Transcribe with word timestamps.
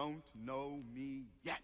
don't 0.00 0.22
know 0.46 0.78
me 0.94 1.24
yet. 1.44 1.60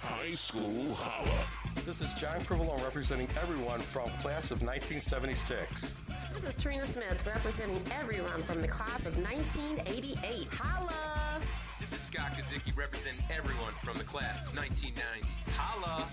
High 0.00 0.34
School 0.34 0.92
Holla. 0.92 1.46
This 1.86 2.02
is 2.02 2.12
John 2.12 2.42
Crivello 2.42 2.78
representing 2.84 3.26
everyone 3.40 3.80
from 3.80 4.10
class 4.20 4.50
of 4.50 4.60
1976. 4.60 5.96
This 6.34 6.44
is 6.44 6.62
Trina 6.62 6.84
Smith 6.84 7.26
representing 7.26 7.80
everyone 7.98 8.42
from 8.42 8.60
the 8.60 8.68
class 8.68 9.06
of 9.06 9.16
1988. 9.16 10.46
Holla! 10.52 11.40
This 11.80 11.94
is 11.94 12.00
Scott 12.00 12.32
Kazicki 12.32 12.76
representing 12.76 13.24
everyone 13.30 13.72
from 13.82 13.96
the 13.96 14.04
class 14.04 14.46
of 14.46 14.54
1990. 14.54 15.26
Holla! 15.56 16.06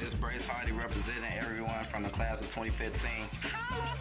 This 0.00 0.14
is 0.14 0.18
Brace 0.18 0.46
Hardy 0.46 0.72
representing 0.72 1.36
everyone 1.36 1.84
from 1.90 2.02
the 2.02 2.08
class 2.08 2.40
of 2.40 2.46
2015. 2.46 3.10
Holla! 3.42 3.92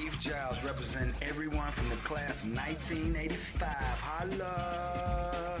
This 0.00 0.08
is 0.08 0.18
Keith 0.18 0.32
Giles 0.32 0.64
representing 0.64 1.14
everyone 1.20 1.70
from 1.72 1.88
the 1.90 1.96
class 1.96 2.40
of 2.40 2.48
1985. 2.54 3.68
Holla! 3.68 5.60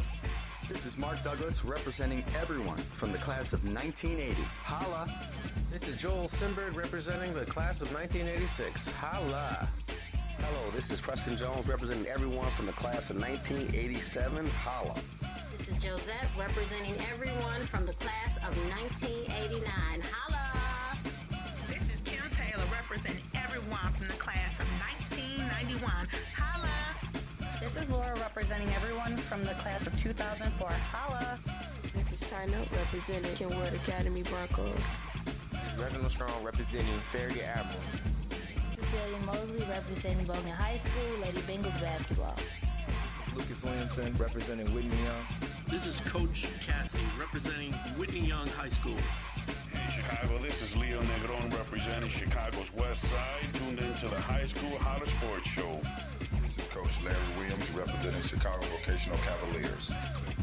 This 0.68 0.86
is 0.86 0.96
Mark 0.96 1.22
Douglas 1.22 1.64
representing 1.64 2.24
everyone 2.40 2.78
from 2.78 3.12
the 3.12 3.18
class 3.18 3.52
of 3.52 3.62
1980. 3.64 4.40
Holla! 4.62 5.06
This 5.70 5.86
is 5.88 5.96
Joel 5.96 6.28
Simberg 6.28 6.74
representing 6.74 7.32
the 7.32 7.44
class 7.44 7.82
of 7.82 7.92
1986. 7.92 8.88
Holla! 8.88 9.68
Hello, 10.38 10.70
this 10.74 10.90
is 10.90 11.00
Preston 11.00 11.36
Jones 11.36 11.68
representing 11.68 12.06
everyone 12.06 12.50
from 12.52 12.66
the 12.66 12.72
class 12.72 13.10
of 13.10 13.16
1987. 13.20 14.46
Holla! 14.48 14.94
This 15.56 15.68
is 15.68 15.82
Josette 15.82 16.28
representing 16.38 16.94
everyone 17.12 17.62
from 17.64 17.84
the 17.84 17.94
class 17.94 18.36
of 18.38 18.56
1989. 18.70 20.00
Holla! 20.12 20.29
This 28.00 28.20
representing 28.20 28.68
everyone 28.74 29.16
from 29.16 29.42
the 29.42 29.52
class 29.54 29.86
of 29.86 29.94
2004. 29.98 30.68
Holla! 30.68 31.38
This 31.94 32.12
is 32.12 32.30
China 32.30 32.56
representing 32.74 33.34
Kenwood 33.34 33.74
Academy 33.74 34.22
Broncos. 34.22 34.72
This 35.50 35.74
is 35.74 35.80
Reginald 35.80 36.10
Strong 36.10 36.42
representing 36.42 36.98
Farragut 37.12 37.42
Admiral. 37.42 37.80
Cecilia 38.74 39.20
Mosley 39.26 39.66
representing 39.68 40.26
Bogan 40.26 40.50
High 40.50 40.78
School, 40.78 41.18
Lady 41.20 41.40
Bengals 41.40 41.78
basketball. 41.80 42.36
Lucas 43.36 43.62
Williamson 43.62 44.14
representing 44.14 44.72
Whitney 44.74 44.96
Young. 45.02 45.50
This 45.66 45.86
is 45.86 46.00
Coach 46.00 46.46
Cassidy 46.64 47.04
representing 47.18 47.72
Whitney 47.98 48.26
Young 48.26 48.46
High 48.48 48.70
School. 48.70 48.96
In 49.74 49.92
Chicago, 49.92 50.38
this 50.38 50.62
is 50.62 50.74
Leo 50.76 51.02
Negron 51.02 51.52
representing 51.52 52.08
Chicago's 52.08 52.72
West 52.74 53.02
Side, 53.02 53.44
tuned 53.54 53.78
into 53.78 54.08
the 54.08 54.20
High 54.22 54.46
School 54.46 54.78
Holla 54.78 55.06
Sports 55.06 55.48
Show. 55.48 55.80
This 56.60 56.68
is 56.68 56.74
Coach 56.74 57.04
Larry 57.04 57.16
Williams 57.38 57.70
representing 57.70 58.20
Chicago 58.20 58.60
Vocational 58.66 59.16
Cavaliers. 59.18 59.94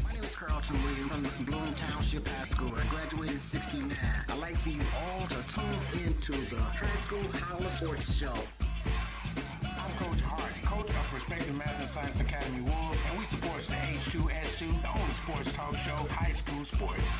My 0.02 0.12
name 0.14 0.24
is 0.24 0.34
Carlton 0.34 0.82
Williams 0.82 1.30
from 1.36 1.44
Bloom 1.44 1.72
Township 1.74 2.26
High 2.26 2.44
School. 2.46 2.72
I 2.74 2.84
graduated 2.88 3.34
in 3.34 3.40
69. 3.40 3.96
I'd 4.28 4.38
like 4.38 4.56
for 4.56 4.70
you 4.70 4.82
all 4.98 5.28
to 5.28 5.38
tune 5.54 6.02
into 6.04 6.32
the 6.32 6.60
High 6.60 7.00
School 7.06 7.22
Holla 7.38 7.70
Sports 7.70 8.12
Show. 8.14 8.34
I'm 9.62 9.92
Coach 9.94 10.20
Hardy, 10.22 10.60
coach 10.64 10.90
of 10.90 11.06
Perspective 11.14 11.56
Math 11.56 11.78
and 11.78 11.88
Science 11.88 12.18
Academy 12.18 12.62
Wolves, 12.62 12.98
and 13.10 13.18
we 13.18 13.24
support 13.26 13.62
the 13.66 13.74
H2S2, 13.74 14.82
the 14.82 14.88
only 14.88 15.14
sports 15.22 15.52
talk 15.52 15.76
show, 15.86 16.02
high 16.18 16.32
school 16.32 16.64
sports. 16.64 17.14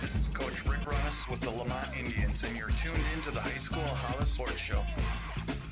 This 0.00 0.14
is 0.16 0.28
Coach 0.28 0.64
Rick 0.64 0.80
Runnis 0.80 1.28
with 1.28 1.40
the 1.40 1.50
Lemont 1.50 1.94
Indians, 1.98 2.42
and 2.42 2.56
you're 2.56 2.72
tuned 2.80 3.04
into 3.14 3.32
the 3.32 3.40
High 3.40 3.58
School 3.58 3.82
Holla 3.82 4.24
Sports 4.24 4.56
Show. 4.56 4.82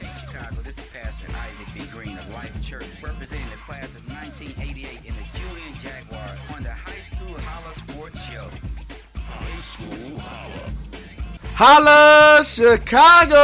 Hey 0.07 0.21
Chicago, 0.25 0.63
this 0.63 0.79
is 0.79 0.85
Pastor 0.93 1.27
Isaac 1.35 1.67
B. 1.75 1.83
Green 1.91 2.17
of 2.17 2.33
Life 2.33 2.63
Church, 2.65 2.87
representing 3.03 3.51
the 3.51 3.57
class 3.57 3.87
of 3.87 4.09
1988 4.09 5.05
in 5.05 5.15
the 5.17 5.25
Julian 5.35 5.75
Jaguars 5.83 6.39
on 6.55 6.63
the 6.63 6.71
High 6.71 7.01
School 7.11 7.37
Holla 7.41 7.75
Sports 7.75 8.21
Show. 8.31 8.49
High 9.19 9.61
School 9.63 10.17
Holla. 10.21 10.71
Holla, 11.55 12.45
Chicago! 12.45 13.35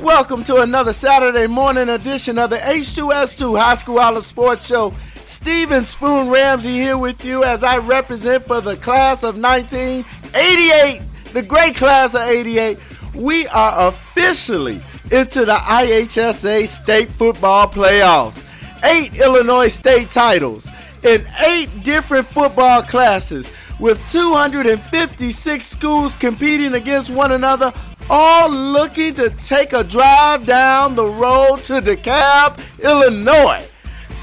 Welcome 0.00 0.44
to 0.44 0.58
another 0.58 0.92
Saturday 0.92 1.48
morning 1.48 1.88
edition 1.88 2.38
of 2.38 2.50
the 2.50 2.58
H2S2 2.58 3.58
High 3.58 3.74
School 3.74 3.98
Holla 3.98 4.22
Sports 4.22 4.68
Show. 4.68 4.94
Steven 5.24 5.84
Spoon 5.84 6.30
Ramsey 6.30 6.74
here 6.74 6.98
with 6.98 7.24
you 7.24 7.42
as 7.42 7.64
I 7.64 7.78
represent 7.78 8.46
for 8.46 8.60
the 8.60 8.76
class 8.76 9.24
of 9.24 9.40
1988, 9.40 11.02
the 11.32 11.42
great 11.42 11.74
class 11.74 12.14
of 12.14 12.22
88. 12.22 12.78
We 13.14 13.46
are 13.48 13.88
officially 13.88 14.80
into 15.10 15.44
the 15.44 15.54
IHSA 15.54 16.66
state 16.66 17.08
football 17.08 17.68
playoffs. 17.68 18.44
Eight 18.84 19.14
Illinois 19.14 19.68
state 19.68 20.10
titles 20.10 20.68
in 21.04 21.24
eight 21.46 21.68
different 21.82 22.26
football 22.26 22.82
classes 22.82 23.52
with 23.78 24.04
256 24.10 25.66
schools 25.66 26.14
competing 26.14 26.74
against 26.74 27.10
one 27.10 27.32
another, 27.32 27.72
all 28.10 28.50
looking 28.50 29.14
to 29.14 29.30
take 29.30 29.72
a 29.72 29.84
drive 29.84 30.46
down 30.46 30.94
the 30.94 31.06
road 31.06 31.62
to 31.64 31.74
DeKalb, 31.74 32.58
Illinois. 32.82 33.66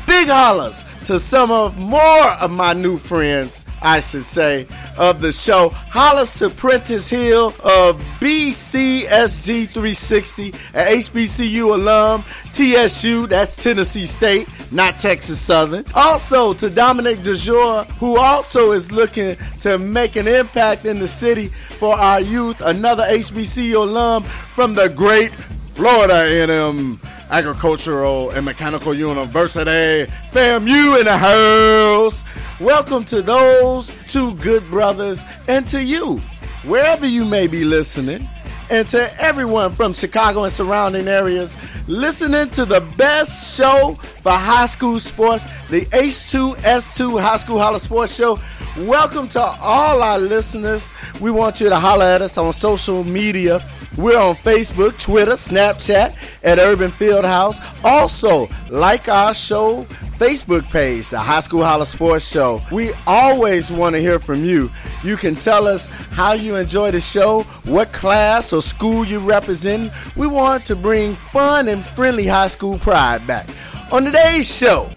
Big 0.05 0.27
hollers 0.27 0.83
to 1.05 1.19
some 1.19 1.51
of 1.51 1.77
more 1.77 2.25
of 2.41 2.51
my 2.51 2.73
new 2.73 2.97
friends, 2.97 3.65
I 3.81 3.99
should 3.99 4.23
say, 4.23 4.67
of 4.97 5.21
the 5.21 5.31
show. 5.31 5.69
Hollis 5.69 6.41
Prentice 6.55 7.09
Hill 7.09 7.47
of 7.63 7.99
BCSG 8.19 9.67
360, 9.67 10.47
an 10.73 10.97
HBCU 10.97 11.73
alum, 11.73 12.23
TSU, 12.53 13.27
that's 13.27 13.55
Tennessee 13.55 14.05
State, 14.05 14.47
not 14.71 14.99
Texas 14.99 15.39
Southern. 15.39 15.85
Also 15.93 16.53
to 16.53 16.69
Dominic 16.69 17.19
DeJour, 17.19 17.89
who 17.93 18.17
also 18.17 18.71
is 18.71 18.91
looking 18.91 19.35
to 19.59 19.77
make 19.77 20.15
an 20.15 20.27
impact 20.27 20.85
in 20.85 20.99
the 20.99 21.07
city 21.07 21.47
for 21.47 21.95
our 21.95 22.21
youth, 22.21 22.61
another 22.61 23.03
HBCU 23.03 23.75
alum 23.75 24.23
from 24.23 24.73
the 24.73 24.89
great 24.89 25.31
Florida 25.73 26.13
A&M 26.13 26.99
Agricultural 27.31 28.31
and 28.31 28.45
Mechanical 28.45 28.93
University. 28.93 30.05
FAMU 30.31 30.99
in 30.99 31.05
the 31.05 31.17
house. 31.17 32.23
Welcome 32.59 33.05
to 33.05 33.21
those 33.21 33.93
two 34.07 34.35
good 34.35 34.65
brothers 34.65 35.23
and 35.47 35.65
to 35.67 35.81
you, 35.81 36.17
wherever 36.65 37.07
you 37.07 37.23
may 37.23 37.47
be 37.47 37.63
listening, 37.63 38.27
and 38.69 38.85
to 38.89 39.09
everyone 39.21 39.71
from 39.71 39.93
Chicago 39.93 40.43
and 40.43 40.51
surrounding 40.53 41.07
areas 41.07 41.55
listening 41.87 42.49
to 42.49 42.65
the 42.65 42.81
best 42.97 43.57
show 43.57 43.97
for 44.21 44.31
high 44.31 44.65
school 44.65 44.99
sports, 44.99 45.45
the 45.69 45.85
H2S2 45.87 47.19
High 47.19 47.37
School 47.37 47.59
Holla 47.59 47.79
Sports 47.79 48.15
Show. 48.15 48.39
Welcome 48.77 49.27
to 49.29 49.41
all 49.41 50.01
our 50.01 50.17
listeners. 50.17 50.93
We 51.19 51.31
want 51.31 51.59
you 51.59 51.69
to 51.69 51.75
holler 51.75 52.05
at 52.05 52.21
us 52.21 52.37
on 52.37 52.53
social 52.53 53.03
media. 53.03 53.65
We're 53.97 54.19
on 54.19 54.35
Facebook, 54.35 54.99
Twitter, 54.99 55.33
Snapchat 55.33 56.15
at 56.43 56.59
Urban 56.59 56.91
Fieldhouse. 56.91 57.59
Also, 57.83 58.47
like 58.69 59.09
our 59.09 59.33
show 59.33 59.85
Facebook 60.21 60.63
page, 60.71 61.09
the 61.09 61.19
High 61.19 61.39
School 61.39 61.63
Holla 61.63 61.85
Sports 61.85 62.27
Show. 62.27 62.61
We 62.71 62.93
always 63.07 63.71
want 63.71 63.95
to 63.95 63.99
hear 63.99 64.19
from 64.19 64.45
you. 64.45 64.69
You 65.03 65.17
can 65.17 65.33
tell 65.33 65.67
us 65.67 65.87
how 66.11 66.33
you 66.33 66.55
enjoy 66.55 66.91
the 66.91 67.01
show, 67.01 67.41
what 67.65 67.91
class 67.91 68.53
or 68.53 68.61
school 68.61 69.03
you 69.03 69.19
represent. 69.19 69.91
We 70.15 70.27
want 70.27 70.63
to 70.65 70.75
bring 70.75 71.15
fun 71.15 71.67
and 71.69 71.83
friendly 71.83 72.27
high 72.27 72.47
school 72.47 72.77
pride 72.77 73.25
back. 73.25 73.49
On 73.91 74.05
today's 74.05 74.47
show, 74.47 74.89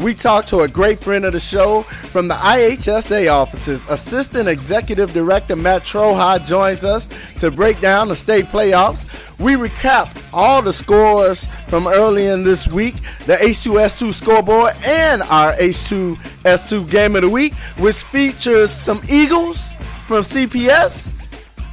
we 0.00 0.14
talked 0.14 0.48
to 0.48 0.60
a 0.60 0.68
great 0.68 0.98
friend 0.98 1.26
of 1.26 1.32
the 1.32 1.40
show 1.40 1.82
from 1.82 2.26
the 2.26 2.34
IHSA 2.34 3.30
offices. 3.30 3.86
Assistant 3.88 4.48
Executive 4.48 5.12
Director 5.12 5.56
Matt 5.56 5.82
Troha 5.82 6.44
joins 6.44 6.84
us 6.84 7.08
to 7.38 7.50
break 7.50 7.80
down 7.80 8.08
the 8.08 8.16
state 8.16 8.46
playoffs. 8.46 9.04
We 9.38 9.54
recap 9.54 10.08
all 10.32 10.62
the 10.62 10.72
scores 10.72 11.46
from 11.68 11.86
early 11.86 12.26
in 12.26 12.42
this 12.42 12.68
week, 12.68 12.94
the 13.26 13.36
H2S2 13.36 14.14
scoreboard, 14.14 14.74
and 14.84 15.22
our 15.22 15.52
H2S2 15.54 16.90
game 16.90 17.14
of 17.16 17.22
the 17.22 17.28
week, 17.28 17.54
which 17.78 18.02
features 18.04 18.70
some 18.70 19.02
Eagles 19.08 19.74
from 20.06 20.22
CPS 20.22 21.12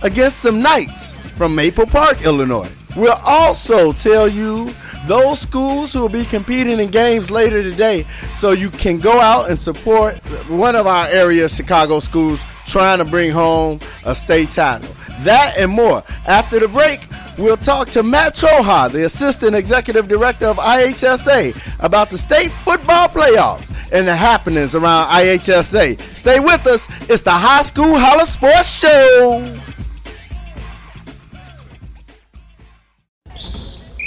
against 0.03 0.39
some 0.39 0.61
Knights 0.61 1.13
from 1.37 1.55
Maple 1.55 1.85
Park, 1.85 2.23
Illinois. 2.23 2.69
We'll 2.97 3.19
also 3.25 3.91
tell 3.93 4.27
you 4.27 4.73
those 5.07 5.39
schools 5.39 5.93
who 5.93 6.01
will 6.01 6.09
be 6.09 6.25
competing 6.25 6.79
in 6.79 6.89
games 6.89 7.31
later 7.31 7.63
today 7.63 8.05
so 8.33 8.51
you 8.51 8.69
can 8.69 8.97
go 8.97 9.19
out 9.19 9.49
and 9.49 9.57
support 9.57 10.17
one 10.49 10.75
of 10.75 10.85
our 10.85 11.07
area 11.07 11.47
Chicago 11.47 11.99
schools 11.99 12.43
trying 12.65 12.99
to 12.99 13.05
bring 13.05 13.31
home 13.31 13.79
a 14.05 14.13
state 14.13 14.51
title. 14.51 14.89
That 15.21 15.55
and 15.57 15.71
more. 15.71 16.03
After 16.27 16.59
the 16.59 16.67
break, 16.67 17.01
we'll 17.37 17.57
talk 17.57 17.89
to 17.91 18.03
Matt 18.03 18.35
Troha, 18.35 18.91
the 18.91 19.05
Assistant 19.05 19.55
Executive 19.55 20.07
Director 20.07 20.45
of 20.45 20.57
IHSA, 20.57 21.83
about 21.83 22.09
the 22.09 22.17
state 22.17 22.51
football 22.51 23.07
playoffs 23.07 23.73
and 23.91 24.07
the 24.07 24.15
happenings 24.15 24.75
around 24.75 25.07
IHSA. 25.09 25.99
Stay 26.15 26.39
with 26.39 26.67
us. 26.67 26.87
It's 27.09 27.23
the 27.23 27.31
High 27.31 27.63
School 27.63 27.97
Holla 27.97 28.25
Sports 28.25 28.69
Show. 28.69 29.55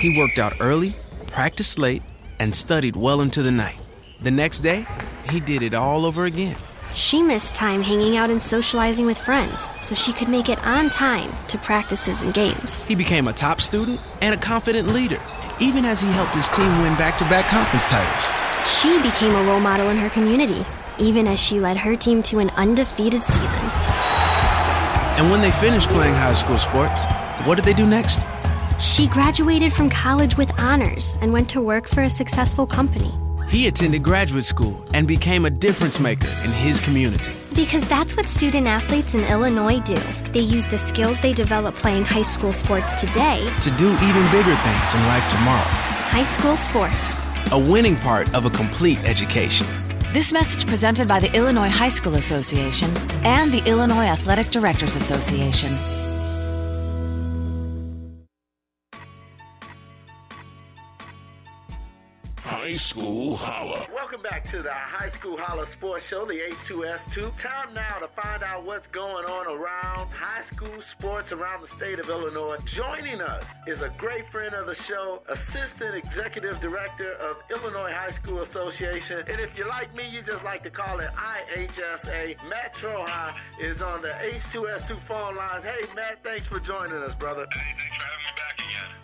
He 0.00 0.16
worked 0.16 0.38
out 0.38 0.54
early, 0.60 0.94
practiced 1.26 1.78
late, 1.78 2.02
and 2.38 2.54
studied 2.54 2.96
well 2.96 3.20
into 3.20 3.42
the 3.42 3.50
night. 3.50 3.78
The 4.22 4.30
next 4.30 4.60
day, 4.60 4.86
he 5.28 5.40
did 5.40 5.60
it 5.60 5.74
all 5.74 6.06
over 6.06 6.24
again. 6.24 6.56
She 6.94 7.20
missed 7.20 7.54
time 7.54 7.82
hanging 7.82 8.16
out 8.16 8.30
and 8.30 8.42
socializing 8.42 9.04
with 9.04 9.18
friends 9.18 9.68
so 9.82 9.94
she 9.94 10.14
could 10.14 10.28
make 10.28 10.48
it 10.48 10.58
on 10.66 10.88
time 10.88 11.30
to 11.48 11.58
practices 11.58 12.22
and 12.22 12.32
games. 12.32 12.82
He 12.84 12.94
became 12.94 13.28
a 13.28 13.34
top 13.34 13.60
student 13.60 14.00
and 14.22 14.34
a 14.34 14.38
confident 14.38 14.88
leader, 14.88 15.20
even 15.60 15.84
as 15.84 16.00
he 16.00 16.08
helped 16.12 16.34
his 16.34 16.48
team 16.48 16.70
win 16.80 16.96
back 16.96 17.18
to 17.18 17.24
back 17.24 17.50
conference 17.50 17.84
titles. 17.84 18.24
She 18.66 18.96
became 19.02 19.34
a 19.34 19.42
role 19.44 19.60
model 19.60 19.90
in 19.90 19.98
her 19.98 20.08
community, 20.08 20.64
even 20.98 21.26
as 21.26 21.38
she 21.38 21.60
led 21.60 21.76
her 21.76 21.94
team 21.94 22.22
to 22.22 22.38
an 22.38 22.48
undefeated 22.56 23.22
season. 23.22 23.60
And 25.18 25.30
when 25.30 25.42
they 25.42 25.50
finished 25.50 25.90
playing 25.90 26.14
high 26.14 26.32
school 26.32 26.56
sports, 26.56 27.04
what 27.44 27.56
did 27.56 27.66
they 27.66 27.74
do 27.74 27.84
next? 27.84 28.22
She 28.80 29.08
graduated 29.08 29.74
from 29.74 29.90
college 29.90 30.38
with 30.38 30.58
honors 30.58 31.14
and 31.20 31.34
went 31.34 31.50
to 31.50 31.60
work 31.60 31.86
for 31.86 32.04
a 32.04 32.08
successful 32.08 32.66
company. 32.66 33.12
He 33.46 33.66
attended 33.66 34.02
graduate 34.02 34.46
school 34.46 34.82
and 34.94 35.06
became 35.06 35.44
a 35.44 35.50
difference 35.50 36.00
maker 36.00 36.28
in 36.44 36.50
his 36.50 36.80
community. 36.80 37.32
Because 37.54 37.86
that's 37.86 38.16
what 38.16 38.26
student 38.26 38.66
athletes 38.66 39.14
in 39.14 39.24
Illinois 39.24 39.80
do. 39.80 39.96
They 40.32 40.40
use 40.40 40.66
the 40.66 40.78
skills 40.78 41.20
they 41.20 41.34
develop 41.34 41.74
playing 41.74 42.06
high 42.06 42.22
school 42.22 42.54
sports 42.54 42.94
today 42.94 43.52
to 43.60 43.70
do 43.72 43.92
even 43.92 44.24
bigger 44.32 44.56
things 44.56 44.94
in 44.94 45.06
life 45.08 45.28
tomorrow. 45.28 45.68
High 46.08 46.22
school 46.24 46.56
sports. 46.56 47.20
A 47.52 47.58
winning 47.58 47.96
part 47.96 48.34
of 48.34 48.46
a 48.46 48.50
complete 48.50 48.98
education. 49.00 49.66
This 50.14 50.32
message 50.32 50.66
presented 50.66 51.06
by 51.06 51.20
the 51.20 51.30
Illinois 51.36 51.68
High 51.68 51.90
School 51.90 52.14
Association 52.14 52.90
and 53.24 53.52
the 53.52 53.62
Illinois 53.68 54.06
Athletic 54.06 54.46
Directors 54.46 54.96
Association. 54.96 55.70
High 62.70 62.76
School 62.76 63.36
Holla. 63.36 63.84
Welcome 63.92 64.22
back 64.22 64.44
to 64.44 64.62
the 64.62 64.72
High 64.72 65.08
School 65.08 65.36
Holla 65.36 65.66
Sports 65.66 66.06
Show, 66.06 66.24
the 66.24 66.34
H2S2. 66.34 67.36
Time 67.36 67.74
now 67.74 67.98
to 67.98 68.06
find 68.06 68.44
out 68.44 68.64
what's 68.64 68.86
going 68.86 69.24
on 69.24 69.48
around 69.48 70.08
high 70.10 70.42
school 70.42 70.80
sports 70.80 71.32
around 71.32 71.62
the 71.62 71.66
state 71.66 71.98
of 71.98 72.08
Illinois. 72.08 72.58
Joining 72.66 73.20
us 73.20 73.44
is 73.66 73.82
a 73.82 73.88
great 73.98 74.30
friend 74.30 74.54
of 74.54 74.66
the 74.66 74.74
show, 74.74 75.20
Assistant 75.28 75.96
Executive 75.96 76.60
Director 76.60 77.14
of 77.14 77.38
Illinois 77.50 77.90
High 77.90 78.12
School 78.12 78.42
Association. 78.42 79.24
And 79.26 79.40
if 79.40 79.58
you 79.58 79.66
like 79.66 79.92
me, 79.96 80.08
you 80.08 80.22
just 80.22 80.44
like 80.44 80.62
to 80.62 80.70
call 80.70 81.00
it 81.00 81.10
IHSA. 81.16 82.36
Matt 82.48 82.76
Trohai 82.76 83.34
is 83.58 83.82
on 83.82 84.00
the 84.00 84.10
H2S2 84.22 84.96
phone 85.08 85.34
lines. 85.34 85.64
Hey, 85.64 85.92
Matt, 85.96 86.22
thanks 86.22 86.46
for 86.46 86.60
joining 86.60 86.98
us, 86.98 87.16
brother. 87.16 87.48
Hey, 87.52 87.58
thanks 87.76 87.96
for 87.96 88.02
having 88.04 88.18
me 88.18 88.19
back 88.19 88.19
again. 88.19 88.19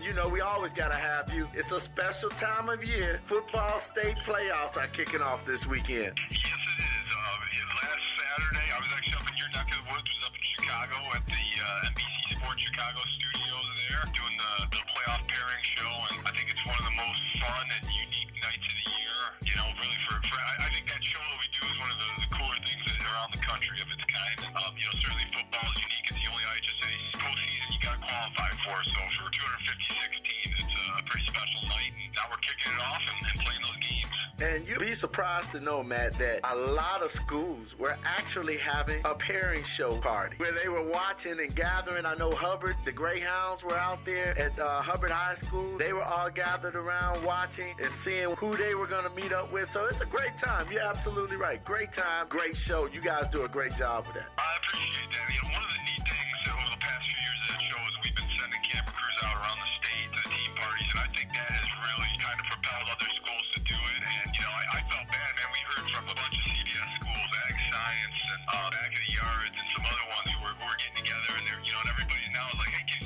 You 0.07 0.15
know, 0.15 0.29
we 0.29 0.41
always 0.41 0.73
got 0.73 0.95
to 0.95 0.95
have 0.95 1.35
you. 1.35 1.49
It's 1.53 1.73
a 1.73 1.81
special 1.81 2.31
time 2.31 2.69
of 2.69 2.85
year. 2.85 3.19
Football 3.27 3.81
state 3.81 4.15
playoffs 4.23 4.77
are 4.77 4.87
kicking 4.87 5.21
off 5.21 5.45
this 5.45 5.67
weekend. 5.67 6.15
Yes, 6.31 6.47
it 6.47 6.79
is. 6.79 7.11
Uh, 7.11 7.83
last 7.83 8.07
Saturday, 8.15 8.71
I 8.71 8.79
was 8.79 8.91
actually 8.95 9.19
up 9.19 9.27
in 9.27 9.35
your 9.35 9.51
neck 9.51 9.67
of 9.67 9.83
the 9.83 9.91
woods, 9.91 10.07
was 10.07 10.31
up 10.31 10.35
in 10.39 10.47
Chicago 10.47 10.95
at 11.11 11.27
the 11.27 11.43
uh, 11.59 11.91
NBC 11.91 12.39
Sports 12.39 12.63
Chicago 12.63 13.03
studios 13.19 13.67
there, 13.83 14.07
doing 14.15 14.37
the, 14.39 14.79
the 14.79 14.83
playoff 15.07 15.23
pairing 15.31 15.63
show, 15.63 15.95
and 16.11 16.19
I 16.27 16.35
think 16.35 16.51
it's 16.51 16.65
one 16.67 16.75
of 16.75 16.87
the 16.91 16.97
most 16.99 17.23
fun 17.39 17.67
and 17.79 17.85
unique 17.95 18.33
nights 18.43 18.67
of 18.67 18.75
the 18.75 18.87
year. 18.91 19.19
You 19.47 19.55
know, 19.55 19.69
really 19.79 20.01
for, 20.03 20.19
for 20.19 20.35
I, 20.35 20.67
I 20.67 20.69
think 20.75 20.91
that 20.91 20.99
show 20.99 21.23
that 21.23 21.39
we 21.39 21.47
do 21.55 21.63
is 21.63 21.79
one 21.79 21.91
of 21.95 21.99
the, 22.03 22.11
the 22.27 22.29
cooler 22.35 22.59
things 22.67 22.83
that 22.91 22.99
around 23.07 23.31
the 23.31 23.39
country 23.39 23.79
of 23.79 23.87
its 23.87 24.03
kind. 24.11 24.39
Um, 24.59 24.75
you 24.75 24.83
know, 24.83 24.99
certainly 24.99 25.27
football 25.31 25.63
is 25.63 25.79
unique. 25.79 26.11
It's 26.11 26.19
the 26.19 26.27
only 26.27 26.43
IHSA 26.43 26.91
postseason 27.23 27.67
you 27.71 27.81
got 27.87 27.97
qualify 28.03 28.51
for. 28.67 28.77
So 28.83 28.99
for 29.15 29.31
256 29.31 29.95
teams, 30.27 30.59
it's 30.59 30.75
a 30.75 31.07
pretty 31.07 31.27
special 31.31 31.63
night. 31.71 31.95
And 31.95 32.11
now 32.11 32.27
we're 32.27 32.43
kicking 32.43 32.75
it 32.75 32.83
off 32.83 33.05
and, 33.07 33.19
and 33.31 33.39
playing 33.47 33.63
those 33.63 33.79
games. 33.79 34.11
And 34.43 34.69
you'd 34.69 34.81
be 34.81 34.95
surprised 34.95 35.53
to 35.53 35.61
know, 35.61 35.83
Matt, 35.83 36.19
that 36.19 36.41
a 36.45 36.57
lot 36.57 37.03
of 37.03 37.11
schools 37.11 37.79
were 37.79 37.97
actually 38.05 38.59
having 38.59 39.01
a 39.05 39.15
pairing 39.15 39.65
show 39.65 39.97
party 39.97 40.37
where 40.37 40.53
they 40.53 40.69
were 40.69 40.83
watching 40.83 41.39
and 41.41 41.55
gathering. 41.55 42.05
I 42.05 42.15
know 42.17 42.33
Hubbard, 42.33 42.77
the 42.85 42.93
Greyhounds 42.93 43.65
were 43.65 43.79
out 43.79 44.05
there 44.05 44.39
at 44.39 44.59
uh, 44.59 44.83
Hubbard 44.83 44.96
High 45.05 45.35
School. 45.35 45.77
They 45.77 45.93
were 45.93 46.03
all 46.03 46.31
gathered 46.31 46.75
around 46.75 47.23
watching 47.25 47.75
and 47.83 47.93
seeing 47.93 48.35
who 48.37 48.57
they 48.57 48.75
were 48.75 48.87
going 48.87 49.05
to 49.05 49.15
meet 49.15 49.33
up 49.33 49.53
with. 49.53 49.69
So 49.69 49.85
it's 49.87 50.01
a 50.01 50.07
great 50.07 50.39
time. 50.39 50.67
You're 50.73 50.83
absolutely 50.83 51.37
right. 51.37 51.63
Great 51.65 51.93
time, 51.93 52.27
great 52.29 52.57
show. 52.57 52.87
You 52.87 53.03
guys 53.03 53.29
do 53.29 53.45
a 53.45 53.49
great 53.49 53.77
job 53.77 54.07
with 54.07 54.15
that. 54.17 54.33
I 54.41 54.57
appreciate 54.57 55.13
that. 55.13 55.29
You 55.37 55.43
know, 55.45 55.53
one 55.53 55.63
of 55.63 55.73
the 55.77 55.83
neat 55.85 56.03
things 56.09 56.41
over 56.49 56.67
the 56.73 56.81
past 56.81 57.05
few 57.05 57.21
years 57.21 57.39
of 57.45 57.49
that 57.53 57.63
show 57.69 57.77
is 57.77 57.95
we've 58.03 58.17
been 58.17 58.33
sending 58.41 58.63
camera 58.65 58.89
crews 58.89 59.19
out 59.21 59.37
around 59.37 59.59
the 59.61 59.71
state 59.85 60.09
to 60.17 60.21
the 60.25 60.29
team 60.33 60.53
parties, 60.57 60.89
and 60.97 61.01
I 61.05 61.09
think 61.13 61.29
that 61.37 61.49
has 61.61 61.69
really 61.77 62.13
kind 62.17 62.39
of 62.41 62.47
propelled 62.57 62.89
other 62.89 63.11
schools 63.21 63.47
to 63.53 63.61
do 63.69 63.77
it. 63.77 64.01
And, 64.01 64.27
you 64.33 64.43
know, 64.49 64.55
I, 64.57 64.65
I 64.77 64.81
felt 64.89 65.07
bad, 65.13 65.31
man. 65.37 65.49
We 65.53 65.61
heard 65.77 65.87
from 65.93 66.05
a 66.09 66.17
bunch 66.17 66.35
of 66.41 66.45
CPS 66.57 66.91
schools, 67.05 67.31
Ag 67.47 67.57
Science, 67.69 68.19
and 68.33 68.41
uh, 68.49 68.69
Back 68.73 68.91
of 68.97 69.01
the 69.05 69.13
Yards, 69.13 69.55
and 69.61 69.67
some 69.77 69.85
other 69.85 70.07
ones 70.09 70.29
who 70.33 70.39
were, 70.41 70.57
who 70.57 70.65
were 70.67 70.79
getting 70.81 70.99
together, 71.05 71.31
and 71.37 71.45
they're, 71.45 71.63
you 71.63 71.73
know, 71.77 71.81
and 71.85 71.91
everybody 71.93 72.27
now 72.33 72.49
is 72.49 72.59
like, 72.59 72.73
hey, 72.73 72.87
can 72.89 73.06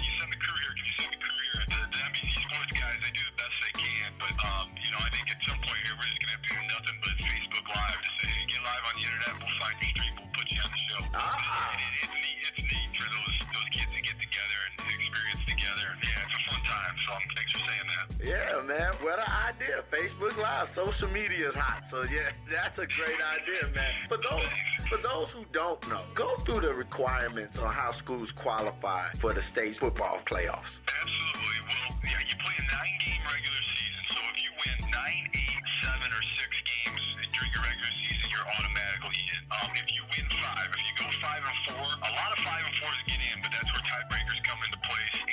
they 3.11 3.19
do 3.19 3.27
the 3.27 3.43
best 3.43 3.57
they 3.59 3.75
can, 3.75 4.12
but, 4.23 4.37
um, 4.47 4.71
you 4.79 4.91
know, 4.93 5.03
I 5.03 5.11
think 5.11 5.27
at 5.31 5.43
some 5.43 5.59
point 5.59 5.83
here, 5.83 5.99
we're 5.99 6.07
just 6.07 6.21
to 6.23 6.31
have 6.31 6.43
to 6.43 6.51
do 6.55 6.62
nothing 6.71 6.99
but 7.03 7.17
Facebook 7.19 7.67
Live 7.75 8.19
to 8.61 8.69
say, 8.69 8.77
hey, 8.77 8.85
get 8.85 8.85
live 8.85 8.85
on 8.85 8.95
the 9.01 9.05
internet, 9.09 9.33
we'll 9.41 9.57
find 9.61 9.77
your 9.81 9.91
stream, 9.91 10.12
we'll 10.21 10.33
put 10.37 10.47
you 10.53 10.61
on 10.61 10.71
the 10.71 10.83
show. 10.85 11.01
Ah. 11.17 11.73
It, 11.73 11.81
it, 11.81 12.05
it's 12.05 12.12
neat, 12.12 12.41
it's 12.45 12.61
neat 12.69 12.91
for 12.93 13.09
those, 13.09 13.37
those 13.49 13.69
kids 13.73 13.91
to 13.97 14.01
get 14.05 14.17
together 14.21 14.59
and 14.69 14.73
experience 15.01 15.45
together. 15.49 15.89
Yeah, 16.05 16.25
it's 16.29 16.37
a 16.37 16.43
fun 16.53 16.62
time, 16.69 16.95
so 17.01 17.11
um, 17.17 17.25
thanks 17.37 17.53
for 17.53 17.62
saying 17.65 17.89
that. 17.89 18.07
Yeah, 18.21 18.62
man. 18.62 18.93
What 19.01 19.19
an 19.19 19.33
idea. 19.49 19.85
Facebook 19.91 20.37
Live. 20.37 20.69
Social 20.69 21.09
media 21.09 21.49
is 21.49 21.55
hot. 21.55 21.87
So 21.87 22.03
yeah, 22.05 22.31
that's 22.51 22.79
a 22.79 22.87
great 22.87 23.21
idea, 23.41 23.69
man. 23.75 23.93
For 24.09 24.19
those 24.19 24.47
for 24.89 24.99
those 24.99 25.31
who 25.31 25.45
don't 25.53 25.81
know, 25.89 26.03
go 26.15 26.37
through 26.45 26.61
the 26.62 26.75
requirements 26.75 27.59
on 27.59 27.73
how 27.73 27.93
schools 27.93 28.33
qualify 28.33 29.09
for 29.19 29.33
the 29.33 29.43
state's 29.43 29.79
football 29.79 30.19
playoffs. 30.27 30.81
Absolutely. 30.85 31.57
Well, 31.65 31.99
yeah, 32.05 32.21
you 32.27 32.35
play 32.43 32.55
a 32.59 32.67
nine 32.67 32.97
game 32.99 33.23
regular 33.23 33.62
season, 33.71 34.05
so 34.11 34.21
if 34.35 34.43
you 34.43 34.51
win 34.59 34.91
nine, 34.91 35.31
eight, 35.35 35.65
seven, 35.83 36.11
or 36.11 36.23
six 36.37 36.51
games 36.67 37.01
during 37.33 37.51
your 37.55 37.62
regular 37.62 37.87
season, 37.87 38.00
you're 38.40 38.52
automatically 38.56 39.20
in. 39.37 39.42
Um, 39.52 39.69
if 39.76 39.88
you 39.92 40.00
win 40.08 40.25
five, 40.40 40.69
if 40.72 40.81
you 40.81 40.94
go 40.96 41.08
five 41.20 41.44
and 41.44 41.58
four, 41.69 41.84
a 41.84 42.10
lot 42.16 42.32
of 42.32 42.40
five 42.40 42.64
and 42.64 42.75
fours 42.81 42.96
get 43.04 43.20
in, 43.20 43.37
but 43.44 43.52
that's 43.52 43.69
where 43.69 43.84
tiebreakers 43.84 44.40
come 44.48 44.56
into 44.64 44.81
place. 44.81 45.30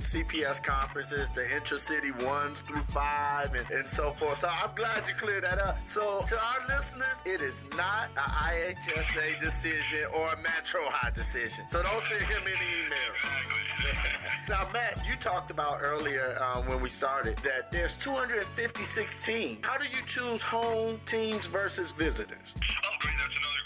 CPS 0.00 0.62
conferences, 0.62 1.30
the 1.30 1.54
intra-city 1.54 2.10
ones 2.10 2.60
through 2.60 2.82
five, 2.92 3.54
and, 3.54 3.68
and 3.70 3.88
so 3.88 4.12
forth. 4.18 4.38
So 4.38 4.48
I'm 4.48 4.74
glad 4.74 5.06
you 5.08 5.14
cleared 5.14 5.44
that 5.44 5.58
up. 5.58 5.78
So 5.84 6.24
to 6.26 6.36
our 6.36 6.66
listeners, 6.68 7.16
it 7.24 7.40
is 7.40 7.64
not 7.76 8.10
a 8.16 8.20
IHSA 8.20 9.40
decision 9.40 10.04
or 10.14 10.28
a 10.32 10.36
Metro 10.36 10.80
High 10.88 11.10
decision. 11.10 11.64
So 11.70 11.82
don't 11.82 12.02
send 12.04 12.22
him 12.22 12.42
any 12.46 12.56
emails. 12.56 14.48
now, 14.48 14.68
Matt, 14.72 15.00
you 15.06 15.16
talked 15.16 15.50
about 15.50 15.78
earlier 15.82 16.36
um, 16.42 16.68
when 16.68 16.80
we 16.80 16.88
started 16.88 17.36
that 17.38 17.70
there's 17.70 17.96
256 17.96 19.24
teams. 19.24 19.58
How 19.64 19.76
do 19.78 19.84
you 19.84 20.04
choose 20.06 20.42
home 20.42 21.00
teams 21.06 21.46
versus 21.46 21.92
visitors? 21.92 22.54
Oh, 22.56 22.62
great. 23.00 23.14
That's 23.18 23.36
another 23.36 23.59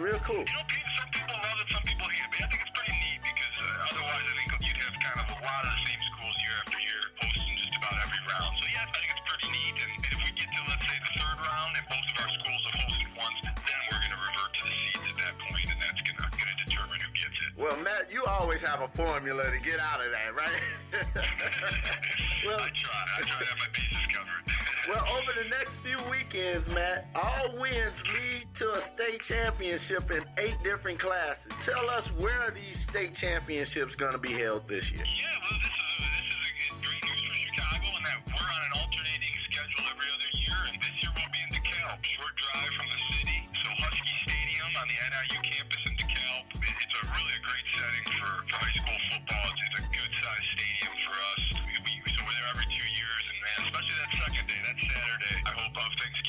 real 0.00 0.18
cool. 0.24 0.40
You 0.40 0.56
know, 0.56 0.64
Pete, 0.64 0.88
some 0.96 1.12
people 1.12 1.36
love 1.36 1.60
it, 1.60 1.68
some 1.68 1.84
people 1.84 2.08
hate 2.08 2.24
it, 2.24 2.32
but 2.32 2.40
I 2.40 2.48
think 2.48 2.60
it's 2.64 2.72
pretty 2.72 2.96
neat 2.96 3.20
because 3.20 3.56
uh, 3.60 3.88
otherwise 3.92 4.24
I 4.24 4.32
think 4.32 4.48
you'd 4.64 4.80
have 4.80 4.96
kind 4.96 5.18
of 5.20 5.28
a 5.28 5.38
lot 5.44 5.62
of 5.68 5.72
the 5.76 5.82
same 5.84 6.00
schools 6.08 6.36
year 6.40 6.56
after 6.56 6.78
year 6.80 7.00
hosting 7.20 7.54
just 7.60 7.74
about 7.76 7.96
every 8.00 8.20
round. 8.24 8.52
So 8.56 8.64
yeah, 8.72 8.88
I 8.88 8.96
think 8.96 9.12
it's 9.12 9.24
pretty 9.28 9.48
neat. 9.52 9.76
And, 9.76 9.92
and 10.00 10.12
if 10.16 10.20
we 10.24 10.30
get 10.40 10.48
to 10.56 10.60
let's 10.72 10.84
say 10.88 10.96
the 11.04 11.12
third 11.20 11.38
round 11.44 11.72
and 11.76 11.84
both 11.84 12.00
of 12.00 12.16
our 12.16 12.30
schools 12.32 12.62
have 12.64 12.76
hosted 12.80 13.10
once, 13.12 13.38
then 13.44 13.80
we're 13.92 14.00
going 14.00 14.14
to 14.16 14.20
revert 14.24 14.50
to 14.56 14.62
the 14.64 14.72
seeds 14.88 15.04
at 15.04 15.16
that 15.20 15.34
point, 15.36 15.68
and 15.68 15.78
that's 15.84 16.00
going 16.00 16.16
to 16.16 16.26
going 16.32 16.48
to 16.48 16.58
determine 16.64 16.98
who 17.04 17.10
gets 17.12 17.36
it. 17.44 17.52
Well, 17.60 17.76
Matt, 17.84 18.08
you 18.08 18.24
always 18.24 18.64
have 18.64 18.80
a 18.80 18.90
formula 18.96 19.52
to 19.52 19.60
get 19.60 19.84
out 19.84 20.00
of 20.00 20.08
that, 20.16 20.32
right? 20.32 20.60
well, 22.48 22.56
I 22.56 22.72
try. 22.72 23.00
I 23.04 23.20
try 23.28 23.36
to 23.36 23.48
have 23.52 23.60
my 23.60 23.68
bases 23.76 24.06
covered. 24.16 24.59
Well, 24.88 25.04
over 25.12 25.32
the 25.36 25.48
next 25.48 25.76
few 25.84 25.98
weekends, 26.10 26.68
Matt, 26.68 27.06
all 27.14 27.52
wins 27.58 28.02
lead 28.08 28.48
to 28.54 28.72
a 28.72 28.80
state 28.80 29.20
championship 29.22 30.10
in 30.10 30.24
eight 30.38 30.56
different 30.64 30.98
classes. 30.98 31.52
Tell 31.60 31.90
us 31.90 32.08
where 32.16 32.40
are 32.40 32.50
these 32.50 32.80
state 32.80 33.14
championships 33.14 33.94
going 33.94 34.12
to 34.12 34.18
be 34.18 34.32
held 34.32 34.66
this 34.68 34.90
year? 34.90 35.04
Yeah, 35.04 35.36
well, 35.44 35.60
this 35.60 35.68
is 35.68 35.92
this 36.00 36.26
is 36.32 36.42
a 36.48 36.80
great 36.80 37.02
news 37.04 37.20
for 37.28 37.36
Chicago, 37.44 37.86
in 37.92 38.02
that 38.08 38.18
we're 38.24 38.40
on 38.40 38.62
an 38.64 38.72
alternating 38.80 39.34
schedule 39.52 39.84
every 39.84 40.08
other 40.16 40.30
year, 40.32 40.58
and 40.72 40.76
this 40.80 40.96
year 40.96 41.12
we'll 41.12 41.28
be 41.28 41.40
in 41.44 41.50
DeKalb, 41.60 42.00
short 42.00 42.34
drive 42.40 42.72
from 42.72 42.88
the 42.88 43.00
city. 43.20 43.38
So 43.60 43.68
Huskie 43.84 44.16
Stadium 44.24 44.72
on 44.80 44.86
the 44.88 44.96
NIU 44.96 45.38
campus 45.44 45.82
in 45.84 45.94
DeKalb, 46.00 46.44
it's 46.56 46.96
a 46.96 47.04
really 47.04 47.34
a 47.36 47.42
great 47.44 47.68
setting 47.76 48.06
for, 48.16 48.32
for 48.48 48.56
high 48.64 48.74
school 48.80 49.00
football. 49.12 49.44
It's, 49.44 49.60
it's 49.60 49.76
a 49.76 49.84
good 49.92 50.12
sized 50.24 50.48
stadium 50.56 50.94
for 51.04 51.14
us. 51.20 51.49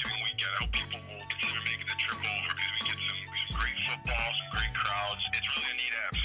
Thanksgiving 0.02 0.24
weekend. 0.26 0.50
I 0.50 0.64
hope 0.66 0.72
people 0.74 1.00
will 1.14 1.28
consider 1.30 1.62
making 1.62 1.86
the 1.86 1.98
trip 2.02 2.18
over 2.18 2.50
because 2.58 2.74
we 2.74 2.82
get 2.90 2.98
some, 3.06 3.22
some 3.22 3.54
great 3.54 3.78
football, 3.86 4.28
some 4.34 4.50
great 4.50 4.74
crowds. 4.74 5.22
It's 5.30 5.46
really 5.54 5.70
a 5.70 5.78
neat 5.78 5.94
atmosphere. 5.94 6.21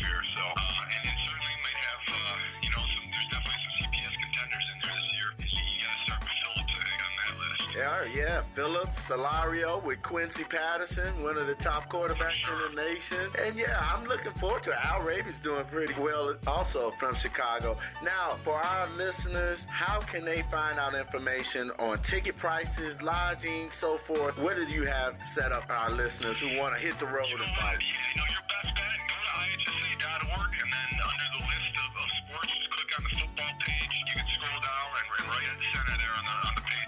Yeah, 8.15 8.43
Phillips, 8.55 9.09
Solorio 9.09 9.83
with 9.83 10.01
Quincy 10.03 10.45
Patterson, 10.45 11.23
one 11.23 11.37
of 11.37 11.47
the 11.47 11.55
top 11.55 11.91
quarterbacks 11.91 12.37
in 12.51 12.75
the 12.77 12.83
nation. 12.83 13.31
And 13.45 13.57
yeah, 13.59 13.79
I'm 13.81 14.05
looking 14.07 14.33
forward 14.33 14.63
to 14.65 14.71
it. 14.71 14.79
Al 14.83 15.03
Raby's 15.03 15.39
doing 15.41 15.65
pretty 15.67 15.95
well 16.01 16.35
also 16.47 16.93
from 16.99 17.15
Chicago. 17.15 17.77
Now, 18.03 18.39
for 18.43 18.55
our 18.55 18.89
listeners, 18.97 19.67
how 19.69 20.01
can 20.01 20.25
they 20.25 20.43
find 20.51 20.79
out 20.79 20.95
information 20.95 21.71
on 21.79 22.01
ticket 22.01 22.37
prices, 22.37 23.03
lodging, 23.03 23.71
so 23.71 23.97
forth? 23.99 24.39
What 24.39 24.57
do 24.57 24.65
you 24.65 24.85
have 24.85 25.15
set 25.25 25.53
up 25.53 25.65
our 25.69 25.91
listeners 25.91 26.39
who 26.39 26.57
want 26.57 26.75
to 26.75 26.81
hit 26.81 26.99
the 26.99 27.07
road 27.07 27.29
and 27.29 27.41
follow? 27.59 27.73
Yeah, 27.73 28.13
you 28.15 28.21
know, 28.21 28.27
your 28.31 28.45
best 28.49 28.75
bet, 28.75 28.99
go 29.09 29.17
to 29.19 29.33
ihsa.org, 29.67 30.51
and 30.63 30.71
then 30.73 30.91
under 31.03 31.29
the 31.37 31.43
list 31.45 31.73
of, 31.77 31.91
of 31.97 32.09
sports, 32.23 32.49
just 32.55 32.71
click 32.71 32.91
on 32.97 33.03
the 33.05 33.13
football 33.21 33.53
page. 33.61 33.91
You 33.93 34.15
can 34.15 34.27
scroll 34.31 34.61
down, 34.63 34.89
and, 34.95 35.07
and 35.19 35.29
right 35.29 35.49
at 35.51 35.59
the 35.59 35.67
center 35.75 35.97
there 35.99 36.15
on 36.17 36.25
the, 36.25 36.37
on 36.49 36.55
the 36.57 36.65
page, 36.65 36.86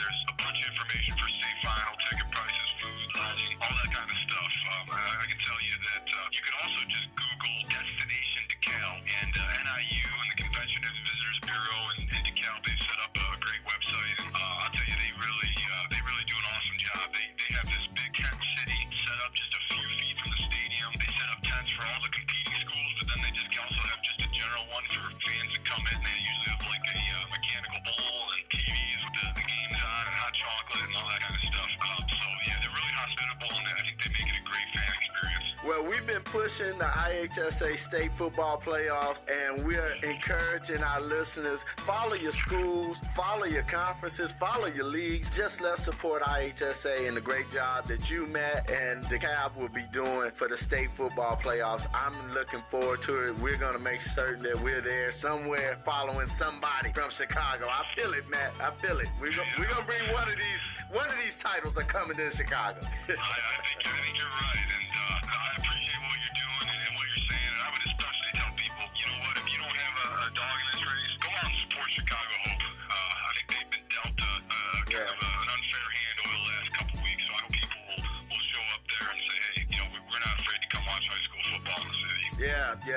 there's 0.00 0.24
a 0.32 0.36
bunch 0.40 0.56
of 0.64 0.72
information 0.72 1.12
for 1.12 1.28
state 1.28 1.58
final, 1.60 1.92
ticket 2.08 2.28
prices, 2.32 2.68
food, 2.80 3.08
lodging, 3.20 3.52
all 3.60 3.74
that 3.84 3.90
kind 3.92 4.08
of 4.08 4.18
stuff. 4.24 4.52
Um, 4.72 4.86
I, 4.96 4.96
I 4.96 5.26
can 5.28 5.40
tell 5.44 5.60
you 5.60 5.76
that 5.76 6.04
uh, 6.08 6.16
you 6.32 6.40
can 6.40 6.56
also 6.56 6.80
just 6.88 7.06
Google 7.20 7.58
Destination 7.68 8.42
DeKalb, 8.48 8.96
and 9.04 9.32
uh, 9.36 9.60
NIU 9.60 10.08
and 10.08 10.28
the 10.32 10.38
Convention 10.40 10.80
and 10.88 10.96
Visitors 11.04 11.40
Bureau 11.44 11.80
in, 12.00 12.08
in 12.16 12.20
DeKalb, 12.32 12.60
they've 12.64 12.80
set 12.80 12.96
up 12.96 13.12
a 13.12 13.26
great 13.44 13.60
website. 13.68 14.16
And, 14.24 14.32
uh, 14.32 14.62
I'll 14.64 14.72
tell 14.72 14.88
you, 14.88 14.96
they 14.96 15.12
really, 15.20 15.52
uh, 15.68 15.84
they 15.92 16.00
really 16.00 16.24
do 16.24 16.36
an 16.40 16.46
awesome 16.48 16.78
job. 16.80 17.04
They, 17.12 17.26
they 17.36 17.50
have 17.60 17.68
this 17.68 17.84
big 17.92 18.10
tent 18.16 18.40
city 18.40 18.80
set 19.04 19.18
up 19.20 19.36
just 19.36 19.52
a 19.52 19.60
few 19.68 19.84
feet 20.00 20.16
from 20.16 20.32
the 20.32 20.40
stadium. 20.48 20.90
They 20.96 21.10
set 21.12 21.28
up 21.28 21.40
tents 21.44 21.76
for 21.76 21.84
all 21.84 22.00
the 22.00 22.08
competing 22.08 22.56
schools, 22.56 22.92
but 22.96 23.06
then 23.12 23.20
they 23.20 23.32
just 23.36 23.52
also 23.52 23.84
have 23.84 24.00
just 24.00 24.24
a 24.24 24.28
general 24.32 24.64
one 24.72 24.86
for 24.96 25.12
fans 25.28 25.52
to 25.52 25.60
come 25.68 25.84
in. 25.92 25.98
They 26.00 26.16
usually 26.24 26.56
have 26.56 26.64
like 26.64 26.84
chocolate 30.70 30.86
and 30.86 30.96
all 30.96 31.08
that 31.08 31.20
kind 31.20 31.34
of 31.34 31.42
stuff. 31.42 31.70
Um, 31.82 32.04
so 32.08 32.26
yeah, 32.46 32.54
they're 32.62 32.70
really 32.70 32.94
hospitable, 32.94 33.56
and 33.58 33.66
I 33.66 33.82
think 33.82 33.96
they 34.02 34.10
make 34.10 34.30
it 34.30 34.38
a 34.38 34.44
great 34.46 34.66
experience. 34.72 34.99
Well, 35.62 35.84
we've 35.84 36.06
been 36.06 36.22
pushing 36.22 36.78
the 36.78 36.86
IHSA 36.86 37.76
state 37.76 38.16
football 38.16 38.58
playoffs, 38.64 39.24
and 39.28 39.62
we're 39.66 39.92
encouraging 40.02 40.82
our 40.82 41.02
listeners 41.02 41.66
follow 41.84 42.14
your 42.14 42.32
schools, 42.32 42.96
follow 43.14 43.44
your 43.44 43.64
conferences, 43.64 44.32
follow 44.32 44.68
your 44.68 44.86
leagues. 44.86 45.28
Just 45.28 45.60
let's 45.60 45.82
support 45.82 46.22
IHSA 46.22 47.06
and 47.06 47.14
the 47.14 47.20
great 47.20 47.50
job 47.50 47.88
that 47.88 48.08
you, 48.08 48.26
Matt, 48.26 48.70
and 48.70 49.06
the 49.10 49.18
cab 49.18 49.52
will 49.54 49.68
be 49.68 49.84
doing 49.92 50.30
for 50.30 50.48
the 50.48 50.56
state 50.56 50.96
football 50.96 51.36
playoffs. 51.36 51.86
I'm 51.92 52.32
looking 52.32 52.62
forward 52.70 53.02
to 53.02 53.28
it. 53.28 53.38
We're 53.38 53.58
going 53.58 53.74
to 53.74 53.78
make 53.78 54.00
certain 54.00 54.42
that 54.44 54.58
we're 54.62 54.80
there 54.80 55.12
somewhere 55.12 55.76
following 55.84 56.28
somebody 56.28 56.90
from 56.94 57.10
Chicago. 57.10 57.66
I 57.68 57.84
feel 57.94 58.14
it, 58.14 58.26
Matt. 58.30 58.54
I 58.60 58.70
feel 58.80 58.98
it. 58.98 59.08
We're 59.20 59.32
gonna 59.32 59.84
bring 59.86 60.10
one 60.14 60.26
of 60.26 60.36
these 60.36 60.62
one 60.90 61.08
of 61.08 61.16
these 61.22 61.38
titles 61.38 61.76
are 61.76 61.84
coming 61.84 62.16
to 62.16 62.30
Chicago. 62.30 62.80
I, 62.82 63.12
I 63.12 63.14
think 63.14 63.84
I 63.84 64.04
think 64.04 64.16
you're 64.16 64.26
right, 64.26 64.56
and 64.56 65.28
uh, 65.28 65.39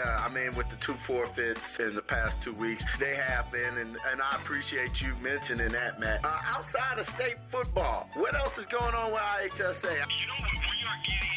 Yeah. 0.03 0.23
I 0.23 0.29
mean, 0.29 0.55
with 0.55 0.69
the 0.69 0.75
two 0.77 0.93
forfeits 0.93 1.79
in 1.79 1.95
the 1.95 2.01
past 2.01 2.41
two 2.41 2.53
weeks, 2.53 2.83
they 2.99 3.15
have 3.15 3.51
been, 3.51 3.77
and, 3.77 3.97
and 4.11 4.21
I 4.21 4.35
appreciate 4.35 5.01
you 5.01 5.15
mentioning 5.21 5.69
that, 5.69 5.99
Matt. 5.99 6.25
Uh, 6.25 6.39
outside 6.45 6.99
of 6.99 7.07
state 7.07 7.37
football, 7.49 8.09
what 8.13 8.35
else 8.35 8.57
is 8.57 8.65
going 8.65 8.95
on 8.95 9.11
with 9.11 9.21
IHSA? 9.21 9.83
You 9.83 10.27
know 10.27 10.33
what? 10.39 10.51
We 10.51 10.87
are 10.87 11.01
getting 11.05 11.32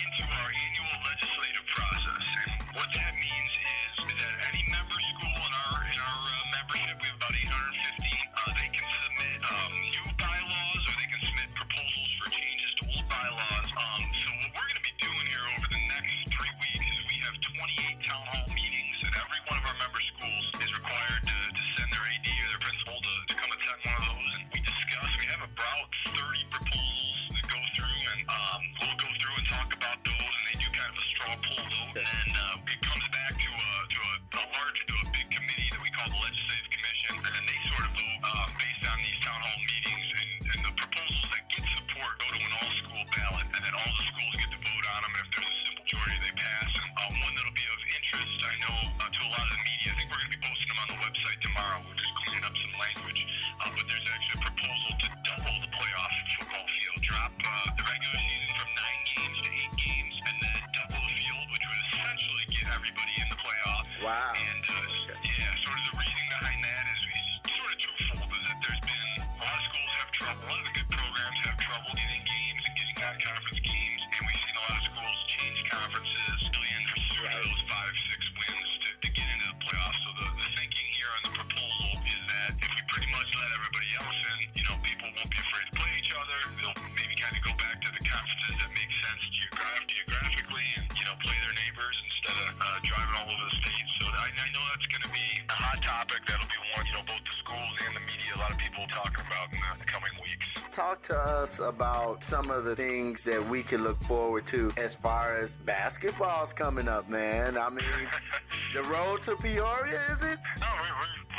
I, 94.76 94.84
I 94.84 94.84
know 94.84 94.84
that's 94.84 94.86
going 94.86 95.02
to 95.02 95.08
be 95.08 95.42
a 95.48 95.52
hot 95.52 95.82
topic. 95.82 96.26
That'll 96.26 96.46
be 96.46 96.54
one, 96.76 96.86
you 96.86 96.92
know, 96.92 97.02
both 97.06 97.24
the 97.24 97.32
schools 97.36 97.78
and 97.86 97.96
the 97.96 98.00
media, 98.00 98.32
a 98.36 98.38
lot 98.38 98.50
of 98.50 98.58
people 98.58 98.84
talking 98.88 99.24
about 99.26 99.52
in 99.52 99.78
the 99.78 99.84
coming 99.84 100.10
weeks. 100.22 100.46
Talk 100.72 101.02
to 101.04 101.16
us 101.16 101.58
about 101.58 102.22
some 102.22 102.50
of 102.50 102.64
the 102.64 102.76
things 102.76 103.22
that 103.24 103.46
we 103.48 103.62
can 103.62 103.82
look 103.82 104.02
forward 104.04 104.46
to 104.48 104.70
as 104.76 104.94
far 104.94 105.34
as 105.36 105.56
basketball's 105.64 106.52
coming 106.52 106.88
up, 106.88 107.08
man. 107.08 107.56
I 107.56 107.70
mean, 107.70 107.84
the 108.74 108.82
road 108.84 109.22
to 109.22 109.36
Peoria, 109.36 110.02
is 110.16 110.22
it? 110.22 110.38
No, 110.60 110.66
we, 110.82 110.88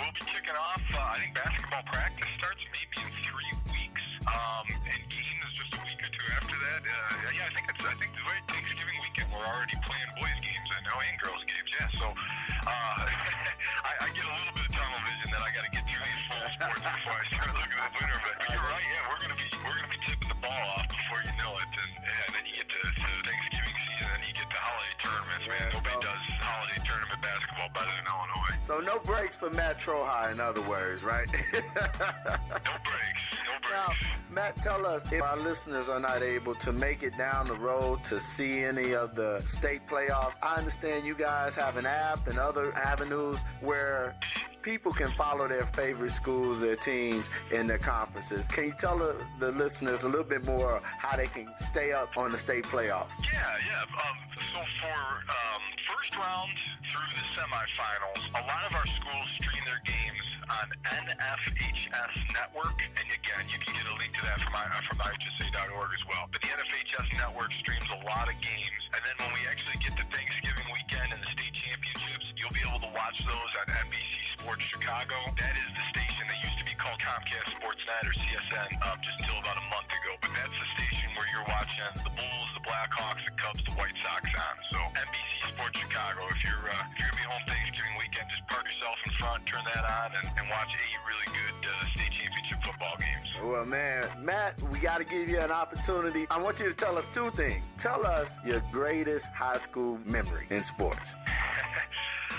we'll 0.02 0.12
be 0.14 0.20
kicking 0.22 0.56
off. 0.56 0.82
Uh, 0.94 1.00
I 1.00 1.20
think 1.20 1.36
basketball 1.36 1.84
practice 1.86 2.30
starts 2.38 2.66
maybe 2.74 3.06
in 3.06 3.12
three 3.24 3.72
weeks, 3.72 3.97
um, 4.28 4.66
and 4.68 5.02
games 5.08 5.52
just 5.56 5.72
a 5.76 5.80
week 5.88 6.00
or 6.04 6.12
two 6.12 6.28
after 6.36 6.58
that. 6.60 6.82
Uh, 6.84 7.32
yeah, 7.32 7.48
I 7.48 7.52
think 7.56 7.68
it's. 7.72 7.84
I 7.84 7.96
think 7.96 8.12
the 8.12 8.26
right 8.28 8.44
Thanksgiving 8.52 9.00
weekend 9.00 9.32
we're 9.32 9.48
already 9.48 9.80
playing 9.88 10.12
boys 10.20 10.38
games. 10.44 10.68
I 10.76 10.80
know, 10.84 10.98
and 11.00 11.16
girls 11.24 11.44
games. 11.48 11.70
Yeah, 11.72 11.88
so 11.96 12.08
uh, 12.12 12.68
I, 13.88 13.92
I 14.04 14.08
get 14.12 14.28
a 14.28 14.34
little 14.36 14.56
bit 14.56 14.68
of 14.68 14.74
tunnel 14.76 15.02
vision 15.08 15.30
that 15.32 15.44
I 15.44 15.50
got 15.56 15.64
to 15.64 15.72
get 15.72 15.84
through 15.88 16.04
these 16.04 16.24
fall 16.28 16.48
sports 16.52 16.84
before 16.84 17.16
I 17.16 17.24
start 17.32 17.52
looking 17.56 17.80
at 17.80 17.92
the 17.92 18.00
winter. 18.04 18.20
But, 18.20 18.36
but 18.44 18.48
you're 18.52 18.68
right. 18.68 18.84
Yeah, 18.84 19.08
we're 19.08 19.22
gonna 19.24 19.40
be 19.40 19.48
we're 19.64 19.78
gonna 19.80 19.94
be 19.94 20.02
tipping 20.04 20.30
the 20.30 20.40
ball 20.44 20.64
off 20.76 20.88
before 20.92 21.24
you 21.24 21.34
know 21.40 21.56
it, 21.64 21.72
and, 21.72 21.92
and 22.04 22.30
then 22.36 22.44
you 22.44 22.54
get 22.60 22.68
to, 22.68 22.82
to 22.84 23.08
Thanksgiving 23.24 23.77
and 24.02 24.28
you 24.28 24.34
get 24.34 24.50
to 24.50 24.58
holiday 24.58 24.96
tournaments. 25.00 25.48
Man, 25.48 25.70
nobody 25.74 25.96
does 26.02 26.22
holiday 26.40 26.82
tournament 26.86 27.22
basketball 27.22 27.70
better 27.74 27.92
than 27.96 28.06
Illinois. 28.06 28.58
So 28.66 28.80
no 28.80 29.00
breaks 29.00 29.36
for 29.36 29.50
Matt 29.50 29.80
Trohai, 29.80 30.32
in 30.32 30.40
other 30.40 30.62
words, 30.62 31.04
right? 31.04 31.28
No 31.58 32.74
breaks. 32.84 33.24
No 33.46 33.60
breaks. 33.62 33.72
Now, 33.72 33.94
Matt, 34.30 34.62
tell 34.62 34.86
us 34.86 35.12
if 35.12 35.22
our 35.22 35.38
listeners 35.38 35.90
are 35.90 36.00
not 36.00 36.22
able 36.22 36.56
to 36.56 36.72
make 36.72 37.04
it 37.04 37.18
down 37.18 37.48
the 37.48 37.56
road 37.56 38.04
to 38.06 38.20
see 38.20 38.64
any 38.64 38.94
of 38.94 39.16
the 39.16 39.42
state 39.46 39.88
playoffs. 39.88 40.36
I 40.42 40.56
understand 40.56 41.06
you 41.06 41.16
guys 41.16 41.56
have 41.56 41.78
an 41.78 41.86
app 41.86 42.28
and 42.28 42.38
other 42.38 42.74
avenues 42.76 43.40
where 43.62 44.16
people 44.62 44.92
can 44.94 45.12
follow 45.14 45.48
their 45.48 45.66
favorite 45.68 46.12
schools, 46.12 46.60
their 46.62 46.76
teams, 46.76 47.30
and 47.54 47.70
their 47.70 47.78
conferences. 47.78 48.48
Can 48.48 48.66
you 48.66 48.74
tell 48.78 48.98
the, 48.98 49.16
the 49.40 49.52
listeners 49.54 50.04
a 50.04 50.10
little 50.10 50.26
bit 50.26 50.46
more 50.46 50.82
how 50.84 51.16
they 51.16 51.28
can 51.28 51.48
stay 51.58 51.94
up 51.94 52.10
on 52.18 52.32
the 52.32 52.38
state 52.38 52.66
playoffs? 52.66 53.14
Yeah, 53.32 53.56
yeah. 53.66 53.84
Um, 53.96 54.18
so 54.52 54.60
for 54.84 55.00
um, 55.32 55.64
first 55.88 56.12
round 56.20 56.52
through 56.92 57.08
the 57.16 57.26
semifinals, 57.34 58.22
a 58.36 58.44
lot 58.44 58.64
of 58.68 58.74
our 58.76 58.88
schools 58.88 59.28
stream 59.40 59.64
their 59.66 59.82
games 59.88 60.28
on 60.52 60.68
NFHS 61.08 62.14
Network, 62.36 62.78
and 62.84 63.08
again, 63.08 63.48
you 63.48 63.58
can 63.60 63.74
get 63.74 63.88
a 63.88 63.96
link 63.98 64.12
to 64.20 64.24
that 64.28 64.40
from 64.44 64.54
I- 64.56 64.82
from 64.84 64.98
IHSA.org 65.00 65.92
as 65.96 66.04
well. 66.08 66.28
But 66.32 66.42
the 66.42 66.52
NFHS 66.52 67.08
Network 67.18 67.52
streams 67.54 67.88
a 67.90 68.00
lot 68.06 68.28
of 68.28 68.36
games, 68.44 68.82
and 68.94 69.02
then 69.08 69.16
when 69.24 69.32
we 69.34 69.48
actually 69.48 69.78
get 69.80 69.96
to 69.98 70.06
Thanksgiving 70.12 70.68
weekend 70.74 71.14
and 71.16 71.22
the 71.24 71.32
state 71.32 71.54
championships, 71.56 72.28
you'll 72.38 72.54
be 72.54 72.64
able 72.68 72.80
to 72.84 72.92
watch 72.94 73.18
those 73.26 73.52
on 73.64 73.66
NBC 73.88 74.36
Sports 74.38 74.64
Chicago. 74.68 75.16
That 75.40 75.56
is 75.58 75.70
the 75.74 75.86
station 75.96 76.24
that 76.28 76.40
used 76.44 76.60
to 76.60 76.66
be 76.68 76.76
called 76.76 77.00
Comcast 77.00 77.50
Sportsnet 77.56 78.04
or 78.06 78.14
CSN 78.14 78.68
um, 78.88 78.98
just 79.02 79.18
until 79.20 79.40
about 79.40 79.58
a 79.58 79.66
month 79.74 79.90
ago. 79.90 80.12
But 80.22 80.32
that's 80.36 80.56
the 80.60 80.68
station 80.76 81.10
where 81.18 81.28
you're 81.34 81.48
watching 81.50 81.92
the 82.04 82.14
Bulls, 82.16 82.50
the 82.56 82.64
Blackhawks, 82.64 83.24
the 83.26 83.34
Cubs, 83.36 83.62
the 83.66 83.74
White 83.78 83.94
Sox 84.02 84.26
on. 84.26 84.56
So 84.74 84.78
NBC 84.98 85.54
Sports 85.54 85.78
Chicago. 85.80 86.26
If 86.34 86.44
you're 86.44 86.66
uh, 86.66 86.92
if 86.92 87.00
you're 87.00 87.10
gonna 87.14 87.22
be 87.22 87.28
home 87.30 87.46
Thanksgiving 87.48 87.96
weekend, 88.02 88.28
just 88.30 88.46
park 88.48 88.66
yourself 88.66 88.98
in 89.06 89.12
front, 89.14 89.46
turn 89.46 89.62
that 89.70 89.86
on, 89.86 90.12
and, 90.18 90.28
and 90.38 90.50
watch 90.50 90.74
eight 90.74 91.00
really 91.06 91.30
good 91.38 91.56
uh, 91.70 91.86
state 91.94 92.12
championship 92.12 92.58
football 92.66 92.98
games. 92.98 93.30
Well, 93.44 93.66
man, 93.66 94.10
Matt, 94.20 94.62
we 94.72 94.80
got 94.80 94.98
to 94.98 95.06
give 95.06 95.30
you 95.30 95.40
an 95.40 95.52
opportunity. 95.52 96.26
I 96.32 96.42
want 96.42 96.60
you 96.60 96.68
to 96.68 96.74
tell 96.74 96.98
us 96.98 97.08
two 97.08 97.30
things. 97.32 97.64
Tell 97.78 98.06
us 98.06 98.40
your 98.44 98.64
greatest 98.72 99.28
high 99.32 99.58
school 99.58 100.00
memory 100.06 100.48
in 100.50 100.64
sports. 100.64 101.16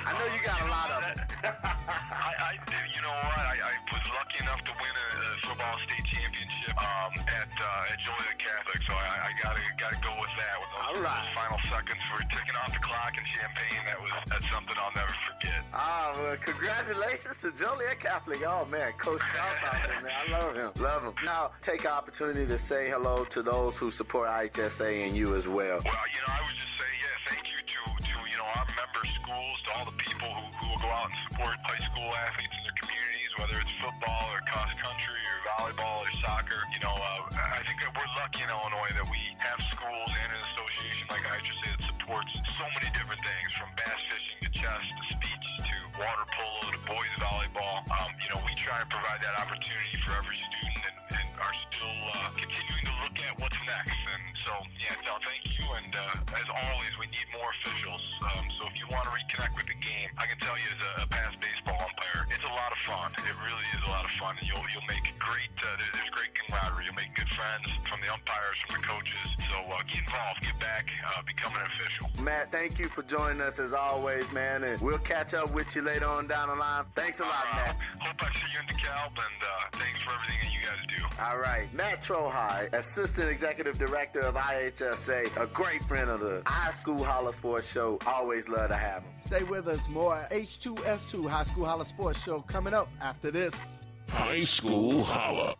I 0.08 0.12
know 0.16 0.24
you 0.34 0.40
got 0.40 0.60
a 0.64 0.70
lot 0.72 0.88
of 0.90 1.00
them. 1.04 1.26
I, 1.44 2.32
I, 2.40 2.52
you 2.88 3.02
know 3.02 3.12
what? 3.12 3.44
I, 3.44 3.60
I 3.60 3.72
was 3.92 4.00
lucky 4.16 4.40
enough 4.40 4.64
to 4.64 4.72
win 4.72 4.94
a, 4.96 5.06
a 5.20 5.30
football 5.44 5.76
state 5.84 6.04
championship 6.04 6.76
um, 6.80 7.12
at 7.28 7.52
uh, 7.60 7.92
at 7.92 7.98
Joliet 8.00 8.38
Catholic, 8.40 8.80
so 8.88 8.94
I, 8.94 9.28
I 9.28 9.30
gotta 9.42 9.60
gotta 9.76 10.00
go 10.00 10.16
with 10.16 10.32
that. 10.40 10.56
With 10.56 10.70
All 10.80 11.02
right. 11.04 11.27
Final 11.34 11.58
seconds 11.70 12.00
were 12.12 12.20
ticking 12.28 12.56
off 12.56 12.72
the 12.72 12.78
clock 12.80 13.16
in 13.16 13.24
Champaign. 13.24 13.80
That 13.86 14.00
was 14.00 14.10
that's 14.28 14.48
something 14.50 14.74
I'll 14.78 14.94
never 14.94 15.14
forget. 15.26 15.64
Ah, 15.72 16.14
well, 16.18 16.36
congratulations 16.36 17.38
to 17.38 17.52
Joliet 17.52 18.00
Catholic. 18.00 18.42
Oh, 18.46 18.64
man, 18.66 18.92
Coach 18.98 19.20
Sharp 19.34 19.74
out 19.74 19.82
there, 19.84 20.00
man. 20.02 20.12
I 20.12 20.32
love 20.32 20.54
him. 20.54 20.70
Love 20.82 21.02
him. 21.02 21.14
Now, 21.24 21.52
take 21.62 21.82
an 21.84 21.90
opportunity 21.90 22.46
to 22.46 22.58
say 22.58 22.90
hello 22.90 23.24
to 23.24 23.42
those 23.42 23.76
who 23.76 23.90
support 23.90 24.28
IHSA 24.28 25.06
and 25.06 25.16
you 25.16 25.34
as 25.34 25.46
well. 25.48 25.80
Well, 25.84 26.06
you 26.12 26.20
know, 26.26 26.32
I 26.32 26.40
would 26.46 26.54
just 26.54 26.74
say, 26.78 26.90
yeah, 27.00 27.32
thank 27.34 27.46
you 27.50 27.58
to 27.58 27.98
to 27.98 28.16
you 28.30 28.38
know 28.38 28.48
our 28.56 28.66
member 28.78 29.04
schools, 29.04 29.56
to 29.66 29.70
all 29.76 29.84
the 29.84 29.98
people 29.98 30.28
who, 30.28 30.44
who 30.58 30.64
will 30.70 30.82
go 30.82 30.88
out 30.88 31.10
and 31.10 31.18
support 31.28 31.56
high 31.64 31.84
school 31.84 32.08
athletes 32.14 32.54
in 32.56 32.62
their 32.64 32.76
communities, 32.80 33.27
whether 33.38 33.58
it's 33.62 33.74
football 33.78 34.26
or 34.34 34.42
cross 34.50 34.74
country 34.82 35.22
or 35.30 35.38
volleyball 35.46 36.02
or 36.02 36.10
soccer. 36.18 36.58
You 36.74 36.80
know, 36.82 36.94
uh, 36.94 37.54
I 37.54 37.62
think 37.62 37.78
that 37.86 37.94
we're 37.94 38.10
lucky 38.18 38.42
in 38.42 38.50
Illinois 38.50 38.92
that 38.98 39.06
we 39.06 39.22
have 39.38 39.62
schools 39.70 40.10
and 40.10 40.30
an 40.34 40.42
association 40.52 41.06
like 41.08 41.22
I 41.24 41.38
just 41.46 41.58
said 41.62 41.78
that 41.78 41.86
supports 41.86 42.34
so 42.58 42.66
many 42.74 42.90
different 42.90 43.22
things, 43.22 43.48
from 43.54 43.70
bass 43.78 44.00
fishing 44.10 44.38
to 44.42 44.50
chess 44.50 44.84
to 44.90 45.02
speech 45.14 45.46
to 45.62 45.76
water 46.02 46.26
polo 46.34 46.74
to 46.74 46.80
boys 46.84 47.14
volleyball. 47.22 47.86
Um, 47.94 48.10
you 48.18 48.28
know, 48.34 48.42
we 48.42 48.52
try 48.58 48.82
and 48.82 48.90
provide 48.90 49.22
that 49.22 49.34
opportunity 49.38 49.96
for 50.02 50.18
every 50.18 50.34
student 50.34 50.82
and, 50.82 50.96
and 51.22 51.28
are 51.38 51.56
still 51.70 51.98
uh, 52.18 52.30
continuing 52.34 52.86
to 52.90 52.94
look 53.06 53.16
at 53.22 53.32
what's 53.38 53.58
next. 53.66 53.98
And 53.98 54.24
so, 54.42 54.52
yeah, 54.78 54.98
no, 55.06 55.16
thank 55.22 55.46
you. 55.46 55.66
And 55.78 55.92
uh, 55.94 56.38
as 56.38 56.48
always, 56.50 56.92
we 56.98 57.06
need 57.14 57.26
more 57.34 57.50
officials. 57.54 58.02
Um, 58.34 58.46
so 58.58 58.66
if 58.66 58.76
you 58.78 58.86
want 58.90 59.06
to 59.06 59.12
reconnect 59.14 59.54
with 59.54 59.66
the 59.70 59.78
game, 59.78 60.10
I 60.18 60.26
can 60.26 60.38
tell 60.38 60.58
you 60.58 60.68
as 60.74 60.80
a, 60.82 60.92
a 61.02 61.06
past 61.06 61.38
baseball 61.40 61.78
umpire, 61.78 62.26
it's 62.30 62.44
a 62.44 62.54
lot 62.54 62.70
of 62.70 62.80
fun. 62.84 63.10
It 63.28 63.36
really 63.44 63.68
is 63.76 63.82
a 63.86 63.90
lot 63.90 64.06
of 64.06 64.10
fun, 64.12 64.36
and 64.40 64.48
you'll 64.48 64.64
you'll 64.72 64.88
make 64.88 65.04
great. 65.18 65.52
Uh, 65.60 65.76
there's 65.92 66.08
great 66.08 66.32
camaraderie. 66.32 66.86
You'll 66.86 66.94
make 66.94 67.14
good 67.14 67.28
friends 67.28 67.68
from 67.86 68.00
the 68.00 68.10
umpires, 68.10 68.56
from 68.66 68.80
the 68.80 68.86
coaches. 68.88 69.20
So 69.50 69.56
uh, 69.68 69.82
get 69.86 70.00
involved, 70.00 70.40
get 70.40 70.58
back, 70.58 70.88
uh, 71.12 71.20
become 71.26 71.52
an 71.54 71.62
official. 71.66 72.08
Matt, 72.22 72.50
thank 72.50 72.78
you 72.78 72.88
for 72.88 73.02
joining 73.02 73.42
us 73.42 73.58
as 73.58 73.74
always, 73.74 74.30
man, 74.32 74.64
and 74.64 74.80
we'll 74.80 74.96
catch 74.98 75.34
up 75.34 75.52
with 75.52 75.76
you 75.76 75.82
later 75.82 76.06
on 76.06 76.26
down 76.26 76.48
the 76.48 76.54
line. 76.54 76.84
Thanks 76.94 77.20
a 77.20 77.24
lot, 77.24 77.44
Matt. 77.52 77.76
Hope 77.98 78.22
I 78.22 78.32
see 78.32 78.46
you 78.52 78.60
in 78.60 78.76
DeKalb, 78.76 79.08
and 79.08 79.42
uh, 79.42 79.78
thanks 79.78 80.00
for 80.00 80.12
everything 80.12 80.38
that 80.42 80.52
you 80.52 80.60
guys 80.62 80.78
do. 80.88 81.22
All 81.22 81.38
right, 81.38 81.72
Matt 81.74 82.02
Trohai, 82.02 82.72
Assistant 82.72 83.28
Executive 83.28 83.76
Director 83.76 84.20
of 84.20 84.36
IHSA, 84.36 85.36
a 85.36 85.46
great 85.48 85.84
friend 85.84 86.08
of 86.08 86.20
the 86.20 86.42
High 86.46 86.72
School 86.72 87.02
Holler 87.04 87.32
Sports 87.32 87.70
Show. 87.70 87.98
Always 88.06 88.48
love 88.48 88.68
to 88.68 88.76
have 88.76 89.02
him. 89.02 89.12
Stay 89.20 89.42
with 89.42 89.66
us. 89.66 89.88
More 89.88 90.26
H2S2 90.30 91.28
High 91.28 91.42
School 91.42 91.66
Holler 91.66 91.84
Sports 91.84 92.22
Show 92.22 92.40
coming 92.42 92.72
up 92.72 92.88
after 93.00 93.17
this. 93.22 93.86
High 94.08 94.44
School 94.44 95.04
Holla. 95.04 95.54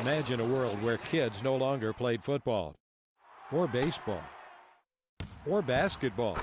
Imagine 0.00 0.40
a 0.40 0.44
world 0.44 0.80
where 0.82 0.98
kids 0.98 1.42
no 1.42 1.56
longer 1.56 1.92
played 1.92 2.22
football, 2.22 2.74
or 3.50 3.66
baseball, 3.66 4.22
or 5.46 5.62
basketball. 5.62 6.38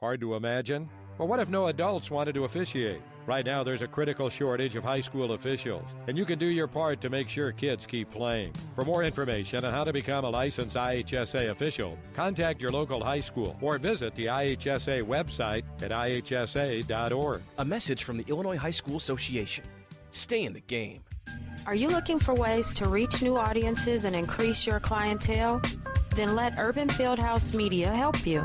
Hard 0.00 0.20
to 0.20 0.34
imagine? 0.34 0.88
But 1.16 1.26
what 1.26 1.38
if 1.38 1.48
no 1.48 1.68
adults 1.68 2.10
wanted 2.10 2.34
to 2.34 2.44
officiate? 2.44 3.00
Right 3.26 3.46
now, 3.46 3.62
there's 3.62 3.80
a 3.80 3.88
critical 3.88 4.28
shortage 4.28 4.76
of 4.76 4.84
high 4.84 5.00
school 5.00 5.32
officials, 5.32 5.86
and 6.08 6.18
you 6.18 6.26
can 6.26 6.38
do 6.38 6.46
your 6.46 6.66
part 6.66 7.00
to 7.00 7.08
make 7.08 7.28
sure 7.28 7.52
kids 7.52 7.86
keep 7.86 8.10
playing. 8.10 8.52
For 8.74 8.84
more 8.84 9.02
information 9.02 9.64
on 9.64 9.72
how 9.72 9.84
to 9.84 9.94
become 9.94 10.26
a 10.26 10.30
licensed 10.30 10.76
IHSA 10.76 11.50
official, 11.50 11.96
contact 12.14 12.60
your 12.60 12.70
local 12.70 13.02
high 13.02 13.20
school 13.20 13.56
or 13.62 13.78
visit 13.78 14.14
the 14.14 14.26
IHSA 14.26 15.02
website 15.04 15.64
at 15.82 15.90
ihsa.org. 15.90 17.40
A 17.56 17.64
message 17.64 18.04
from 18.04 18.18
the 18.18 18.24
Illinois 18.28 18.58
High 18.58 18.70
School 18.70 18.96
Association. 18.96 19.64
Stay 20.10 20.44
in 20.44 20.52
the 20.52 20.60
game. 20.60 21.02
Are 21.66 21.74
you 21.74 21.88
looking 21.88 22.18
for 22.18 22.34
ways 22.34 22.74
to 22.74 22.88
reach 22.88 23.22
new 23.22 23.38
audiences 23.38 24.04
and 24.04 24.14
increase 24.14 24.66
your 24.66 24.80
clientele? 24.80 25.62
Then 26.14 26.34
let 26.34 26.58
Urban 26.58 26.88
Fieldhouse 26.88 27.54
Media 27.54 27.90
help 27.90 28.26
you. 28.26 28.44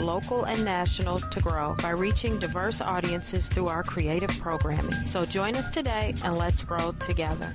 local 0.00 0.44
and 0.44 0.64
national, 0.64 1.18
to 1.18 1.40
grow 1.40 1.74
by 1.82 1.90
reaching 1.90 2.38
diverse 2.38 2.80
audiences 2.80 3.48
through 3.48 3.68
our 3.68 3.82
creative 3.82 4.30
programming. 4.40 4.92
So 5.06 5.24
join 5.24 5.56
us 5.56 5.70
today 5.70 6.14
and 6.24 6.36
let's 6.36 6.62
grow 6.62 6.92
together. 6.92 7.54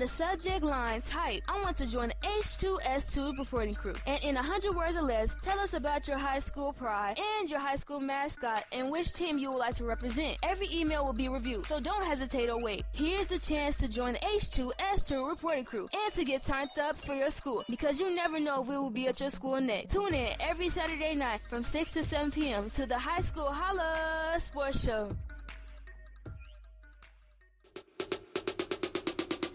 the 0.01 0.07
subject 0.07 0.63
line, 0.63 0.99
type, 1.03 1.43
I 1.47 1.61
want 1.61 1.77
to 1.77 1.85
join 1.85 2.07
the 2.07 2.27
H2S2 2.27 3.37
reporting 3.37 3.75
crew. 3.75 3.93
And 4.07 4.19
in 4.23 4.33
100 4.33 4.75
words 4.75 4.95
or 4.95 5.03
less, 5.03 5.35
tell 5.43 5.59
us 5.59 5.73
about 5.73 6.07
your 6.07 6.17
high 6.17 6.39
school 6.39 6.73
pride 6.73 7.19
and 7.37 7.47
your 7.47 7.59
high 7.59 7.75
school 7.75 7.99
mascot 7.99 8.65
and 8.71 8.89
which 8.89 9.13
team 9.13 9.37
you 9.37 9.51
would 9.51 9.59
like 9.59 9.75
to 9.75 9.83
represent. 9.83 10.39
Every 10.41 10.67
email 10.73 11.05
will 11.05 11.13
be 11.13 11.29
reviewed, 11.29 11.67
so 11.67 11.79
don't 11.79 12.03
hesitate 12.03 12.49
or 12.49 12.59
wait. 12.59 12.83
Here's 12.93 13.27
the 13.27 13.37
chance 13.37 13.75
to 13.75 13.87
join 13.87 14.13
the 14.13 14.19
H2S2 14.21 15.29
reporting 15.29 15.65
crew 15.65 15.87
and 15.93 16.13
to 16.15 16.23
get 16.23 16.43
signed 16.43 16.71
up 16.81 16.97
for 17.05 17.13
your 17.13 17.29
school 17.29 17.63
because 17.69 17.99
you 17.99 18.09
never 18.09 18.39
know 18.39 18.63
if 18.63 18.67
we 18.67 18.77
will 18.77 18.89
be 18.89 19.07
at 19.07 19.19
your 19.19 19.29
school 19.29 19.61
next. 19.61 19.93
Tune 19.93 20.15
in 20.15 20.33
every 20.39 20.69
Saturday 20.69 21.13
night 21.13 21.41
from 21.47 21.63
6 21.63 21.91
to 21.91 22.03
7 22.03 22.31
p.m. 22.31 22.71
to 22.71 22.87
the 22.87 22.97
High 22.97 23.21
School 23.21 23.51
Holla 23.51 24.39
Sports 24.39 24.83
Show. 24.83 25.11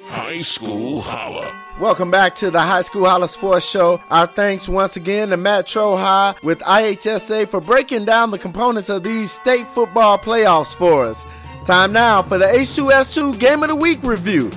High 0.08 0.42
School 0.42 1.00
Holla. 1.00 1.52
Welcome 1.80 2.10
back 2.12 2.34
to 2.36 2.50
the 2.50 2.60
High 2.60 2.82
School 2.82 3.04
Holla 3.06 3.26
Sports 3.26 3.68
Show. 3.68 4.00
Our 4.08 4.26
thanks 4.26 4.68
once 4.68 4.96
again 4.96 5.28
to 5.30 5.36
Matt 5.36 5.66
Trohai 5.66 6.40
with 6.42 6.60
IHSA 6.60 7.48
for 7.48 7.60
breaking 7.60 8.04
down 8.04 8.30
the 8.30 8.38
components 8.38 8.88
of 8.88 9.02
these 9.02 9.32
state 9.32 9.66
football 9.68 10.16
playoffs 10.16 10.74
for 10.74 11.06
us. 11.06 11.26
Time 11.64 11.92
now 11.92 12.22
for 12.22 12.38
the 12.38 12.46
H2S2 12.46 13.40
Game 13.40 13.64
of 13.64 13.68
the 13.68 13.74
Week 13.76 14.00
review. 14.04 14.50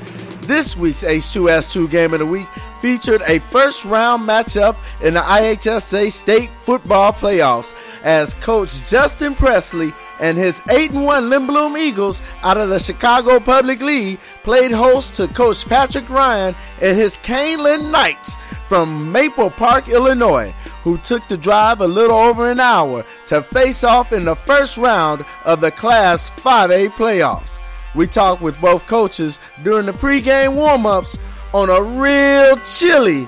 This 0.44 0.78
week's 0.78 1.04
H2S2 1.04 1.90
Game 1.90 2.14
of 2.14 2.20
the 2.20 2.26
Week 2.26 2.48
featured 2.80 3.22
a 3.28 3.40
first 3.40 3.86
round 3.86 4.28
matchup 4.28 4.78
in 5.02 5.16
the 5.16 5.20
IHSA 5.20 6.12
State 6.12 6.52
Football 6.52 7.14
Playoffs 7.14 7.74
as 8.04 8.36
Coach 8.36 8.88
Justin 8.88 9.34
Presley 9.36 9.92
and 10.20 10.38
his 10.38 10.62
8 10.70 10.92
1 10.92 11.26
Lindblom 11.26 11.80
Eagles 11.80 12.22
out 12.44 12.58
of 12.58 12.70
the 12.70 12.80
Chicago 12.80 13.40
Public 13.40 13.82
League 13.82 14.20
played 14.44 14.72
host 14.72 15.16
to 15.16 15.28
Coach 15.28 15.68
Patrick 15.68 16.10
Ryan 16.10 16.56
and 16.82 16.98
his 16.98 17.18
Kaneland 17.18 17.92
Knights 17.92 18.36
from 18.68 19.12
Maple 19.12 19.50
Park, 19.50 19.88
Illinois, 19.88 20.52
who 20.84 20.98
took 21.00 21.24
the 21.28 21.38
drive 21.38 21.82
a 21.82 21.88
little 21.88 22.16
over 22.16 22.52
an 22.52 22.60
hour 22.60 23.04
to 23.26 23.42
face 23.42 23.84
off 23.84 24.14
in 24.14 24.26
the 24.26 24.36
first 24.36 24.78
round 24.78 25.26
of 25.46 25.60
the 25.60 25.72
Class 25.72 26.30
5A 26.32 26.90
playoffs. 26.90 27.58
We 27.96 28.06
talked 28.06 28.42
with 28.42 28.62
both 28.62 28.88
coaches 28.88 29.40
during 29.64 29.88
the 29.88 29.92
pregame 29.94 30.54
warm 30.54 30.86
ups 30.86 31.18
on 31.54 31.70
a 31.70 31.82
real 31.82 32.58
chilly. 32.58 33.26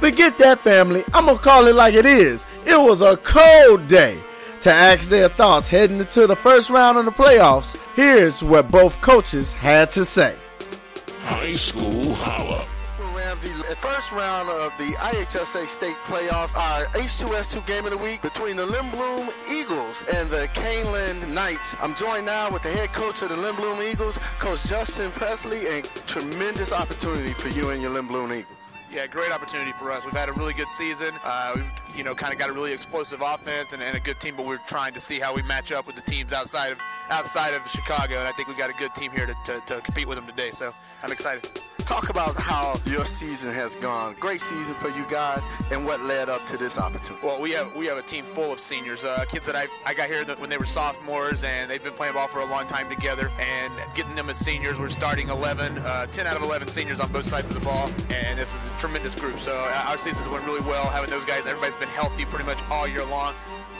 Forget 0.00 0.36
that, 0.38 0.58
family. 0.58 1.04
I'm 1.14 1.26
going 1.26 1.36
to 1.38 1.42
call 1.42 1.68
it 1.68 1.76
like 1.76 1.94
it 1.94 2.06
is. 2.06 2.44
It 2.66 2.76
was 2.76 3.02
a 3.02 3.16
cold 3.18 3.86
day. 3.86 4.18
To 4.62 4.70
ask 4.72 5.08
their 5.08 5.28
thoughts 5.28 5.68
heading 5.68 5.96
into 5.96 6.28
the 6.28 6.36
first 6.36 6.70
round 6.70 6.96
of 6.96 7.04
the 7.04 7.10
playoffs, 7.10 7.76
here's 7.96 8.44
what 8.44 8.70
both 8.70 9.00
coaches 9.00 9.52
had 9.52 9.90
to 9.90 10.04
say. 10.04 10.36
High 11.24 11.56
School 11.56 12.14
Holla. 12.14 12.64
Ramsey, 13.16 13.48
the 13.48 13.76
first 13.80 14.12
round 14.12 14.48
of 14.48 14.70
the 14.78 14.94
IHSA 14.98 15.66
state 15.66 15.96
playoffs, 16.06 16.56
our 16.56 16.84
H2S2 16.94 17.66
game 17.66 17.84
of 17.86 17.90
the 17.90 17.96
week 17.96 18.22
between 18.22 18.54
the 18.54 18.64
Lindblom 18.64 19.30
Eagles 19.50 20.04
and 20.14 20.30
the 20.30 20.46
Kaneland 20.54 21.34
Knights. 21.34 21.74
I'm 21.82 21.96
joined 21.96 22.26
now 22.26 22.48
with 22.52 22.62
the 22.62 22.70
head 22.70 22.92
coach 22.92 23.20
of 23.22 23.30
the 23.30 23.34
Lindblom 23.34 23.82
Eagles, 23.90 24.18
Coach 24.38 24.62
Justin 24.66 25.10
Presley, 25.10 25.66
and 25.74 25.84
tremendous 26.06 26.72
opportunity 26.72 27.32
for 27.32 27.48
you 27.48 27.70
and 27.70 27.82
your 27.82 27.90
Lindblom 27.90 28.26
Eagles. 28.26 28.61
Yeah, 28.92 29.06
great 29.06 29.32
opportunity 29.32 29.72
for 29.72 29.90
us. 29.90 30.04
We've 30.04 30.14
had 30.14 30.28
a 30.28 30.32
really 30.32 30.52
good 30.52 30.68
season. 30.68 31.08
Uh, 31.24 31.52
we've, 31.56 31.96
you 31.96 32.04
know, 32.04 32.14
kind 32.14 32.30
of 32.30 32.38
got 32.38 32.50
a 32.50 32.52
really 32.52 32.74
explosive 32.74 33.22
offense 33.22 33.72
and, 33.72 33.82
and, 33.82 33.96
a 33.96 34.00
good 34.00 34.20
team, 34.20 34.36
but 34.36 34.44
we're 34.44 34.58
trying 34.66 34.92
to 34.92 35.00
see 35.00 35.18
how 35.18 35.34
we 35.34 35.40
match 35.42 35.72
up 35.72 35.86
with 35.86 35.96
the 35.96 36.10
teams 36.10 36.30
outside 36.30 36.72
of 36.72 36.78
outside 37.08 37.54
of 37.54 37.66
Chicago, 37.68 38.18
and 38.18 38.28
I 38.28 38.32
think 38.32 38.48
we 38.48 38.54
got 38.54 38.70
a 38.70 38.78
good 38.78 38.90
team 38.94 39.10
here 39.10 39.26
to, 39.26 39.34
to, 39.44 39.60
to 39.66 39.80
compete 39.80 40.06
with 40.06 40.16
them 40.16 40.26
today. 40.26 40.50
So 40.50 40.70
I'm 41.02 41.10
excited. 41.10 41.71
Talk 41.92 42.08
about 42.08 42.34
how 42.36 42.80
your 42.86 43.04
season 43.04 43.52
has 43.52 43.76
gone. 43.76 44.16
Great 44.18 44.40
season 44.40 44.74
for 44.76 44.88
you 44.88 45.04
guys, 45.10 45.46
and 45.70 45.84
what 45.84 46.00
led 46.00 46.30
up 46.30 46.40
to 46.46 46.56
this 46.56 46.78
opportunity. 46.78 47.26
Well, 47.26 47.38
we 47.38 47.50
have 47.50 47.76
we 47.76 47.84
have 47.84 47.98
a 47.98 48.02
team 48.02 48.22
full 48.22 48.50
of 48.50 48.60
seniors, 48.60 49.04
uh, 49.04 49.26
kids 49.28 49.44
that 49.44 49.54
I 49.54 49.66
I 49.84 49.92
got 49.92 50.08
here 50.08 50.24
when 50.36 50.48
they 50.48 50.56
were 50.56 50.64
sophomores, 50.64 51.44
and 51.44 51.70
they've 51.70 51.84
been 51.84 51.92
playing 51.92 52.14
ball 52.14 52.28
for 52.28 52.40
a 52.40 52.46
long 52.46 52.66
time 52.66 52.88
together. 52.88 53.30
And 53.38 53.74
getting 53.94 54.14
them 54.14 54.30
as 54.30 54.38
seniors, 54.38 54.78
we're 54.78 54.88
starting 54.88 55.28
11, 55.28 55.76
uh, 55.84 56.06
10 56.06 56.26
out 56.26 56.34
of 56.34 56.42
11 56.42 56.68
seniors 56.68 56.98
on 56.98 57.12
both 57.12 57.28
sides 57.28 57.50
of 57.50 57.60
the 57.60 57.60
ball, 57.60 57.90
and 58.08 58.38
this 58.38 58.54
is 58.54 58.74
a 58.74 58.80
tremendous 58.80 59.14
group. 59.14 59.38
So 59.38 59.52
uh, 59.52 59.84
our 59.88 59.98
seasons 59.98 60.26
went 60.30 60.46
really 60.46 60.66
well. 60.66 60.88
Having 60.88 61.10
those 61.10 61.26
guys, 61.26 61.46
everybody's 61.46 61.78
been 61.78 61.88
healthy 61.88 62.24
pretty 62.24 62.46
much 62.46 62.62
all 62.70 62.88
year 62.88 63.04
long. 63.04 63.34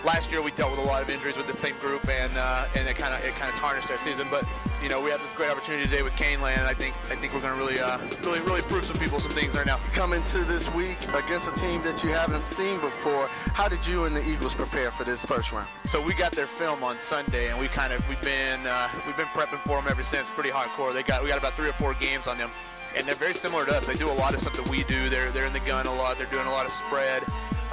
Last 0.04 0.32
year 0.32 0.42
we 0.42 0.50
dealt 0.50 0.72
with 0.72 0.80
a 0.80 0.84
lot 0.84 1.00
of 1.00 1.08
injuries 1.08 1.36
with 1.36 1.46
the 1.46 1.56
same 1.56 1.78
group, 1.78 2.08
and 2.08 2.32
uh, 2.36 2.66
and 2.76 2.88
it 2.88 2.96
kind 2.96 3.14
of 3.14 3.24
it 3.24 3.34
kind 3.36 3.52
of 3.52 3.58
tarnished 3.58 3.88
our 3.88 3.96
season. 3.96 4.26
But 4.30 4.44
you 4.82 4.88
know 4.88 5.00
we 5.00 5.10
have 5.10 5.20
this 5.20 5.30
great 5.36 5.50
opportunity 5.50 5.84
today 5.84 6.02
with 6.02 6.14
Kaneland, 6.14 6.58
and 6.58 6.66
I 6.66 6.74
think 6.74 6.96
I 7.08 7.14
think 7.14 7.32
we're 7.32 7.40
going 7.40 7.54
to 7.54 7.58
really 7.58 7.78
uh, 7.78 7.98
really, 8.22 8.40
really 8.40 8.62
prove 8.62 8.84
some 8.84 8.96
people 8.98 9.18
some 9.18 9.32
things 9.32 9.54
right 9.54 9.66
now. 9.66 9.76
Coming 9.92 10.22
to 10.24 10.38
this 10.44 10.72
week 10.74 10.98
against 11.14 11.48
a 11.48 11.52
team 11.52 11.80
that 11.82 12.02
you 12.02 12.10
haven't 12.10 12.48
seen 12.48 12.80
before, 12.80 13.28
how 13.28 13.68
did 13.68 13.86
you 13.86 14.04
and 14.04 14.14
the 14.14 14.24
Eagles 14.28 14.54
prepare 14.54 14.90
for 14.90 15.04
this 15.04 15.24
first 15.24 15.52
round? 15.52 15.68
So 15.84 16.00
we 16.00 16.14
got 16.14 16.32
their 16.32 16.46
film 16.46 16.82
on 16.82 16.98
Sunday, 16.98 17.50
and 17.50 17.58
we 17.60 17.68
kind 17.68 17.92
of 17.92 18.06
we've 18.08 18.20
been 18.22 18.60
uh, 18.66 18.88
we've 19.06 19.16
been 19.16 19.26
prepping 19.26 19.60
for 19.66 19.80
them 19.80 19.90
ever 19.90 20.02
since. 20.02 20.30
Pretty 20.30 20.50
hardcore. 20.50 20.92
They 20.92 21.02
got 21.02 21.22
we 21.22 21.28
got 21.28 21.38
about 21.38 21.54
three 21.54 21.68
or 21.68 21.74
four 21.74 21.94
games 21.94 22.26
on 22.26 22.38
them, 22.38 22.50
and 22.96 23.06
they're 23.06 23.14
very 23.14 23.34
similar 23.34 23.64
to 23.66 23.76
us. 23.76 23.86
They 23.86 23.94
do 23.94 24.10
a 24.10 24.12
lot 24.12 24.34
of 24.34 24.40
stuff 24.40 24.56
that 24.56 24.68
we 24.68 24.84
do. 24.84 25.08
They're 25.08 25.30
they're 25.30 25.46
in 25.46 25.52
the 25.52 25.60
gun 25.60 25.86
a 25.86 25.94
lot. 25.94 26.18
They're 26.18 26.26
doing 26.26 26.46
a 26.46 26.50
lot 26.50 26.66
of 26.66 26.72
spread. 26.72 27.24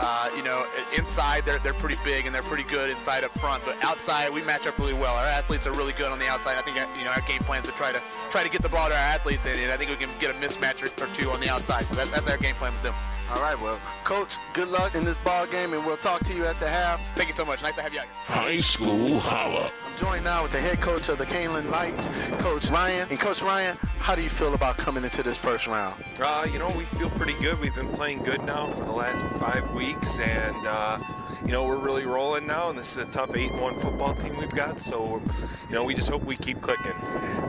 Uh, 0.01 0.29
you 0.35 0.43
know, 0.43 0.65
inside 0.97 1.43
they're 1.45 1.59
they're 1.59 1.73
pretty 1.73 1.97
big 2.05 2.25
and 2.25 2.33
they're 2.33 2.41
pretty 2.41 2.63
good 2.69 2.89
inside 2.89 3.23
up 3.25 3.37
front, 3.39 3.63
but 3.65 3.75
outside 3.83 4.31
we 4.31 4.41
match 4.41 4.65
up 4.65 4.77
really 4.79 4.93
well. 4.93 5.15
Our 5.15 5.25
athletes 5.25 5.67
are 5.67 5.73
really 5.73 5.93
good 5.93 6.09
on 6.09 6.19
the 6.19 6.27
outside. 6.27 6.57
I 6.57 6.61
think 6.61 6.77
you 6.97 7.03
know 7.03 7.11
our 7.11 7.21
game 7.21 7.41
plans 7.41 7.65
to 7.65 7.71
try 7.73 7.91
to 7.91 8.01
try 8.31 8.43
to 8.43 8.49
get 8.49 8.61
the 8.61 8.69
ball 8.69 8.87
to 8.87 8.93
our 8.93 8.99
athletes, 8.99 9.45
and, 9.45 9.59
and 9.59 9.71
I 9.71 9.77
think 9.77 9.89
we 9.89 9.97
can 9.97 10.09
get 10.21 10.31
a 10.31 10.39
mismatch 10.39 10.81
or, 10.81 11.03
or 11.03 11.13
two 11.15 11.29
on 11.31 11.41
the 11.41 11.49
outside. 11.49 11.83
So 11.83 11.95
that's 11.95 12.11
that's 12.11 12.29
our 12.29 12.37
game 12.37 12.55
plan 12.55 12.71
with 12.71 12.83
them. 12.83 12.93
All 13.31 13.41
right, 13.41 13.59
well, 13.61 13.79
Coach, 14.03 14.37
good 14.53 14.69
luck 14.69 14.95
in 14.95 15.05
this 15.05 15.17
ball 15.17 15.45
game, 15.45 15.73
and 15.73 15.85
we'll 15.85 15.97
talk 15.97 16.23
to 16.25 16.33
you 16.33 16.45
at 16.45 16.57
the 16.57 16.67
half. 16.67 16.99
Thank 17.15 17.29
you 17.29 17.35
so 17.35 17.45
much. 17.45 17.61
Nice 17.61 17.75
to 17.75 17.83
have 17.83 17.93
you 17.93 17.99
out 17.99 18.05
here. 18.05 18.15
High 18.23 18.59
School 18.59 19.19
Holla. 19.19 19.71
I'm 19.85 19.97
joined 19.97 20.23
now 20.23 20.41
with 20.41 20.51
the 20.51 20.59
head 20.59 20.81
coach 20.81 21.09
of 21.09 21.19
the 21.19 21.27
Kaneland 21.27 21.69
Knights, 21.69 22.09
Coach 22.41 22.71
Ryan. 22.71 23.07
And 23.11 23.19
Coach 23.19 23.43
Ryan, 23.43 23.77
how 23.99 24.15
do 24.15 24.23
you 24.23 24.29
feel 24.29 24.53
about 24.53 24.77
coming 24.77 25.03
into 25.03 25.21
this 25.21 25.37
first 25.37 25.67
round? 25.67 26.03
Uh, 26.19 26.47
you 26.51 26.57
know, 26.57 26.67
we 26.69 26.83
feel 26.83 27.09
pretty 27.11 27.39
good. 27.41 27.59
We've 27.59 27.75
been 27.75 27.89
playing 27.89 28.23
good 28.23 28.41
now 28.43 28.67
for 28.67 28.83
the 28.83 28.91
last 28.91 29.23
five 29.35 29.71
weeks, 29.73 30.19
and 30.19 30.65
uh, 30.65 30.97
you 31.45 31.51
know 31.51 31.65
we're 31.65 31.77
really 31.77 32.05
rolling 32.05 32.47
now. 32.47 32.69
And 32.69 32.77
this 32.77 32.97
is 32.97 33.09
a 33.09 33.13
tough 33.13 33.35
eight-one 33.35 33.79
football 33.79 34.15
team 34.15 34.37
we've 34.37 34.49
got. 34.49 34.81
So, 34.81 35.21
you 35.67 35.75
know, 35.75 35.85
we 35.85 35.93
just 35.93 36.09
hope 36.09 36.23
we 36.23 36.37
keep 36.37 36.61
clicking. 36.61 36.95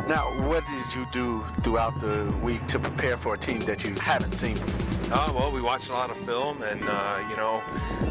Now, 0.08 0.24
what 0.48 0.64
did 0.66 0.94
you 0.94 1.06
do 1.12 1.40
throughout 1.62 1.98
the 2.00 2.34
week 2.42 2.66
to 2.68 2.78
prepare 2.78 3.16
for 3.16 3.34
a 3.34 3.38
team 3.38 3.60
that 3.62 3.84
you 3.84 3.94
haven't 4.00 4.32
seen 4.32 4.54
before? 4.54 4.90
Uh, 5.12 5.32
well, 5.34 5.50
we 5.50 5.60
watched 5.60 5.90
a 5.90 5.92
lot 5.92 6.08
of 6.08 6.16
film 6.18 6.62
and, 6.62 6.80
uh, 6.88 7.18
you 7.28 7.36
know, 7.36 7.60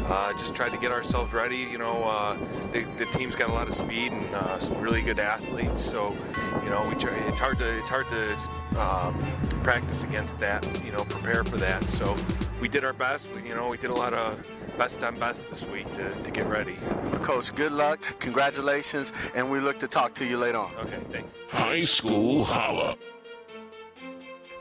uh, 0.08 0.34
just 0.34 0.54
tried 0.54 0.70
to 0.70 0.78
get 0.78 0.92
ourselves 0.92 1.32
ready. 1.32 1.56
You 1.56 1.78
know, 1.78 2.04
uh, 2.04 2.34
the, 2.72 2.86
the, 2.98 3.06
team's 3.06 3.34
got 3.34 3.48
a 3.48 3.52
lot 3.54 3.68
of 3.68 3.74
speed 3.74 4.12
and 4.12 4.34
uh, 4.34 4.58
some 4.58 4.78
really 4.82 5.00
good 5.00 5.18
athletes. 5.18 5.82
So, 5.82 6.14
you 6.62 6.68
know, 6.68 6.86
we 6.86 6.94
try, 6.96 7.14
it's 7.26 7.38
hard 7.38 7.58
to 7.58 7.78
it's 7.78 7.88
hard 7.88 8.06
to 8.10 8.29
um, 8.76 9.14
practice 9.62 10.04
against 10.04 10.40
that. 10.40 10.66
You 10.84 10.92
know, 10.92 11.04
prepare 11.04 11.44
for 11.44 11.56
that. 11.58 11.82
So 11.84 12.16
we 12.60 12.68
did 12.68 12.84
our 12.84 12.92
best. 12.92 13.30
We, 13.32 13.48
you 13.48 13.54
know, 13.54 13.68
we 13.68 13.76
did 13.76 13.90
a 13.90 13.94
lot 13.94 14.14
of 14.14 14.44
best 14.78 15.02
on 15.02 15.18
best 15.18 15.50
this 15.50 15.66
week 15.66 15.92
to, 15.94 16.14
to 16.22 16.30
get 16.30 16.46
ready. 16.46 16.78
Coach, 17.22 17.54
good 17.54 17.72
luck, 17.72 18.00
congratulations, 18.18 19.12
and 19.34 19.50
we 19.50 19.60
look 19.60 19.78
to 19.80 19.88
talk 19.88 20.14
to 20.14 20.24
you 20.24 20.38
later 20.38 20.58
on. 20.58 20.74
Okay, 20.76 21.00
thanks. 21.10 21.36
High 21.48 21.84
School 21.84 22.44
Holla. 22.44 22.96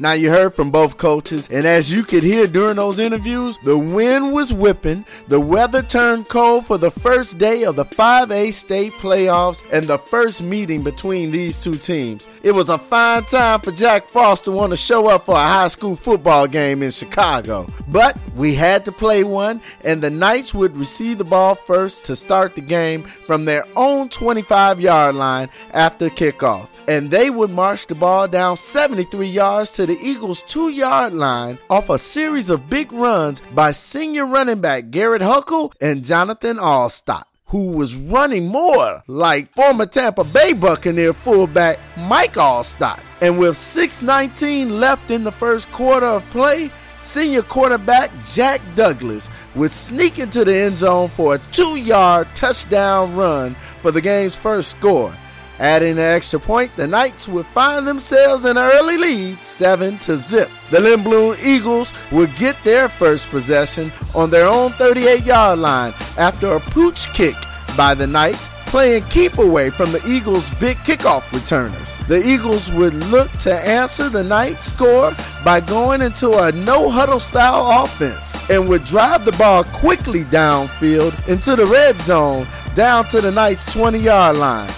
Now 0.01 0.13
you 0.13 0.29
heard 0.29 0.53
from 0.53 0.71
both 0.71 0.95
coaches, 0.95 1.49
and 1.51 1.65
as 1.65 1.91
you 1.91 2.03
could 2.03 2.23
hear 2.23 2.47
during 2.47 2.77
those 2.77 2.99
interviews, 2.99 3.57
the 3.65 3.77
wind 3.77 4.31
was 4.31 4.53
whipping, 4.53 5.03
the 5.27 5.41
weather 5.41 5.83
turned 5.83 6.29
cold 6.29 6.65
for 6.65 6.77
the 6.77 6.89
first 6.89 7.37
day 7.37 7.63
of 7.63 7.75
the 7.75 7.83
5A 7.83 8.53
state 8.53 8.93
playoffs 8.93 9.61
and 9.73 9.85
the 9.85 9.97
first 9.97 10.41
meeting 10.41 10.83
between 10.83 11.31
these 11.31 11.61
two 11.61 11.77
teams. 11.77 12.29
It 12.43 12.53
was 12.53 12.69
a 12.69 12.77
fine 12.77 13.25
time 13.25 13.59
for 13.59 13.73
Jack 13.73 14.07
Frost 14.07 14.45
to 14.45 14.51
want 14.51 14.71
to 14.71 14.77
show 14.77 15.07
up 15.07 15.25
for 15.25 15.35
a 15.35 15.39
high 15.39 15.67
school 15.67 15.97
football 15.97 16.47
game 16.47 16.81
in 16.81 16.91
Chicago. 16.91 17.69
But 17.89 18.17
we 18.37 18.55
had 18.55 18.85
to 18.85 18.93
play 18.93 19.25
one, 19.25 19.59
and 19.83 20.01
the 20.01 20.09
Knights 20.09 20.53
would 20.53 20.77
receive 20.77 21.17
the 21.17 21.25
ball 21.25 21.55
first 21.55 22.05
to 22.05 22.15
start 22.15 22.55
the 22.55 22.61
game 22.61 23.03
from 23.03 23.43
their 23.43 23.65
own 23.75 24.07
25 24.07 24.79
yard 24.79 25.15
line 25.15 25.49
after 25.73 26.09
kickoff 26.09 26.69
and 26.89 27.11
they 27.11 27.29
would 27.29 27.51
march 27.51 27.85
the 27.85 27.93
ball 27.93 28.27
down 28.27 28.57
73 28.57 29.27
yards 29.27 29.69
to 29.69 29.85
the 29.85 29.95
Eagles' 30.01 30.41
two 30.41 30.69
yard 30.69 31.13
line 31.13 31.59
off 31.69 31.87
a 31.91 31.99
series 31.99 32.49
of 32.49 32.67
big 32.67 32.91
runs 32.91 33.43
by 33.53 33.71
senior 33.71 34.25
running 34.25 34.59
back 34.59 34.89
Garrett 34.89 35.21
Huckle 35.21 35.71
and 35.79 36.03
Jonathan 36.03 36.57
Allstott. 36.57 37.25
Who 37.49 37.69
was 37.73 37.95
running 37.95 38.47
more 38.47 39.03
like 39.05 39.53
former 39.53 39.85
Tampa 39.85 40.23
Bay 40.23 40.53
Buccaneer 40.53 41.13
fullback 41.13 41.77
Mike 41.95 42.33
Alstott. 42.33 42.99
And 43.21 43.37
with 43.37 43.55
6.19 43.55 44.79
left 44.79 45.11
in 45.11 45.23
the 45.23 45.31
first 45.31 45.71
quarter 45.71 46.07
of 46.07 46.27
play, 46.31 46.71
senior 46.97 47.43
quarterback 47.43 48.09
Jack 48.25 48.61
Douglas 48.73 49.29
would 49.53 49.71
sneak 49.71 50.17
into 50.17 50.43
the 50.43 50.55
end 50.55 50.79
zone 50.79 51.09
for 51.09 51.35
a 51.35 51.37
two 51.37 51.75
yard 51.75 52.27
touchdown 52.33 53.15
run 53.15 53.53
for 53.81 53.91
the 53.91 54.01
game's 54.01 54.35
first 54.35 54.71
score. 54.71 55.13
Adding 55.59 55.93
an 55.93 55.99
extra 55.99 56.39
point, 56.39 56.73
the 56.77 56.87
Knights 56.87 57.27
would 57.27 57.45
find 57.47 57.85
themselves 57.85 58.45
in 58.45 58.55
an 58.55 58.71
early 58.71 58.97
lead, 58.97 59.43
7 59.43 59.97
to 59.99 60.15
zip. 60.15 60.49
The 60.71 60.77
Lindblom 60.77 61.37
Eagles 61.43 61.91
would 62.13 62.33
get 62.37 62.55
their 62.63 62.87
first 62.87 63.29
possession 63.29 63.91
on 64.15 64.29
their 64.29 64.47
own 64.47 64.71
38 64.71 65.25
yard 65.25 65.59
line 65.59 65.93
after 66.17 66.53
a 66.53 66.61
pooch 66.61 67.11
kick 67.13 67.35
by 67.75 67.93
the 67.93 68.07
Knights, 68.07 68.47
playing 68.67 69.03
keep 69.03 69.37
away 69.37 69.69
from 69.69 69.91
the 69.91 70.01
Eagles' 70.07 70.49
big 70.51 70.77
kickoff 70.77 71.29
returners. 71.33 71.97
The 72.07 72.25
Eagles 72.25 72.71
would 72.71 72.93
look 73.11 73.29
to 73.39 73.53
answer 73.53 74.07
the 74.07 74.23
Knights' 74.23 74.67
score 74.67 75.11
by 75.43 75.59
going 75.59 76.01
into 76.01 76.37
a 76.37 76.53
no 76.53 76.89
huddle 76.89 77.19
style 77.19 77.83
offense 77.83 78.33
and 78.49 78.69
would 78.69 78.85
drive 78.85 79.25
the 79.25 79.33
ball 79.33 79.65
quickly 79.65 80.23
downfield 80.23 81.27
into 81.27 81.57
the 81.57 81.65
red 81.65 81.99
zone 82.01 82.47
down 82.75 83.03
to 83.09 83.19
the 83.19 83.31
Knights' 83.31 83.73
20 83.73 83.99
yard 83.99 84.37
line. 84.37 84.69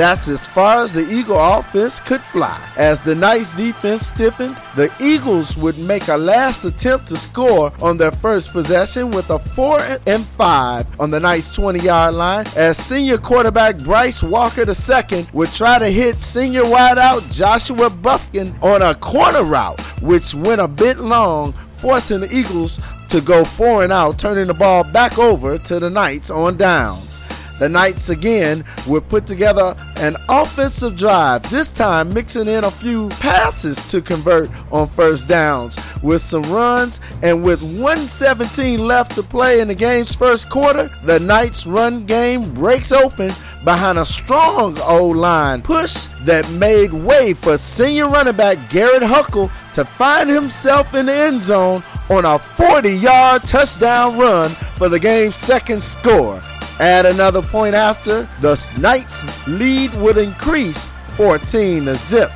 That's 0.00 0.28
as 0.28 0.40
far 0.40 0.78
as 0.78 0.94
the 0.94 1.06
Eagle 1.12 1.38
offense 1.38 2.00
could 2.00 2.22
fly. 2.22 2.58
As 2.78 3.02
the 3.02 3.14
Knights 3.14 3.54
defense 3.54 4.06
stiffened, 4.06 4.56
the 4.74 4.90
Eagles 4.98 5.58
would 5.58 5.76
make 5.80 6.08
a 6.08 6.16
last 6.16 6.64
attempt 6.64 7.08
to 7.08 7.18
score 7.18 7.70
on 7.82 7.98
their 7.98 8.10
first 8.10 8.52
possession 8.52 9.10
with 9.10 9.28
a 9.28 9.38
4 9.38 9.98
and 10.06 10.24
5 10.24 10.98
on 10.98 11.10
the 11.10 11.20
Knights 11.20 11.54
20 11.54 11.80
yard 11.80 12.14
line 12.14 12.46
as 12.56 12.78
senior 12.78 13.18
quarterback 13.18 13.76
Bryce 13.76 14.22
Walker 14.22 14.64
II 14.64 15.26
would 15.34 15.52
try 15.52 15.78
to 15.78 15.88
hit 15.88 16.16
senior 16.16 16.62
wideout 16.62 17.30
Joshua 17.30 17.90
Buffkin 17.90 18.54
on 18.62 18.80
a 18.80 18.94
corner 18.94 19.44
route, 19.44 19.78
which 20.00 20.32
went 20.32 20.62
a 20.62 20.68
bit 20.68 20.98
long, 20.98 21.52
forcing 21.76 22.20
the 22.20 22.34
Eagles 22.34 22.80
to 23.10 23.20
go 23.20 23.44
4 23.44 23.84
and 23.84 23.92
out, 23.92 24.18
turning 24.18 24.46
the 24.46 24.54
ball 24.54 24.82
back 24.82 25.18
over 25.18 25.58
to 25.58 25.78
the 25.78 25.90
Knights 25.90 26.30
on 26.30 26.56
downs. 26.56 27.19
The 27.60 27.68
Knights 27.68 28.08
again 28.08 28.64
would 28.86 29.06
put 29.10 29.26
together 29.26 29.76
an 29.96 30.16
offensive 30.30 30.96
drive, 30.96 31.48
this 31.50 31.70
time 31.70 32.08
mixing 32.14 32.46
in 32.46 32.64
a 32.64 32.70
few 32.70 33.10
passes 33.20 33.76
to 33.90 34.00
convert 34.00 34.48
on 34.72 34.88
first 34.88 35.28
downs 35.28 35.78
with 36.02 36.22
some 36.22 36.42
runs. 36.44 37.00
And 37.22 37.44
with 37.44 37.60
117 37.62 38.78
left 38.78 39.14
to 39.16 39.22
play 39.22 39.60
in 39.60 39.68
the 39.68 39.74
game's 39.74 40.14
first 40.14 40.48
quarter, 40.48 40.90
the 41.04 41.20
Knights' 41.20 41.66
run 41.66 42.06
game 42.06 42.40
breaks 42.54 42.92
open 42.92 43.30
behind 43.62 43.98
a 43.98 44.06
strong 44.06 44.78
O 44.80 45.08
line 45.08 45.60
push 45.60 46.06
that 46.22 46.50
made 46.52 46.94
way 46.94 47.34
for 47.34 47.58
senior 47.58 48.08
running 48.08 48.36
back 48.36 48.70
Garrett 48.70 49.02
Huckle 49.02 49.50
to 49.74 49.84
find 49.84 50.30
himself 50.30 50.94
in 50.94 51.04
the 51.04 51.14
end 51.14 51.42
zone 51.42 51.82
on 52.08 52.24
a 52.24 52.38
40 52.38 52.88
yard 52.90 53.42
touchdown 53.42 54.18
run 54.18 54.48
for 54.76 54.88
the 54.88 54.98
game's 54.98 55.36
second 55.36 55.82
score. 55.82 56.40
Add 56.80 57.04
another 57.04 57.42
point 57.42 57.74
after, 57.74 58.26
the 58.40 58.56
Knights' 58.80 59.46
lead 59.46 59.92
would 59.96 60.16
increase 60.16 60.88
14 61.08 61.84
to 61.84 61.94
zip. 61.94 62.32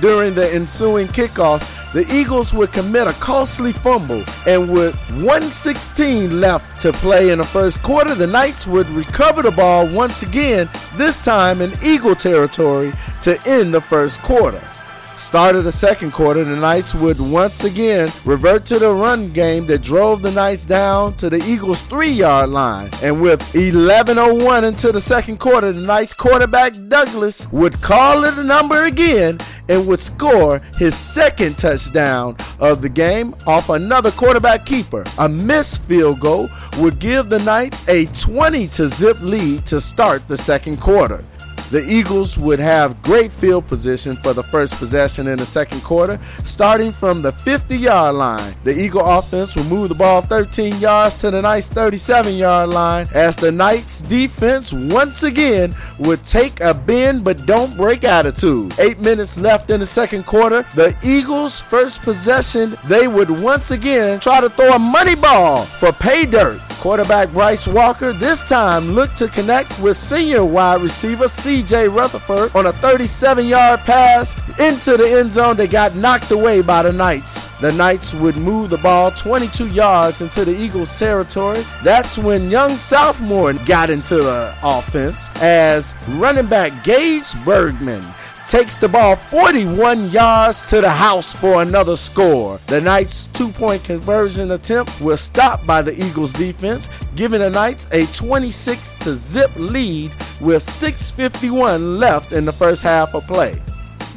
During 0.00 0.34
the 0.34 0.52
ensuing 0.52 1.06
kickoff, 1.06 1.92
the 1.94 2.06
Eagles 2.14 2.52
would 2.52 2.72
commit 2.72 3.06
a 3.06 3.14
costly 3.14 3.72
fumble, 3.72 4.22
and 4.46 4.70
with 4.70 4.94
116 5.12 6.42
left 6.42 6.78
to 6.82 6.92
play 6.92 7.30
in 7.30 7.38
the 7.38 7.44
first 7.44 7.82
quarter, 7.82 8.14
the 8.14 8.26
Knights 8.26 8.66
would 8.66 8.88
recover 8.90 9.40
the 9.40 9.50
ball 9.50 9.88
once 9.88 10.22
again, 10.22 10.68
this 10.96 11.24
time 11.24 11.62
in 11.62 11.72
Eagle 11.82 12.14
territory, 12.14 12.92
to 13.22 13.40
end 13.48 13.72
the 13.72 13.80
first 13.80 14.20
quarter. 14.20 14.62
Start 15.20 15.54
of 15.54 15.64
the 15.64 15.70
second 15.70 16.12
quarter, 16.12 16.42
the 16.42 16.56
Knights 16.56 16.94
would 16.94 17.20
once 17.20 17.62
again 17.64 18.08
revert 18.24 18.64
to 18.64 18.78
the 18.78 18.90
run 18.92 19.30
game 19.32 19.66
that 19.66 19.82
drove 19.82 20.22
the 20.22 20.30
Knights 20.30 20.64
down 20.64 21.12
to 21.18 21.28
the 21.28 21.36
Eagles' 21.44 21.82
three 21.82 22.10
yard 22.10 22.48
line. 22.48 22.90
And 23.02 23.20
with 23.20 23.38
11.01 23.52 24.64
into 24.64 24.90
the 24.90 25.00
second 25.00 25.38
quarter, 25.38 25.72
the 25.72 25.80
Knights 25.82 26.14
quarterback 26.14 26.72
Douglas 26.88 27.46
would 27.52 27.80
call 27.82 28.24
it 28.24 28.38
a 28.38 28.42
number 28.42 28.84
again 28.84 29.38
and 29.68 29.86
would 29.86 30.00
score 30.00 30.60
his 30.78 30.96
second 30.96 31.58
touchdown 31.58 32.34
of 32.58 32.80
the 32.80 32.88
game 32.88 33.34
off 33.46 33.68
another 33.68 34.10
quarterback 34.12 34.64
keeper. 34.64 35.04
A 35.18 35.28
missed 35.28 35.82
field 35.82 36.18
goal 36.18 36.48
would 36.78 36.98
give 36.98 37.28
the 37.28 37.40
Knights 37.40 37.86
a 37.88 38.06
20 38.06 38.66
to 38.68 38.88
zip 38.88 39.20
lead 39.20 39.66
to 39.66 39.82
start 39.82 40.26
the 40.26 40.36
second 40.36 40.80
quarter. 40.80 41.22
The 41.70 41.88
Eagles 41.88 42.36
would 42.36 42.58
have 42.58 43.00
great 43.02 43.30
field 43.30 43.68
position 43.68 44.16
for 44.16 44.32
the 44.32 44.42
first 44.42 44.74
possession 44.74 45.28
in 45.28 45.38
the 45.38 45.46
second 45.46 45.82
quarter, 45.84 46.18
starting 46.44 46.90
from 46.90 47.22
the 47.22 47.30
50 47.30 47.76
yard 47.78 48.16
line. 48.16 48.54
The 48.64 48.76
Eagle 48.76 49.06
offense 49.06 49.54
will 49.54 49.64
move 49.64 49.88
the 49.88 49.94
ball 49.94 50.20
13 50.22 50.80
yards 50.80 51.14
to 51.18 51.30
the 51.30 51.40
Knights 51.40 51.68
37 51.68 52.34
yard 52.34 52.70
line 52.70 53.06
as 53.14 53.36
the 53.36 53.52
Knights 53.52 54.02
defense 54.02 54.72
once 54.72 55.22
again 55.22 55.72
would 56.00 56.24
take 56.24 56.58
a 56.60 56.74
bend 56.74 57.22
but 57.22 57.46
don't 57.46 57.76
break 57.76 58.02
attitude. 58.02 58.74
Eight 58.80 58.98
minutes 58.98 59.40
left 59.40 59.70
in 59.70 59.78
the 59.78 59.86
second 59.86 60.26
quarter. 60.26 60.66
The 60.74 60.96
Eagles' 61.04 61.62
first 61.62 62.02
possession, 62.02 62.74
they 62.86 63.06
would 63.06 63.30
once 63.30 63.70
again 63.70 64.18
try 64.18 64.40
to 64.40 64.50
throw 64.50 64.72
a 64.72 64.78
money 64.78 65.14
ball 65.14 65.66
for 65.66 65.92
pay 65.92 66.26
dirt. 66.26 66.60
Quarterback 66.80 67.30
Bryce 67.34 67.66
Walker 67.66 68.14
this 68.14 68.42
time 68.42 68.92
looked 68.92 69.18
to 69.18 69.28
connect 69.28 69.78
with 69.80 69.98
senior 69.98 70.46
wide 70.46 70.80
receiver 70.80 71.26
CJ 71.26 71.94
Rutherford 71.94 72.56
on 72.56 72.64
a 72.64 72.72
37 72.72 73.44
yard 73.44 73.80
pass 73.80 74.34
into 74.58 74.96
the 74.96 75.06
end 75.06 75.30
zone 75.30 75.58
that 75.58 75.70
got 75.70 75.94
knocked 75.94 76.30
away 76.30 76.62
by 76.62 76.82
the 76.82 76.90
Knights. 76.90 77.48
The 77.60 77.70
Knights 77.72 78.14
would 78.14 78.38
move 78.38 78.70
the 78.70 78.78
ball 78.78 79.10
22 79.10 79.66
yards 79.66 80.22
into 80.22 80.42
the 80.46 80.58
Eagles' 80.58 80.98
territory. 80.98 81.66
That's 81.84 82.16
when 82.16 82.50
young 82.50 82.78
sophomore 82.78 83.52
got 83.52 83.90
into 83.90 84.16
the 84.16 84.56
offense 84.62 85.28
as 85.36 85.94
running 86.08 86.46
back 86.46 86.82
Gage 86.82 87.34
Bergman 87.44 88.02
takes 88.50 88.74
the 88.74 88.88
ball 88.88 89.14
41 89.14 90.10
yards 90.10 90.66
to 90.66 90.80
the 90.80 90.90
house 90.90 91.36
for 91.36 91.62
another 91.62 91.94
score. 91.96 92.58
The 92.66 92.80
Knights' 92.80 93.28
two 93.28 93.52
point 93.52 93.84
conversion 93.84 94.50
attempt 94.50 95.00
was 95.00 95.20
stopped 95.20 95.68
by 95.68 95.82
the 95.82 95.94
Eagles 96.04 96.32
defense, 96.32 96.90
giving 97.14 97.38
the 97.38 97.48
Knights 97.48 97.86
a 97.92 98.06
26 98.06 98.96
to 98.96 99.14
zip 99.14 99.52
lead 99.54 100.10
with 100.40 100.64
6.51 100.64 102.00
left 102.00 102.32
in 102.32 102.44
the 102.44 102.52
first 102.52 102.82
half 102.82 103.14
of 103.14 103.24
play. 103.28 103.56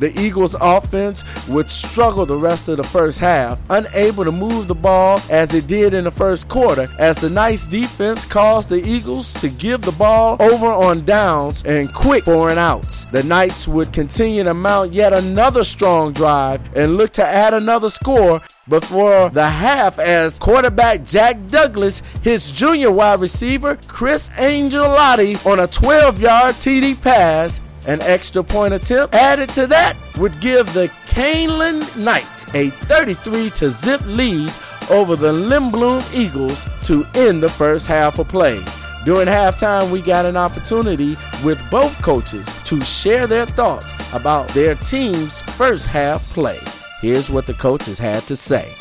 The 0.04 0.20
Eagles 0.20 0.54
offense 0.60 1.24
would 1.48 1.70
struggle 1.70 2.26
the 2.26 2.36
rest 2.36 2.68
of 2.68 2.76
the 2.76 2.84
first 2.84 3.22
half, 3.22 3.58
unable 3.70 4.26
to 4.26 4.34
move 4.34 4.68
the 4.68 4.76
ball 4.76 5.22
as 5.30 5.54
it 5.54 5.66
did 5.66 5.94
in 5.94 6.04
the 6.04 6.12
first 6.12 6.50
quarter, 6.50 6.88
as 7.00 7.16
the 7.16 7.30
Knights 7.30 7.66
defense 7.66 8.26
caused 8.26 8.68
the 8.68 8.86
Eagles 8.86 9.34
to 9.36 9.48
give 9.48 9.82
the 9.82 9.94
ball 9.94 10.36
over 10.42 10.66
on 10.66 11.06
downs 11.06 11.64
and 11.64 11.94
quick 11.94 12.26
four 12.26 12.50
and 12.50 12.60
outs. 12.60 13.06
The 13.14 13.24
Knights 13.24 13.66
would 13.66 13.94
continue 13.94 14.44
to 14.44 14.54
mount 14.54 14.92
yet 14.92 15.14
another 15.14 15.64
strong 15.64 16.12
drive 16.12 16.60
and 16.76 16.98
look 16.98 17.14
to 17.14 17.26
add 17.26 17.54
another 17.54 17.90
score 17.90 18.42
before 18.68 19.30
the 19.30 19.48
half 19.48 20.00
as 20.00 20.38
quarterback 20.38 21.06
Jack 21.06 21.48
Douglas 21.48 22.02
his 22.24 22.52
junior 22.52 22.92
wide 22.92 23.22
receiver 23.22 23.78
Chris 23.88 24.30
Angelotti 24.32 25.46
on 25.46 25.60
a 25.60 25.68
12 25.68 26.20
yard 26.20 26.56
TD 26.56 27.02
pass 27.02 27.62
an 27.86 28.02
extra 28.02 28.44
point 28.44 28.74
attempt 28.74 29.16
added 29.16 29.50
to 29.50 29.68
that 29.68 29.96
would 30.18 30.40
give 30.40 30.72
the 30.74 30.90
Kaneland 31.06 31.96
Knights 31.98 32.54
a 32.56 32.70
33 32.70 33.50
to 33.52 33.70
zip 33.70 34.02
lead 34.06 34.52
over 34.90 35.16
the 35.16 35.32
Lindblom 35.32 36.02
Eagles 36.14 36.66
to 36.84 37.06
end 37.16 37.42
the 37.42 37.50
first 37.50 37.88
half 37.88 38.20
of 38.20 38.28
play. 38.28 38.64
During 39.06 39.28
halftime, 39.28 39.92
we 39.92 40.02
got 40.02 40.26
an 40.26 40.38
opportunity 40.38 41.16
with 41.44 41.62
both 41.70 42.02
coaches 42.02 42.48
to 42.64 42.80
share 42.82 43.28
their 43.28 43.46
thoughts 43.46 43.94
about 44.14 44.48
their 44.50 44.76
team's 44.76 45.42
first 45.42 45.88
half 45.88 46.24
play. 46.34 46.60
Here's 47.02 47.30
what 47.30 47.46
the 47.46 47.54
coaches 47.54 48.00
had 48.00 48.24
to 48.28 48.36
say. 48.38 48.74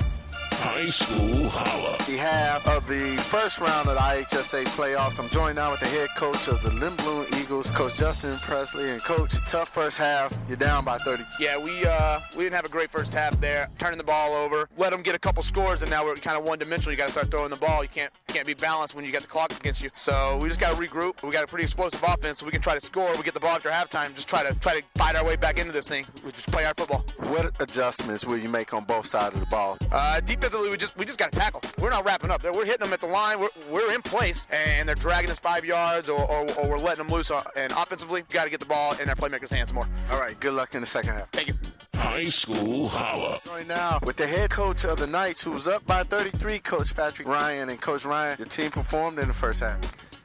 High 0.82 0.90
School 0.90 1.48
Holla. 1.48 1.96
Behalf 2.08 2.66
of 2.66 2.88
the 2.88 3.16
first 3.28 3.60
round 3.60 3.88
of 3.88 3.94
the 3.94 4.00
IHSA 4.00 4.64
playoffs, 4.74 5.20
I'm 5.20 5.30
joined 5.30 5.54
now 5.54 5.70
with 5.70 5.78
the 5.78 5.86
head 5.86 6.08
coach 6.16 6.48
of 6.48 6.60
the 6.64 6.70
Lindblom 6.70 7.40
Eagles, 7.40 7.70
Coach 7.70 7.94
Justin 7.94 8.36
Presley, 8.40 8.90
and 8.90 9.00
Coach. 9.00 9.32
Tough 9.46 9.68
first 9.68 9.96
half. 9.96 10.36
You're 10.48 10.56
down 10.56 10.84
by 10.84 10.98
30. 10.98 11.22
Yeah, 11.38 11.56
we 11.56 11.84
uh, 11.86 12.18
we 12.36 12.42
didn't 12.42 12.56
have 12.56 12.64
a 12.64 12.68
great 12.68 12.90
first 12.90 13.14
half 13.14 13.40
there. 13.40 13.68
Turning 13.78 13.96
the 13.96 14.02
ball 14.02 14.34
over, 14.34 14.68
let 14.76 14.90
them 14.90 15.02
get 15.02 15.14
a 15.14 15.20
couple 15.20 15.44
scores, 15.44 15.82
and 15.82 15.90
now 15.90 16.04
we're 16.04 16.16
kind 16.16 16.36
of 16.36 16.42
one-dimensional. 16.44 16.90
You 16.90 16.98
got 16.98 17.06
to 17.06 17.12
start 17.12 17.30
throwing 17.30 17.50
the 17.50 17.56
ball. 17.56 17.84
You 17.84 17.88
can't 17.88 18.12
can't 18.32 18.46
be 18.46 18.54
balanced 18.54 18.94
when 18.94 19.04
you 19.04 19.12
got 19.12 19.22
the 19.22 19.28
clock 19.28 19.52
against 19.52 19.82
you. 19.82 19.90
So 19.94 20.38
we 20.40 20.48
just 20.48 20.60
got 20.60 20.74
to 20.74 20.80
regroup. 20.80 21.22
We 21.22 21.30
got 21.30 21.44
a 21.44 21.46
pretty 21.46 21.64
explosive 21.64 22.02
offense, 22.02 22.38
so 22.38 22.46
we 22.46 22.52
can 22.52 22.60
try 22.62 22.74
to 22.74 22.80
score. 22.80 23.12
We 23.16 23.22
get 23.22 23.34
the 23.34 23.40
ball 23.40 23.56
after 23.56 23.68
halftime. 23.70 24.14
Just 24.14 24.28
try 24.28 24.42
to 24.42 24.54
try 24.60 24.80
to 24.80 24.86
fight 24.96 25.16
our 25.16 25.24
way 25.24 25.36
back 25.36 25.58
into 25.58 25.72
this 25.72 25.86
thing. 25.86 26.06
We 26.24 26.32
just 26.32 26.50
play 26.50 26.64
our 26.64 26.74
football. 26.76 27.04
What 27.18 27.52
adjustments 27.60 28.24
will 28.24 28.38
you 28.38 28.48
make 28.48 28.72
on 28.72 28.84
both 28.84 29.06
sides 29.06 29.34
of 29.34 29.40
the 29.40 29.46
ball? 29.46 29.76
Uh, 29.90 30.20
defensively, 30.20 30.70
we 30.70 30.76
just 30.76 30.96
we 30.96 31.04
just 31.04 31.18
got 31.18 31.32
to 31.32 31.38
tackle. 31.38 31.60
We're 31.78 31.90
not 31.90 32.04
wrapping 32.04 32.30
up. 32.30 32.42
We're 32.42 32.64
hitting 32.64 32.84
them 32.84 32.92
at 32.92 33.00
the 33.00 33.06
line. 33.06 33.38
We're, 33.40 33.48
we're 33.70 33.92
in 33.92 34.02
place, 34.02 34.46
and 34.50 34.88
they're 34.88 34.94
dragging 34.94 35.30
us 35.30 35.38
five 35.38 35.64
yards, 35.64 36.08
or, 36.08 36.20
or, 36.30 36.50
or 36.58 36.68
we're 36.70 36.78
letting 36.78 37.04
them 37.06 37.14
loose. 37.14 37.30
Uh, 37.30 37.42
And 37.56 37.72
offensively, 37.72 38.22
we 38.22 38.32
got 38.34 38.44
to 38.44 38.50
get 38.50 38.60
the 38.60 38.66
ball 38.66 38.94
in 39.00 39.08
our 39.08 39.14
playmakers' 39.14 39.52
hands 39.52 39.72
more. 39.72 39.86
All 40.10 40.20
right, 40.20 40.38
good 40.40 40.54
luck 40.54 40.74
in 40.74 40.80
the 40.80 40.86
second 40.86 41.12
half. 41.14 41.30
Thank 41.32 41.48
you. 41.48 41.54
High 42.02 42.30
School 42.30 42.88
Holla. 42.88 43.40
Right 43.48 43.66
now, 43.66 44.00
with 44.02 44.16
the 44.16 44.26
head 44.26 44.50
coach 44.50 44.84
of 44.84 44.98
the 44.98 45.06
Knights, 45.06 45.40
who's 45.40 45.68
up 45.68 45.86
by 45.86 46.02
33, 46.02 46.58
Coach 46.58 46.96
Patrick 46.96 47.28
Ryan. 47.28 47.70
And 47.70 47.80
Coach 47.80 48.04
Ryan, 48.04 48.36
your 48.38 48.48
team 48.48 48.72
performed 48.72 49.20
in 49.20 49.28
the 49.28 49.34
first 49.34 49.60
half. 49.60 49.78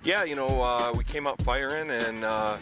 Yeah, 0.04 0.24
you 0.24 0.36
know, 0.36 0.48
uh, 0.48 0.92
we 0.98 1.04
came 1.04 1.28
out 1.28 1.40
firing, 1.44 1.92
and 1.92 2.26
uh, 2.26 2.58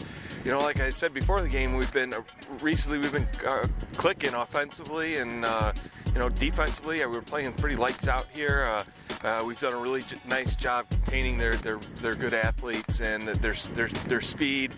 you 0.46 0.52
know, 0.52 0.58
like 0.58 0.78
I 0.78 0.90
said 0.90 1.12
before 1.12 1.42
the 1.42 1.48
game, 1.48 1.74
we've 1.74 1.92
been 1.92 2.14
uh, 2.14 2.22
recently 2.60 2.98
we've 2.98 3.12
been 3.12 3.26
uh, 3.44 3.66
clicking 3.96 4.32
offensively 4.32 5.16
and 5.16 5.44
uh, 5.44 5.72
you 6.12 6.20
know 6.20 6.28
defensively. 6.28 7.00
We 7.00 7.06
were 7.06 7.20
playing 7.20 7.52
pretty 7.54 7.74
lights 7.74 8.06
out 8.06 8.26
here. 8.32 8.62
Uh, 8.62 9.26
uh, 9.26 9.42
we've 9.44 9.58
done 9.58 9.72
a 9.72 9.76
really 9.76 10.02
j- 10.02 10.18
nice 10.28 10.54
job 10.54 10.88
containing 10.88 11.36
their, 11.36 11.54
their 11.54 11.78
their 12.00 12.14
good 12.14 12.32
athletes 12.32 13.00
and 13.00 13.26
their 13.26 13.54
their 13.54 13.88
their 13.88 14.20
speed, 14.20 14.70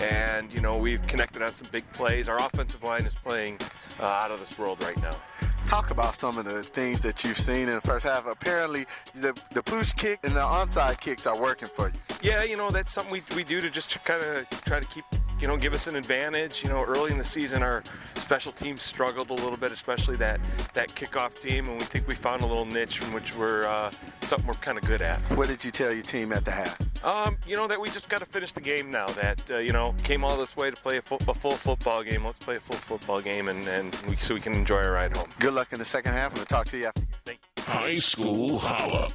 and 0.00 0.54
you 0.54 0.60
know 0.60 0.76
we've 0.76 1.04
connected 1.08 1.42
on 1.42 1.52
some 1.52 1.66
big 1.72 1.90
plays. 1.90 2.28
Our 2.28 2.36
offensive 2.36 2.84
line 2.84 3.04
is 3.04 3.14
playing 3.14 3.58
uh, 3.98 4.04
out 4.04 4.30
of 4.30 4.38
this 4.38 4.56
world 4.56 4.80
right 4.84 4.96
now. 5.02 5.16
Talk 5.66 5.90
about 5.90 6.14
some 6.14 6.38
of 6.38 6.44
the 6.44 6.62
things 6.62 7.02
that 7.02 7.24
you've 7.24 7.36
seen 7.36 7.68
in 7.68 7.74
the 7.74 7.80
first 7.80 8.06
half. 8.06 8.26
Apparently, 8.26 8.86
the, 9.14 9.36
the 9.52 9.62
push 9.62 9.92
kick 9.92 10.20
and 10.22 10.34
the 10.34 10.40
onside 10.40 11.00
kicks 11.00 11.26
are 11.26 11.36
working 11.36 11.68
for 11.68 11.88
you. 11.88 11.94
Yeah, 12.22 12.44
you 12.44 12.56
know 12.56 12.70
that's 12.70 12.92
something 12.92 13.12
we, 13.12 13.22
we 13.34 13.42
do 13.42 13.60
to 13.60 13.68
just 13.68 14.02
kind 14.04 14.22
of 14.22 14.48
try 14.62 14.78
to 14.78 14.86
keep 14.86 15.04
you 15.40 15.46
know 15.46 15.56
give 15.56 15.74
us 15.74 15.86
an 15.86 15.96
advantage. 15.96 16.62
You 16.62 16.68
know, 16.70 16.82
early 16.84 17.12
in 17.12 17.18
the 17.18 17.24
season 17.24 17.62
our 17.62 17.82
special 18.14 18.52
teams 18.52 18.82
struggled 18.82 19.30
a 19.30 19.34
little 19.34 19.56
bit, 19.56 19.72
especially 19.72 20.16
that 20.16 20.40
that 20.74 20.88
kickoff 20.94 21.38
team, 21.38 21.68
and 21.68 21.78
we 21.78 21.84
think 21.84 22.08
we 22.08 22.14
found 22.14 22.42
a 22.42 22.46
little 22.46 22.66
niche 22.66 22.98
from 22.98 23.12
which 23.14 23.34
we're 23.36 23.66
uh, 23.66 23.90
something 24.22 24.46
we're 24.46 24.54
kind 24.54 24.78
of 24.78 24.84
good 24.84 25.02
at. 25.02 25.20
What 25.36 25.48
did 25.48 25.64
you 25.64 25.70
tell 25.70 25.92
your 25.92 26.02
team 26.02 26.32
at 26.32 26.44
the 26.44 26.50
half? 26.50 26.78
Um, 27.04 27.36
you 27.46 27.56
know 27.56 27.66
that 27.66 27.80
we 27.80 27.88
just 27.88 28.08
got 28.08 28.18
to 28.20 28.26
finish 28.26 28.52
the 28.52 28.60
game 28.60 28.90
now. 28.90 29.06
That 29.06 29.50
uh, 29.50 29.58
you 29.58 29.72
know 29.72 29.94
came 30.02 30.24
all 30.24 30.36
this 30.36 30.56
way 30.56 30.70
to 30.70 30.76
play 30.76 30.98
a, 30.98 31.02
fo- 31.02 31.18
a 31.28 31.34
full 31.34 31.52
football 31.52 32.02
game. 32.02 32.24
Let's 32.24 32.38
play 32.38 32.56
a 32.56 32.60
full 32.60 32.76
football 32.76 33.20
game, 33.20 33.48
and, 33.48 33.66
and 33.66 33.94
we, 34.08 34.16
so 34.16 34.34
we 34.34 34.40
can 34.40 34.54
enjoy 34.54 34.82
our 34.82 34.92
ride 34.92 35.16
home. 35.16 35.30
Good 35.38 35.54
luck 35.54 35.72
in 35.72 35.78
the 35.78 35.84
second 35.84 36.12
half, 36.12 36.30
and 36.30 36.38
we'll 36.38 36.46
talk 36.46 36.66
to 36.68 36.78
you 36.78 36.86
after. 36.86 37.02
High 37.58 37.98
School 37.98 38.58
Holla. 38.58 39.10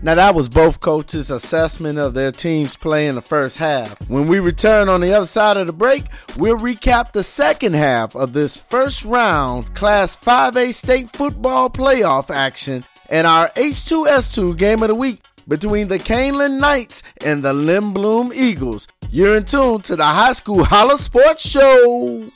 Now, 0.00 0.14
that 0.14 0.34
was 0.34 0.48
both 0.48 0.78
coaches' 0.78 1.30
assessment 1.30 1.98
of 1.98 2.14
their 2.14 2.30
team's 2.30 2.76
play 2.76 3.08
in 3.08 3.16
the 3.16 3.22
first 3.22 3.56
half. 3.56 4.00
When 4.08 4.28
we 4.28 4.38
return 4.38 4.88
on 4.88 5.00
the 5.00 5.12
other 5.12 5.26
side 5.26 5.56
of 5.56 5.66
the 5.66 5.72
break, 5.72 6.04
we'll 6.36 6.56
recap 6.56 7.12
the 7.12 7.24
second 7.24 7.74
half 7.74 8.14
of 8.14 8.32
this 8.32 8.58
first 8.58 9.04
round 9.04 9.74
Class 9.74 10.16
5A 10.16 10.72
state 10.72 11.10
football 11.10 11.68
playoff 11.68 12.30
action 12.30 12.84
and 13.10 13.26
our 13.26 13.48
H2S2 13.50 14.56
game 14.56 14.82
of 14.82 14.88
the 14.88 14.94
week 14.94 15.20
between 15.48 15.88
the 15.88 15.98
Kaneland 15.98 16.60
Knights 16.60 17.02
and 17.24 17.42
the 17.42 17.52
Lindblom 17.52 18.32
Eagles. 18.34 18.86
You're 19.10 19.36
in 19.36 19.46
tune 19.46 19.80
to 19.82 19.96
the 19.96 20.04
High 20.04 20.34
School 20.34 20.64
Holla 20.64 20.98
Sports 20.98 21.48
Show. 21.48 22.30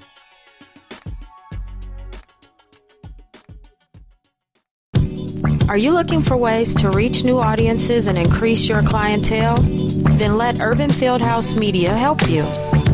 Are 5.73 5.79
you 5.79 5.93
looking 5.93 6.21
for 6.21 6.37
ways 6.37 6.75
to 6.75 6.91
reach 6.91 7.25
new 7.25 7.39
audiences 7.39 8.07
and 8.07 8.19
increase 8.19 8.69
your 8.69 8.83
clientele? 8.83 9.57
Then 9.57 10.37
let 10.37 10.61
Urban 10.61 10.91
Fieldhouse 10.91 11.59
Media 11.59 11.97
help 11.97 12.29
you. 12.29 12.43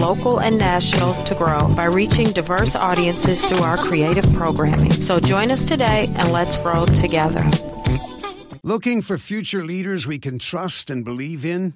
local 0.00 0.40
and 0.40 0.58
national, 0.58 1.14
to 1.24 1.34
grow 1.34 1.72
by 1.74 1.84
reaching 1.84 2.26
diverse 2.28 2.74
audiences 2.74 3.44
through 3.44 3.62
our 3.62 3.76
creative 3.76 4.24
programming. 4.32 4.90
So 4.92 5.20
join 5.20 5.50
us 5.50 5.62
today 5.62 6.06
and 6.18 6.32
let's 6.32 6.58
grow 6.60 6.86
together. 6.86 7.44
Looking 8.62 9.02
for 9.02 9.16
future 9.18 9.64
leaders 9.64 10.06
we 10.06 10.18
can 10.18 10.38
trust 10.38 10.90
and 10.90 11.04
believe 11.04 11.44
in? 11.44 11.74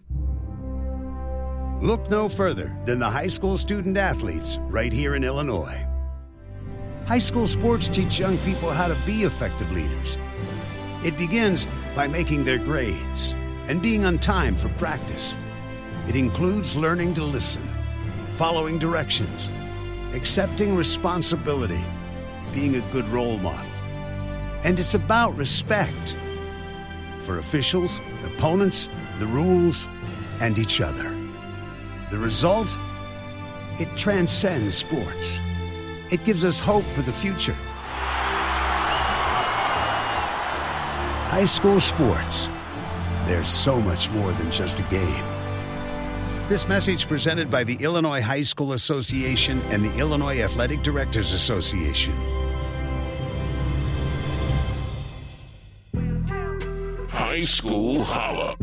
Look 1.80 2.08
no 2.08 2.28
further 2.28 2.78
than 2.86 2.98
the 2.98 3.10
high 3.10 3.28
school 3.28 3.58
student 3.58 3.96
athletes 3.98 4.58
right 4.68 4.92
here 4.92 5.14
in 5.14 5.24
Illinois. 5.24 5.86
High 7.06 7.18
school 7.18 7.46
sports 7.46 7.88
teach 7.88 8.18
young 8.18 8.38
people 8.38 8.70
how 8.70 8.88
to 8.88 8.96
be 9.04 9.24
effective 9.24 9.70
leaders. 9.72 10.16
It 11.04 11.18
begins 11.18 11.66
by 11.94 12.06
making 12.06 12.44
their 12.44 12.56
grades 12.56 13.34
and 13.68 13.82
being 13.82 14.06
on 14.06 14.18
time 14.18 14.56
for 14.56 14.70
practice. 14.70 15.36
It 16.08 16.16
includes 16.16 16.76
learning 16.76 17.14
to 17.14 17.24
listen, 17.24 17.66
following 18.34 18.80
directions, 18.80 19.48
accepting 20.12 20.74
responsibility, 20.74 21.78
being 22.52 22.74
a 22.74 22.80
good 22.92 23.06
role 23.06 23.38
model. 23.38 23.70
And 24.64 24.80
it's 24.80 24.94
about 24.94 25.36
respect 25.36 26.16
for 27.20 27.38
officials, 27.38 28.00
opponents, 28.24 28.88
the 29.20 29.26
rules, 29.28 29.86
and 30.40 30.58
each 30.58 30.80
other. 30.80 31.14
The 32.10 32.18
result? 32.18 32.76
It 33.78 33.88
transcends 33.96 34.76
sports. 34.76 35.38
It 36.10 36.24
gives 36.24 36.44
us 36.44 36.58
hope 36.58 36.84
for 36.86 37.02
the 37.02 37.12
future. 37.12 37.56
High 41.30 41.44
school 41.44 41.78
sports. 41.78 42.48
There's 43.26 43.48
so 43.48 43.80
much 43.80 44.10
more 44.10 44.32
than 44.32 44.50
just 44.50 44.80
a 44.80 44.82
game. 44.84 45.33
This 46.46 46.68
message 46.68 47.08
presented 47.08 47.48
by 47.48 47.64
the 47.64 47.74
Illinois 47.76 48.20
High 48.20 48.42
School 48.42 48.74
Association 48.74 49.62
and 49.70 49.82
the 49.82 49.98
Illinois 49.98 50.42
Athletic 50.42 50.82
Directors 50.82 51.32
Association. 51.32 52.12
High 57.08 57.44
School 57.46 58.04
Holla. 58.04 58.56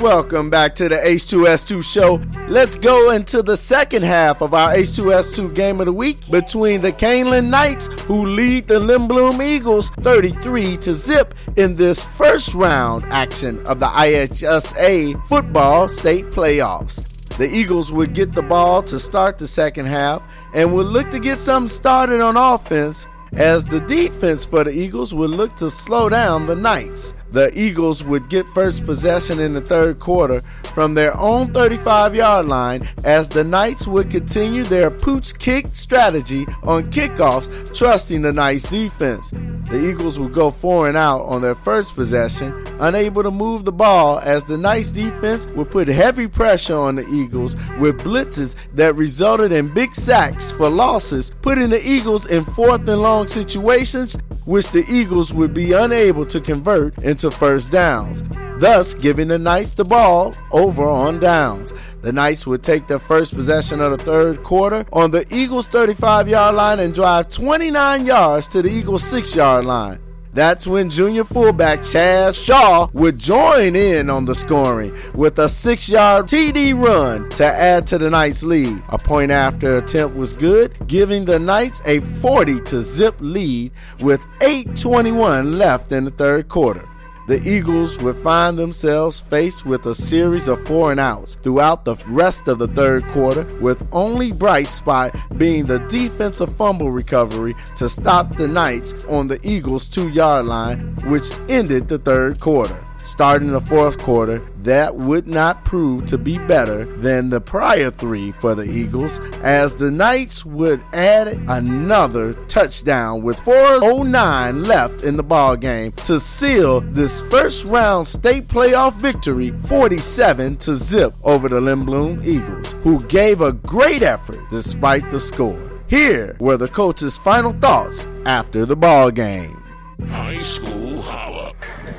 Welcome 0.00 0.50
back 0.50 0.74
to 0.74 0.90
the 0.90 0.96
H2S2 0.96 1.82
show. 1.82 2.20
Let's 2.48 2.76
go 2.76 3.12
into 3.12 3.42
the 3.42 3.56
second 3.56 4.02
half 4.02 4.42
of 4.42 4.52
our 4.52 4.74
H2S2 4.74 5.54
game 5.54 5.80
of 5.80 5.86
the 5.86 5.92
week 5.92 6.30
between 6.30 6.82
the 6.82 6.92
Kaneland 6.92 7.48
Knights, 7.48 7.86
who 8.02 8.26
lead 8.26 8.68
the 8.68 8.78
Lindblom 8.78 9.42
Eagles 9.42 9.88
33 10.00 10.76
to 10.78 10.92
zip 10.92 11.34
in 11.56 11.76
this 11.76 12.04
first 12.04 12.54
round 12.54 13.06
action 13.06 13.66
of 13.66 13.80
the 13.80 13.86
IHSA 13.86 15.26
football 15.28 15.88
state 15.88 16.26
playoffs. 16.26 17.34
The 17.38 17.48
Eagles 17.48 17.90
would 17.90 18.12
get 18.12 18.34
the 18.34 18.42
ball 18.42 18.82
to 18.82 18.98
start 18.98 19.38
the 19.38 19.46
second 19.46 19.86
half 19.86 20.22
and 20.52 20.74
would 20.74 20.88
look 20.88 21.10
to 21.10 21.18
get 21.18 21.38
something 21.38 21.70
started 21.70 22.20
on 22.20 22.36
offense 22.36 23.06
as 23.32 23.64
the 23.64 23.80
defense 23.80 24.44
for 24.44 24.62
the 24.62 24.72
Eagles 24.72 25.14
would 25.14 25.30
look 25.30 25.56
to 25.56 25.70
slow 25.70 26.10
down 26.10 26.46
the 26.46 26.56
Knights. 26.56 27.14
The 27.32 27.50
Eagles 27.58 28.04
would 28.04 28.28
get 28.28 28.46
first 28.48 28.84
possession 28.84 29.40
in 29.40 29.54
the 29.54 29.60
third 29.60 29.98
quarter 29.98 30.40
from 30.40 30.94
their 30.94 31.16
own 31.18 31.52
35 31.52 32.14
yard 32.14 32.46
line 32.46 32.86
as 33.04 33.28
the 33.28 33.42
Knights 33.42 33.86
would 33.86 34.10
continue 34.10 34.62
their 34.62 34.90
pooch 34.90 35.38
kick 35.38 35.66
strategy 35.66 36.46
on 36.62 36.90
kickoffs, 36.90 37.74
trusting 37.74 38.22
the 38.22 38.32
Knights 38.32 38.68
defense. 38.68 39.32
The 39.70 39.90
Eagles 39.90 40.18
would 40.20 40.32
go 40.32 40.52
four 40.52 40.86
and 40.86 40.96
out 40.96 41.22
on 41.22 41.42
their 41.42 41.56
first 41.56 41.96
possession, 41.96 42.52
unable 42.78 43.24
to 43.24 43.32
move 43.32 43.64
the 43.64 43.72
ball 43.72 44.20
as 44.20 44.44
the 44.44 44.56
Knights 44.56 44.92
defense 44.92 45.48
would 45.48 45.70
put 45.70 45.88
heavy 45.88 46.28
pressure 46.28 46.76
on 46.76 46.94
the 46.96 47.06
Eagles 47.08 47.56
with 47.78 47.98
blitzes 47.98 48.54
that 48.74 48.94
resulted 48.94 49.50
in 49.50 49.72
big 49.74 49.94
sacks 49.94 50.52
for 50.52 50.68
losses, 50.68 51.32
putting 51.42 51.70
the 51.70 51.84
Eagles 51.84 52.26
in 52.26 52.44
fourth 52.44 52.88
and 52.88 53.02
long 53.02 53.26
situations, 53.26 54.16
which 54.46 54.68
the 54.68 54.84
Eagles 54.88 55.34
would 55.34 55.52
be 55.52 55.72
unable 55.72 56.24
to 56.26 56.40
convert 56.40 57.02
into 57.16 57.30
first 57.30 57.72
downs, 57.72 58.22
thus 58.60 58.92
giving 58.92 59.28
the 59.28 59.38
Knights 59.38 59.70
the 59.70 59.84
ball 59.86 60.34
over 60.52 60.86
on 60.86 61.18
downs. 61.18 61.72
The 62.02 62.12
Knights 62.12 62.46
would 62.46 62.62
take 62.62 62.88
their 62.88 62.98
first 62.98 63.34
possession 63.34 63.80
of 63.80 63.92
the 63.92 64.04
third 64.04 64.42
quarter 64.42 64.84
on 64.92 65.12
the 65.12 65.24
Eagles' 65.34 65.66
35 65.66 66.28
yard 66.28 66.56
line 66.56 66.78
and 66.78 66.92
drive 66.92 67.30
29 67.30 68.04
yards 68.04 68.48
to 68.48 68.60
the 68.60 68.68
Eagles' 68.68 69.02
6 69.04 69.34
yard 69.34 69.64
line. 69.64 69.98
That's 70.34 70.66
when 70.66 70.90
junior 70.90 71.24
fullback 71.24 71.78
Chaz 71.78 72.38
Shaw 72.38 72.88
would 72.92 73.18
join 73.18 73.74
in 73.74 74.10
on 74.10 74.26
the 74.26 74.34
scoring 74.34 74.94
with 75.14 75.38
a 75.38 75.48
six 75.48 75.88
yard 75.88 76.26
TD 76.26 76.78
run 76.78 77.30
to 77.30 77.46
add 77.46 77.86
to 77.86 77.96
the 77.96 78.10
Knights' 78.10 78.42
lead. 78.42 78.82
A 78.90 78.98
point 78.98 79.30
after 79.30 79.78
attempt 79.78 80.14
was 80.14 80.36
good, 80.36 80.76
giving 80.86 81.24
the 81.24 81.38
Knights 81.38 81.80
a 81.86 82.00
40 82.20 82.60
to 82.64 82.82
zip 82.82 83.14
lead 83.20 83.72
with 84.00 84.20
8.21 84.40 85.56
left 85.56 85.92
in 85.92 86.04
the 86.04 86.10
third 86.10 86.48
quarter 86.48 86.86
the 87.26 87.40
Eagles 87.48 87.98
would 87.98 88.16
find 88.18 88.58
themselves 88.58 89.20
faced 89.20 89.66
with 89.66 89.86
a 89.86 89.94
series 89.94 90.48
of 90.48 90.64
four 90.66 90.90
and 90.90 91.00
outs 91.00 91.36
throughout 91.42 91.84
the 91.84 91.96
rest 92.06 92.48
of 92.48 92.58
the 92.58 92.68
third 92.68 93.06
quarter, 93.08 93.44
with 93.60 93.86
only 93.92 94.32
bright 94.32 94.68
spot 94.68 95.14
being 95.36 95.66
the 95.66 95.80
defensive 95.88 96.54
fumble 96.56 96.92
recovery 96.92 97.54
to 97.76 97.88
stop 97.88 98.36
the 98.36 98.46
Knights 98.46 99.04
on 99.06 99.28
the 99.28 99.40
Eagles' 99.42 99.88
two 99.88 100.08
yard 100.10 100.46
line, 100.46 100.96
which 101.10 101.30
ended 101.48 101.88
the 101.88 101.98
third 101.98 102.38
quarter 102.40 102.76
starting 103.06 103.48
the 103.48 103.60
fourth 103.60 103.98
quarter, 103.98 104.38
that 104.62 104.94
would 104.96 105.28
not 105.28 105.64
prove 105.64 106.06
to 106.06 106.18
be 106.18 106.38
better 106.38 106.84
than 106.96 107.30
the 107.30 107.40
prior 107.40 107.90
three 107.90 108.32
for 108.32 108.54
the 108.54 108.64
Eagles, 108.64 109.18
as 109.42 109.76
the 109.76 109.90
Knights 109.90 110.44
would 110.44 110.84
add 110.92 111.28
another 111.48 112.34
touchdown 112.46 113.22
with 113.22 113.38
4.09 113.38 114.66
left 114.66 115.04
in 115.04 115.16
the 115.16 115.22
ball 115.22 115.56
game 115.56 115.92
to 116.04 116.18
seal 116.18 116.80
this 116.80 117.22
first 117.22 117.66
round 117.66 118.06
state 118.06 118.44
playoff 118.44 118.94
victory 118.94 119.50
47 119.68 120.56
to 120.58 120.74
zip 120.74 121.12
over 121.24 121.48
the 121.48 121.60
Lindblom 121.60 122.24
Eagles, 122.26 122.72
who 122.82 122.98
gave 123.06 123.40
a 123.40 123.52
great 123.52 124.02
effort 124.02 124.40
despite 124.50 125.10
the 125.10 125.20
score. 125.20 125.62
Here 125.88 126.36
were 126.40 126.56
the 126.56 126.68
coach's 126.68 127.16
final 127.18 127.52
thoughts 127.52 128.06
after 128.24 128.66
the 128.66 128.74
ball 128.74 129.12
game. 129.12 129.62
High 130.08 130.42
School. 130.42 130.85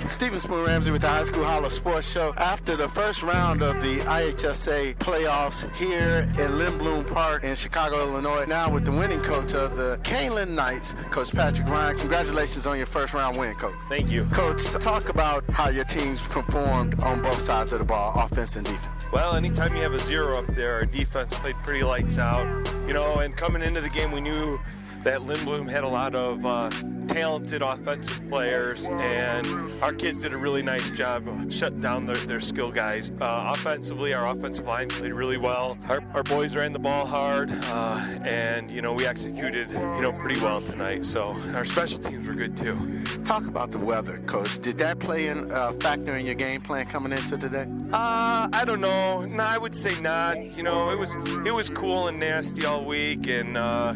Stephen 0.09 0.39
Spoon 0.39 0.65
Ramsey 0.65 0.89
with 0.91 1.01
the 1.01 1.07
High 1.07 1.25
School 1.25 1.43
Holla 1.43 1.69
Sports 1.69 2.09
Show. 2.09 2.33
After 2.37 2.77
the 2.77 2.87
first 2.87 3.23
round 3.23 3.61
of 3.61 3.81
the 3.81 3.99
IHSA 3.99 4.95
playoffs 4.95 5.73
here 5.75 6.19
in 6.39 6.57
Lynn 6.57 6.79
Lindblom 6.79 7.07
Park 7.13 7.43
in 7.43 7.55
Chicago, 7.55 8.07
Illinois, 8.07 8.45
now 8.45 8.69
with 8.71 8.85
the 8.85 8.91
winning 8.91 9.21
coach 9.21 9.53
of 9.53 9.75
the 9.75 9.99
Kaneland 10.03 10.55
Knights, 10.55 10.95
Coach 11.11 11.33
Patrick 11.33 11.67
Ryan. 11.67 11.97
Congratulations 11.97 12.65
on 12.65 12.77
your 12.77 12.85
first 12.85 13.13
round 13.13 13.37
win, 13.37 13.53
Coach. 13.55 13.75
Thank 13.89 14.09
you. 14.09 14.25
Coach, 14.31 14.63
talk 14.71 15.09
about 15.09 15.43
how 15.49 15.69
your 15.69 15.85
teams 15.85 16.21
performed 16.21 16.99
on 17.01 17.21
both 17.21 17.41
sides 17.41 17.73
of 17.73 17.79
the 17.79 17.85
ball, 17.85 18.13
offense 18.15 18.55
and 18.55 18.65
defense. 18.65 19.11
Well, 19.11 19.35
anytime 19.35 19.75
you 19.75 19.81
have 19.81 19.93
a 19.93 19.99
zero 19.99 20.37
up 20.37 20.47
there, 20.55 20.75
our 20.75 20.85
defense 20.85 21.33
played 21.35 21.55
pretty 21.65 21.83
lights 21.83 22.17
out. 22.17 22.45
You 22.87 22.93
know, 22.93 23.15
and 23.19 23.35
coming 23.35 23.61
into 23.61 23.81
the 23.81 23.89
game, 23.89 24.11
we 24.11 24.21
knew 24.21 24.59
that 25.03 25.21
Lindblom 25.21 25.69
had 25.69 25.83
a 25.83 25.87
lot 25.87 26.15
of 26.15 26.45
uh, 26.45 26.69
talented 27.07 27.61
offensive 27.61 28.21
players, 28.29 28.85
and 28.85 29.47
our 29.81 29.93
kids 29.93 30.21
did 30.21 30.33
a 30.33 30.37
really 30.37 30.61
nice 30.61 30.91
job 30.91 31.25
shutting 31.51 31.79
down 31.79 32.05
their, 32.05 32.15
their 32.15 32.39
skill 32.39 32.71
guys. 32.71 33.11
Uh, 33.21 33.53
offensively, 33.53 34.13
our 34.13 34.27
offensive 34.27 34.65
line 34.65 34.89
played 34.89 35.13
really 35.13 35.37
well. 35.37 35.77
Our, 35.87 36.01
our 36.13 36.23
boys 36.23 36.55
ran 36.55 36.73
the 36.73 36.79
ball 36.79 37.05
hard, 37.05 37.51
uh, 37.51 38.19
and 38.23 38.69
you 38.69 38.81
know 38.81 38.93
we 38.93 39.05
executed 39.05 39.69
you 39.69 40.01
know 40.01 40.13
pretty 40.13 40.39
well 40.39 40.61
tonight. 40.61 41.05
So 41.05 41.35
our 41.53 41.65
special 41.65 41.99
teams 41.99 42.27
were 42.27 42.35
good 42.35 42.55
too. 42.55 43.03
Talk 43.23 43.47
about 43.47 43.71
the 43.71 43.79
weather, 43.79 44.19
Coach. 44.25 44.59
Did 44.59 44.77
that 44.79 44.99
play 44.99 45.27
in 45.27 45.51
uh, 45.51 45.71
factor 45.73 46.15
in 46.17 46.25
your 46.25 46.35
game 46.35 46.61
plan 46.61 46.85
coming 46.85 47.11
into 47.11 47.37
today? 47.37 47.67
Uh, 47.91 48.49
I 48.51 48.63
don't 48.65 48.81
know. 48.81 49.25
No, 49.25 49.43
I 49.43 49.57
would 49.57 49.75
say 49.75 49.99
not. 50.01 50.55
You 50.55 50.63
know, 50.63 50.91
it 50.91 50.99
was 50.99 51.15
it 51.45 51.53
was 51.53 51.69
cool 51.69 52.07
and 52.07 52.19
nasty 52.19 52.65
all 52.65 52.85
week, 52.85 53.27
and 53.27 53.57
uh, 53.57 53.93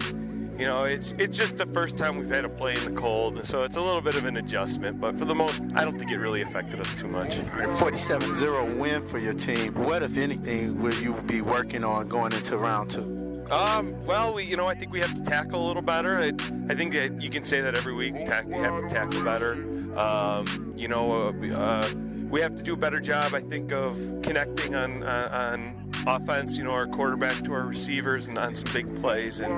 you 0.62 0.68
know, 0.68 0.84
it's 0.84 1.16
it's 1.18 1.36
just 1.36 1.58
the 1.58 1.66
first 1.66 1.98
time 1.98 2.18
we've 2.18 2.30
had 2.30 2.42
to 2.42 2.50
play 2.50 2.76
in 2.76 2.86
the 2.86 2.92
cold, 2.92 3.36
and 3.36 3.48
so 3.48 3.64
it's 3.64 3.78
a 3.78 3.82
little 3.82 4.00
bit 4.00 4.14
of 4.14 4.26
an 4.26 4.38
adjustment. 4.38 5.02
But 5.02 5.18
for 5.18 5.26
the 5.26 5.34
most, 5.34 5.60
I 5.74 5.84
don't 5.84 5.98
think 5.98 6.12
it 6.12 6.20
really 6.20 6.44
affected 6.44 6.80
us 6.80 7.00
too 7.00 7.08
much. 7.08 7.38
47-0 7.38 8.78
win 8.78 9.08
for 9.08 9.18
your 9.18 9.34
team. 9.34 9.74
What, 9.74 10.04
if 10.04 10.18
anything, 10.18 10.80
will 10.80 10.94
you 10.94 11.14
be 11.26 11.42
working 11.42 11.84
on 11.84 12.08
going 12.08 12.34
into 12.34 12.60
round 12.60 12.92
two? 12.92 13.44
Um, 13.50 14.06
well, 14.06 14.36
we, 14.36 14.44
you 14.44 14.56
know, 14.56 14.68
I 14.68 14.76
think 14.76 14.92
we 14.92 15.00
have 15.00 15.16
to 15.16 15.24
tackle 15.24 15.66
a 15.66 15.68
little 15.68 15.82
better. 15.82 16.20
I, 16.20 16.32
I 16.70 16.76
think 16.76 16.94
that 16.94 17.20
you 17.20 17.32
can 17.32 17.44
say 17.44 17.62
that 17.62 17.74
every 17.74 17.96
week. 17.96 18.14
Tack, 18.26 18.46
we 18.46 18.60
have 18.60 18.80
to 18.80 18.88
tackle 18.88 19.24
better. 19.24 19.54
Um, 19.98 20.74
you 20.78 20.88
know, 20.88 21.30
uh, 21.30 21.56
uh, 21.56 21.92
we 22.30 22.40
have 22.40 22.56
to 22.56 22.62
do 22.62 22.74
a 22.74 22.78
better 22.78 23.00
job, 23.00 23.34
I 23.34 23.40
think, 23.40 23.72
of 23.72 23.98
connecting 24.22 24.76
on 24.76 25.02
on, 25.02 25.32
on 25.32 25.81
offense. 26.08 26.58
You 26.58 26.64
know, 26.64 26.72
our 26.72 26.88
quarterback 26.88 27.44
to 27.44 27.54
our 27.54 27.66
receivers 27.66 28.28
and 28.28 28.38
on 28.38 28.56
some 28.56 28.72
big 28.74 29.02
plays. 29.02 29.40
And 29.40 29.52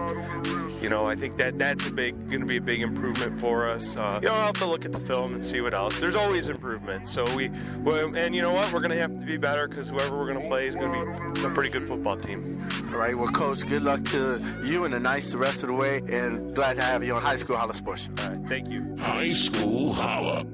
you 0.82 0.90
know, 0.90 1.06
I 1.06 1.16
think 1.16 1.38
that 1.38 1.58
that's 1.58 1.86
a 1.86 1.92
big, 1.92 2.14
going 2.30 2.42
to 2.42 2.46
be 2.46 2.58
a 2.58 2.62
big 2.62 2.82
improvement 2.82 3.40
for 3.40 3.70
us. 3.70 3.96
Uh, 3.96 4.20
you 4.22 4.28
know, 4.28 4.36
I'll 4.36 4.48
have 4.48 4.56
to 4.56 4.66
look 4.66 4.84
at 4.84 4.92
the 4.92 5.00
film 5.00 5.34
and 5.34 5.46
see 5.46 5.62
what 5.62 5.74
else. 5.74 5.98
There's 6.00 6.16
always 6.16 6.50
improvement. 6.50 7.08
So 7.08 7.24
we, 7.36 7.50
well, 7.84 8.16
and 8.16 8.36
you 8.36 8.42
know 8.42 8.52
what, 8.52 8.74
we're 8.74 8.82
going 8.82 8.92
to 8.92 8.98
have 8.98 9.18
to 9.18 9.26
be 9.26 9.38
better 9.38 9.68
because 9.68 9.90
whoever 9.90 10.18
we're 10.18 10.28
going 10.28 10.42
to 10.42 10.48
play 10.48 10.68
is 10.68 10.76
going 10.76 10.92
to 10.92 11.32
be 11.32 11.46
a 11.46 11.50
pretty 11.50 11.70
good 11.70 11.88
football 11.88 12.18
team. 12.18 12.68
All 12.92 12.98
right. 12.98 13.18
Well, 13.18 13.30
coach, 13.32 13.66
good 13.66 13.84
luck 13.84 14.04
to 14.06 14.42
you 14.66 14.84
and 14.84 14.94
the 14.94 15.00
Knights 15.00 15.32
the 15.32 15.38
rest 15.38 15.64
of 15.64 15.68
the 15.68 15.74
way, 15.74 16.02
and 16.10 16.54
glad 16.54 16.78
to 16.78 16.84
have 16.84 17.04
you 17.04 17.14
on 17.16 17.22
High 17.22 17.38
School 17.38 17.56
Holla 17.56 17.74
Sports. 17.74 18.10
All 18.20 18.30
right. 18.30 18.40
Thank 18.50 18.70
you. 18.70 18.96
High 19.00 19.34
School 19.34 19.94
Holla. 19.94 20.46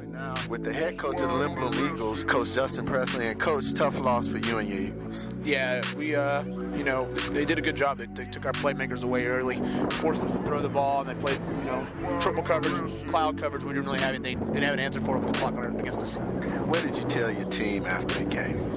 With 0.50 0.64
the 0.64 0.74
head 0.74 0.98
coach 0.98 1.22
of 1.22 1.30
the 1.30 1.36
Lindblom 1.36 1.94
Eagles, 1.94 2.24
Coach 2.24 2.54
Justin 2.54 2.86
Presley, 2.86 3.28
and 3.28 3.40
Coach, 3.40 3.74
tough 3.74 3.98
loss 4.00 4.28
for 4.28 4.38
you 4.38 4.58
and 4.58 4.68
your 4.68 4.80
Eagles. 4.80 5.28
Yeah, 5.44 5.69
we, 5.96 6.16
uh, 6.16 6.44
you 6.44 6.84
know, 6.84 7.12
they 7.32 7.46
did 7.46 7.58
a 7.58 7.62
good 7.62 7.76
job. 7.76 7.98
They, 7.98 8.06
they 8.06 8.26
took 8.26 8.46
our 8.46 8.54
playmakers 8.54 9.04
away 9.04 9.26
early, 9.26 9.58
forced 9.94 10.24
us 10.24 10.32
to 10.32 10.40
throw 10.44 10.62
the 10.62 10.70
ball, 10.70 11.02
and 11.02 11.10
they 11.10 11.22
played, 11.22 11.40
you 11.60 11.66
know, 11.66 12.20
triple 12.20 12.44
coverage, 12.44 13.08
cloud 13.08 13.38
coverage. 13.38 13.64
We 13.64 13.74
didn't 13.74 13.86
really 13.86 14.00
have 14.00 14.16
anything, 14.16 14.40
didn't 14.54 14.64
have 14.64 14.74
an 14.74 14.80
answer 14.80 15.02
for 15.02 15.18
it 15.18 15.20
with 15.20 15.34
the 15.34 15.40
clock 15.40 15.58
against 15.58 16.02
us. 16.02 16.18
What 16.66 16.84
did 16.84 16.96
you 16.96 17.04
tell 17.04 17.32
your 17.32 17.50
team 17.50 17.86
after 17.86 18.20
the 18.20 18.26
game? 18.26 18.76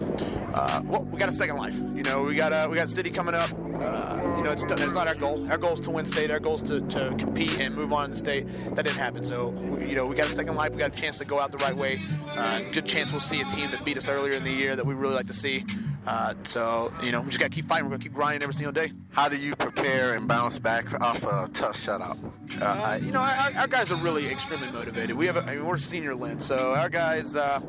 Uh, 0.55 0.83
well, 0.85 1.05
we 1.05 1.19
got 1.19 1.29
a 1.29 1.33
second 1.33 1.57
life. 1.57 1.75
You 1.75 2.03
know, 2.03 2.25
we 2.25 2.35
got 2.35 2.53
uh, 2.53 2.69
we 2.71 2.77
got 2.77 2.91
City 2.91 3.11
coming 3.11 3.35
up. 3.35 3.51
Uh, 3.53 4.21
you 4.37 4.45
know, 4.45 4.53
it's, 4.53 4.63
it's 4.63 4.93
not 4.93 5.09
our 5.09 5.15
goal. 5.15 5.51
Our 5.51 5.59
goal 5.59 5.73
is 5.75 5.81
to 5.81 5.91
win 5.91 6.07
state. 6.07 6.31
Our 6.31 6.39
goal 6.39 6.57
is 6.57 6.63
to, 6.63 6.81
to 6.83 7.15
compete 7.19 7.59
and 7.59 7.75
move 7.75 7.93
on 7.93 8.07
in 8.07 8.11
the 8.13 8.17
state. 8.17 8.47
That 8.75 8.85
didn't 8.85 8.99
happen. 8.99 9.25
So, 9.25 9.49
we, 9.49 9.89
you 9.89 9.97
know, 9.97 10.07
we 10.07 10.15
got 10.15 10.29
a 10.29 10.31
second 10.31 10.55
life. 10.55 10.71
We 10.73 10.79
got 10.79 10.93
a 10.93 11.01
chance 11.01 11.19
to 11.19 11.25
go 11.25 11.41
out 11.41 11.51
the 11.51 11.59
right 11.59 11.77
way. 11.77 12.01
Uh, 12.29 12.61
good 12.71 12.87
chance 12.87 13.11
we'll 13.11 13.21
see 13.21 13.41
a 13.41 13.45
team 13.47 13.71
that 13.71 13.85
beat 13.85 13.97
us 13.97 14.09
earlier 14.09 14.35
in 14.35 14.45
the 14.45 14.53
year 14.53 14.77
that 14.77 14.87
we 14.87 14.95
really 14.95 15.15
like 15.15 15.27
to 15.27 15.33
see. 15.33 15.65
Uh, 16.07 16.35
so, 16.45 16.93
you 17.03 17.13
know, 17.13 17.21
we 17.21 17.29
just 17.29 17.39
got 17.39 17.51
to 17.51 17.55
keep 17.55 17.67
fighting. 17.67 17.89
We're 17.89 17.97
to 17.97 18.03
keep 18.03 18.15
grinding 18.15 18.43
every 18.43 18.55
single 18.55 18.73
day. 18.73 18.93
How 19.11 19.29
do 19.29 19.37
you 19.37 19.55
prepare 19.55 20.15
and 20.15 20.27
bounce 20.27 20.59
back 20.59 21.01
off 21.01 21.23
a 21.25 21.49
tough 21.53 21.77
shutout? 21.77 22.19
Uh, 22.61 22.99
you 23.01 23.13
know, 23.13 23.21
our, 23.21 23.53
our, 23.57 23.67
guys 23.69 23.93
are 23.93 24.03
really 24.03 24.29
extremely 24.29 24.71
motivated. 24.71 25.17
We 25.17 25.27
have, 25.27 25.37
a, 25.37 25.43
I 25.43 25.57
mean, 25.57 25.65
we're 25.65 25.79
senior 25.79 26.15
Lynn, 26.15 26.41
so 26.41 26.73
our 26.73 26.89
guys, 26.89 27.37
uh, 27.37 27.61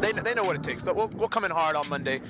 they, 0.00 0.12
they 0.12 0.34
know 0.34 0.44
what 0.44 0.56
it 0.56 0.62
takes. 0.62 0.84
We'll, 0.84 1.08
we'll 1.08 1.28
come 1.28 1.44
in 1.44 1.50
hard 1.50 1.76
on 1.76 1.88
Monday. 1.88 2.20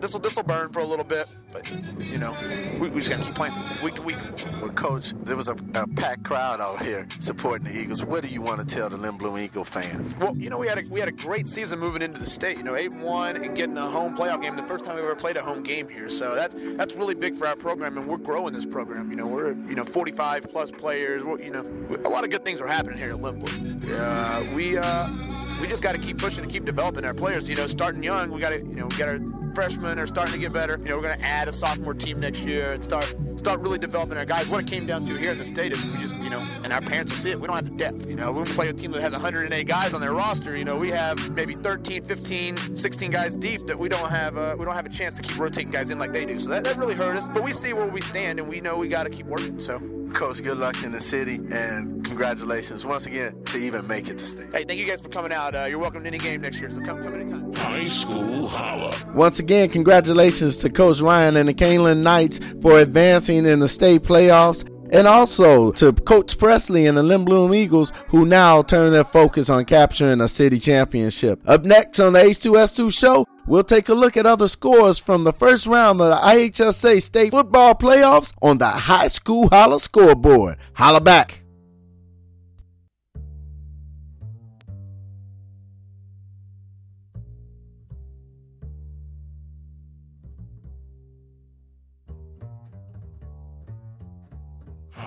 This 0.00 0.12
will 0.12 0.20
this 0.20 0.36
will 0.36 0.42
burn 0.42 0.70
for 0.70 0.80
a 0.80 0.84
little 0.84 1.04
bit, 1.04 1.26
but 1.52 1.70
you 1.98 2.18
know 2.18 2.36
we, 2.80 2.88
we 2.88 3.00
just 3.00 3.10
gotta 3.10 3.24
keep 3.24 3.34
playing 3.34 3.54
week 3.82 3.94
to 3.94 4.02
week. 4.02 4.16
Well, 4.60 4.70
coach, 4.70 5.12
there 5.24 5.36
was 5.36 5.48
a, 5.48 5.56
a, 5.74 5.86
packed 5.88 6.24
crowd 6.24 6.60
out 6.60 6.82
here 6.82 7.06
supporting 7.20 7.66
the 7.66 7.78
Eagles. 7.78 8.04
What 8.04 8.22
do 8.22 8.28
you 8.28 8.40
want 8.40 8.66
to 8.66 8.74
tell 8.74 8.88
the 8.88 8.96
Lindblom 8.96 9.40
Eagle 9.40 9.64
fans? 9.64 10.16
Well, 10.18 10.36
you 10.36 10.50
know 10.50 10.58
we 10.58 10.68
had 10.68 10.78
a 10.78 10.88
we 10.88 11.00
had 11.00 11.08
a 11.08 11.12
great 11.12 11.48
season 11.48 11.78
moving 11.78 12.02
into 12.02 12.20
the 12.20 12.28
state. 12.28 12.56
You 12.56 12.64
know, 12.64 12.76
eight 12.76 12.90
and 12.90 13.02
one 13.02 13.36
and 13.36 13.56
getting 13.56 13.76
a 13.76 13.88
home 13.88 14.16
playoff 14.16 14.42
game. 14.42 14.56
The 14.56 14.62
first 14.64 14.84
time 14.84 14.96
we 14.96 15.02
ever 15.02 15.14
played 15.14 15.36
a 15.36 15.42
home 15.42 15.62
game 15.62 15.88
here, 15.88 16.10
so 16.10 16.34
that's 16.34 16.54
that's 16.76 16.94
really 16.94 17.14
big 17.14 17.36
for 17.36 17.46
our 17.46 17.56
program, 17.56 17.98
and 17.98 18.06
we're 18.06 18.16
growing 18.18 18.54
this 18.54 18.66
program. 18.66 19.10
You 19.10 19.16
know, 19.16 19.26
we're 19.26 19.54
you 19.68 19.74
know 19.74 19.84
45 19.84 20.44
plus 20.50 20.70
players. 20.70 21.22
We're, 21.22 21.40
you 21.40 21.50
know, 21.50 21.64
a 22.04 22.08
lot 22.08 22.24
of 22.24 22.30
good 22.30 22.44
things 22.44 22.60
are 22.60 22.66
happening 22.66 22.98
here 22.98 23.10
at 23.10 23.16
Lindblom. 23.16 23.86
Yeah, 23.86 24.54
we. 24.54 24.78
Uh, 24.78 25.35
we 25.60 25.66
just 25.66 25.82
got 25.82 25.92
to 25.92 26.00
keep 26.00 26.18
pushing 26.18 26.42
and 26.42 26.52
keep 26.52 26.64
developing 26.64 27.04
our 27.04 27.14
players. 27.14 27.48
You 27.48 27.56
know, 27.56 27.66
starting 27.66 28.02
young, 28.02 28.30
we 28.30 28.40
got 28.40 28.50
to, 28.50 28.58
you 28.58 28.74
know, 28.74 28.86
we 28.86 28.96
got 28.96 29.08
our 29.08 29.18
freshmen 29.56 29.98
are 29.98 30.06
starting 30.06 30.34
to 30.34 30.38
get 30.38 30.52
better. 30.52 30.76
You 30.78 30.90
know, 30.90 30.96
we're 30.96 31.04
going 31.04 31.18
to 31.18 31.24
add 31.24 31.48
a 31.48 31.52
sophomore 31.52 31.94
team 31.94 32.20
next 32.20 32.40
year 32.40 32.72
and 32.72 32.84
start 32.84 33.06
start 33.36 33.60
really 33.60 33.78
developing 33.78 34.18
our 34.18 34.26
guys. 34.26 34.48
What 34.48 34.60
it 34.60 34.66
came 34.66 34.86
down 34.86 35.06
to 35.06 35.16
here 35.16 35.30
in 35.30 35.38
the 35.38 35.46
state 35.46 35.72
is 35.72 35.82
we 35.82 35.96
just, 35.96 36.14
you 36.16 36.28
know, 36.28 36.40
and 36.62 36.74
our 36.74 36.82
parents 36.82 37.10
will 37.10 37.18
see 37.18 37.30
it. 37.30 37.40
We 37.40 37.46
don't 37.46 37.56
have 37.56 37.64
the 37.64 37.76
depth. 37.76 38.06
You 38.06 38.16
know, 38.16 38.32
we 38.32 38.44
play 38.44 38.68
a 38.68 38.74
team 38.74 38.92
that 38.92 39.00
has 39.00 39.12
108 39.12 39.66
guys 39.66 39.94
on 39.94 40.02
their 40.02 40.12
roster. 40.12 40.58
You 40.58 40.66
know, 40.66 40.76
we 40.76 40.90
have 40.90 41.30
maybe 41.30 41.54
13, 41.54 42.04
15, 42.04 42.76
16 42.76 43.10
guys 43.10 43.34
deep 43.34 43.66
that 43.66 43.78
we 43.78 43.88
don't 43.88 44.10
have. 44.10 44.36
Uh, 44.36 44.56
we 44.58 44.66
don't 44.66 44.74
have 44.74 44.84
a 44.84 44.90
chance 44.90 45.14
to 45.14 45.22
keep 45.22 45.38
rotating 45.38 45.70
guys 45.70 45.88
in 45.88 45.98
like 45.98 46.12
they 46.12 46.26
do. 46.26 46.38
So 46.38 46.50
that, 46.50 46.64
that 46.64 46.76
really 46.76 46.94
hurt 46.94 47.16
us. 47.16 47.28
But 47.28 47.42
we 47.42 47.52
see 47.52 47.72
where 47.72 47.86
we 47.86 48.02
stand, 48.02 48.38
and 48.38 48.48
we 48.48 48.60
know 48.60 48.76
we 48.76 48.88
got 48.88 49.04
to 49.04 49.10
keep 49.10 49.26
working. 49.26 49.58
So. 49.58 49.95
Coach, 50.12 50.42
good 50.42 50.58
luck 50.58 50.82
in 50.82 50.92
the 50.92 51.00
city 51.00 51.40
and 51.50 52.04
congratulations 52.04 52.84
once 52.86 53.06
again 53.06 53.42
to 53.44 53.58
even 53.58 53.86
make 53.86 54.08
it 54.08 54.18
to 54.18 54.24
state. 54.24 54.52
Hey, 54.52 54.64
thank 54.64 54.78
you 54.78 54.86
guys 54.86 55.00
for 55.00 55.08
coming 55.08 55.32
out. 55.32 55.54
Uh, 55.54 55.64
you're 55.64 55.78
welcome 55.78 56.02
to 56.02 56.06
any 56.06 56.18
game 56.18 56.40
next 56.40 56.60
year, 56.60 56.70
so 56.70 56.80
come, 56.80 57.02
come 57.02 57.14
anytime. 57.14 57.54
High 57.54 57.88
School 57.88 58.48
Holla. 58.48 58.96
Once 59.14 59.38
again, 59.38 59.68
congratulations 59.68 60.56
to 60.58 60.70
Coach 60.70 61.00
Ryan 61.00 61.36
and 61.36 61.48
the 61.48 61.54
Kaneland 61.54 62.02
Knights 62.02 62.40
for 62.62 62.78
advancing 62.78 63.46
in 63.46 63.58
the 63.58 63.68
state 63.68 64.02
playoffs. 64.02 64.64
And 64.90 65.06
also 65.06 65.72
to 65.72 65.92
Coach 65.92 66.38
Presley 66.38 66.86
and 66.86 66.96
the 66.96 67.02
Lindblom 67.02 67.54
Eagles, 67.54 67.92
who 68.08 68.24
now 68.24 68.62
turn 68.62 68.92
their 68.92 69.04
focus 69.04 69.48
on 69.48 69.64
capturing 69.64 70.20
a 70.20 70.28
city 70.28 70.58
championship. 70.58 71.40
Up 71.46 71.64
next 71.64 72.00
on 72.00 72.12
the 72.12 72.20
H2S2 72.20 72.92
show, 72.92 73.26
we'll 73.46 73.64
take 73.64 73.88
a 73.88 73.94
look 73.94 74.16
at 74.16 74.26
other 74.26 74.48
scores 74.48 74.98
from 74.98 75.24
the 75.24 75.32
first 75.32 75.66
round 75.66 76.00
of 76.00 76.10
the 76.10 76.16
IHSA 76.16 77.02
state 77.02 77.30
football 77.30 77.74
playoffs 77.74 78.32
on 78.42 78.58
the 78.58 78.66
High 78.66 79.08
School 79.08 79.48
Holla 79.48 79.80
scoreboard. 79.80 80.56
Holla 80.74 81.00
back. 81.00 81.45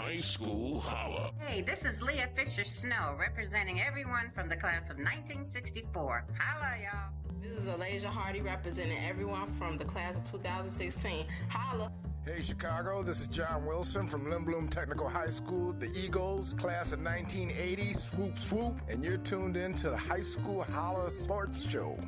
High 0.10 0.22
School 0.22 0.80
Holla. 0.80 1.32
Hey, 1.38 1.62
this 1.62 1.86
is 1.86 2.02
Leah 2.02 2.30
Fisher 2.36 2.64
Snow 2.64 3.16
representing 3.20 3.80
everyone 3.80 4.32
from 4.34 4.50
the 4.50 4.56
class 4.56 4.90
of 4.90 4.98
1964. 4.98 6.26
Holla, 6.36 6.74
y'all. 6.82 7.12
This 7.40 7.52
is 7.60 7.68
Alasia 7.68 8.06
Hardy 8.06 8.42
representing 8.42 8.98
everyone 9.08 9.54
from 9.54 9.78
the 9.78 9.86
class 9.86 10.16
of 10.16 10.24
2016. 10.32 11.28
Holla. 11.50 11.92
Hey, 12.26 12.42
Chicago, 12.42 13.04
this 13.04 13.22
is 13.22 13.28
John 13.28 13.68
Wilson 13.68 14.08
from 14.08 14.26
Lindblom 14.26 14.72
Technical 14.72 15.08
High 15.08 15.30
School, 15.30 15.74
the 15.74 15.92
Eagles, 15.96 16.56
class 16.56 16.92
of 16.92 17.06
1980, 17.06 17.94
swoop, 17.94 18.40
swoop, 18.40 18.82
and 18.90 19.06
you're 19.06 19.18
tuned 19.18 19.58
in 19.58 19.76
to 19.76 19.92
the 19.92 19.98
High 19.98 20.22
School 20.22 20.64
Holla 20.64 21.12
Sports 21.12 21.70
Show. 21.70 22.00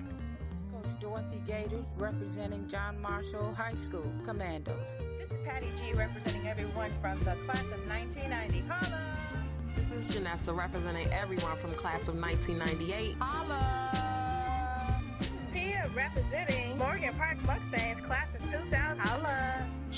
Coach 1.02 1.10
Dorothy 1.10 1.42
Gators 1.48 1.86
representing 1.98 2.68
John 2.68 3.00
Marshall 3.02 3.54
High 3.54 3.76
School 3.80 4.12
Commandos. 4.26 4.96
This 5.20 5.32
is 5.32 5.38
Patty 5.46 5.68
G 5.78 5.94
representing 5.94 6.48
everyone 6.48 6.92
from 7.02 7.20
the 7.20 7.36
class 7.46 7.62
of 7.62 7.88
1990. 7.88 8.64
Holla! 8.68 9.18
This 9.76 9.92
is 9.92 10.16
Janessa 10.16 10.56
representing 10.56 11.08
everyone 11.12 11.58
from 11.58 11.72
class 11.74 12.08
of 12.08 12.16
1998. 12.16 13.16
Holla! 13.20 15.02
Pia 15.54 15.90
representing 15.96 16.61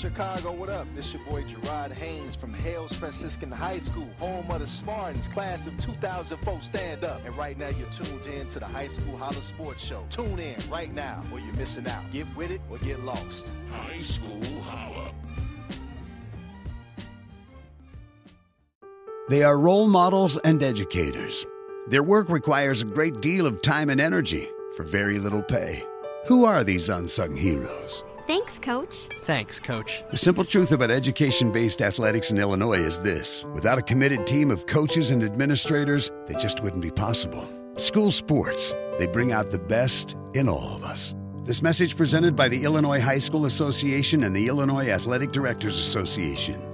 Chicago, 0.04 0.52
what 0.52 0.68
up? 0.68 0.86
This 0.94 1.14
your 1.14 1.24
boy 1.24 1.44
Gerard 1.44 1.90
Haynes 1.90 2.36
from 2.36 2.52
Hales 2.52 2.92
Franciscan 2.92 3.50
High 3.50 3.78
School, 3.78 4.06
home 4.18 4.50
of 4.50 4.60
the 4.60 4.66
Spartans, 4.66 5.28
class 5.28 5.66
of 5.66 5.78
2004. 5.78 6.60
Stand 6.60 7.04
up. 7.04 7.24
And 7.24 7.34
right 7.38 7.56
now 7.56 7.68
you're 7.68 7.88
tuned 7.88 8.26
in 8.26 8.46
to 8.48 8.58
the 8.58 8.66
High 8.66 8.88
School 8.88 9.16
Holla 9.16 9.40
Sports 9.40 9.82
Show. 9.82 10.04
Tune 10.10 10.38
in 10.38 10.56
right 10.68 10.92
now 10.92 11.24
or 11.32 11.40
you're 11.40 11.54
missing 11.54 11.88
out. 11.88 12.02
Get 12.12 12.26
with 12.36 12.50
it 12.50 12.60
or 12.70 12.76
get 12.78 13.02
lost. 13.02 13.48
High 13.72 14.02
School 14.02 14.60
Holla. 14.60 15.10
They 19.30 19.42
are 19.42 19.58
role 19.58 19.88
models 19.88 20.36
and 20.44 20.62
educators. 20.62 21.46
Their 21.88 22.02
work 22.02 22.28
requires 22.28 22.82
a 22.82 22.84
great 22.84 23.22
deal 23.22 23.46
of 23.46 23.62
time 23.62 23.88
and 23.88 24.02
energy 24.02 24.46
for 24.76 24.82
very 24.82 25.18
little 25.18 25.42
pay. 25.42 25.82
Who 26.26 26.44
are 26.44 26.62
these 26.62 26.90
unsung 26.90 27.34
heroes? 27.34 28.04
Thanks, 28.26 28.58
Coach. 28.58 29.08
Thanks, 29.20 29.60
Coach. 29.60 30.02
The 30.10 30.16
simple 30.16 30.44
truth 30.44 30.72
about 30.72 30.90
education 30.90 31.52
based 31.52 31.82
athletics 31.82 32.30
in 32.30 32.38
Illinois 32.38 32.78
is 32.78 33.00
this 33.00 33.44
without 33.52 33.76
a 33.76 33.82
committed 33.82 34.26
team 34.26 34.50
of 34.50 34.64
coaches 34.66 35.10
and 35.10 35.22
administrators, 35.22 36.10
they 36.26 36.34
just 36.34 36.62
wouldn't 36.62 36.82
be 36.82 36.90
possible. 36.90 37.46
School 37.76 38.10
sports, 38.10 38.74
they 38.98 39.06
bring 39.06 39.32
out 39.32 39.50
the 39.50 39.58
best 39.58 40.16
in 40.34 40.48
all 40.48 40.74
of 40.74 40.84
us. 40.84 41.14
This 41.44 41.60
message 41.60 41.96
presented 41.96 42.34
by 42.34 42.48
the 42.48 42.64
Illinois 42.64 43.00
High 43.00 43.18
School 43.18 43.44
Association 43.44 44.24
and 44.24 44.34
the 44.34 44.48
Illinois 44.48 44.88
Athletic 44.88 45.30
Directors 45.30 45.78
Association. 45.78 46.73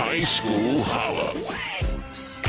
High 0.00 0.24
School 0.24 0.82
Holla. 0.82 1.34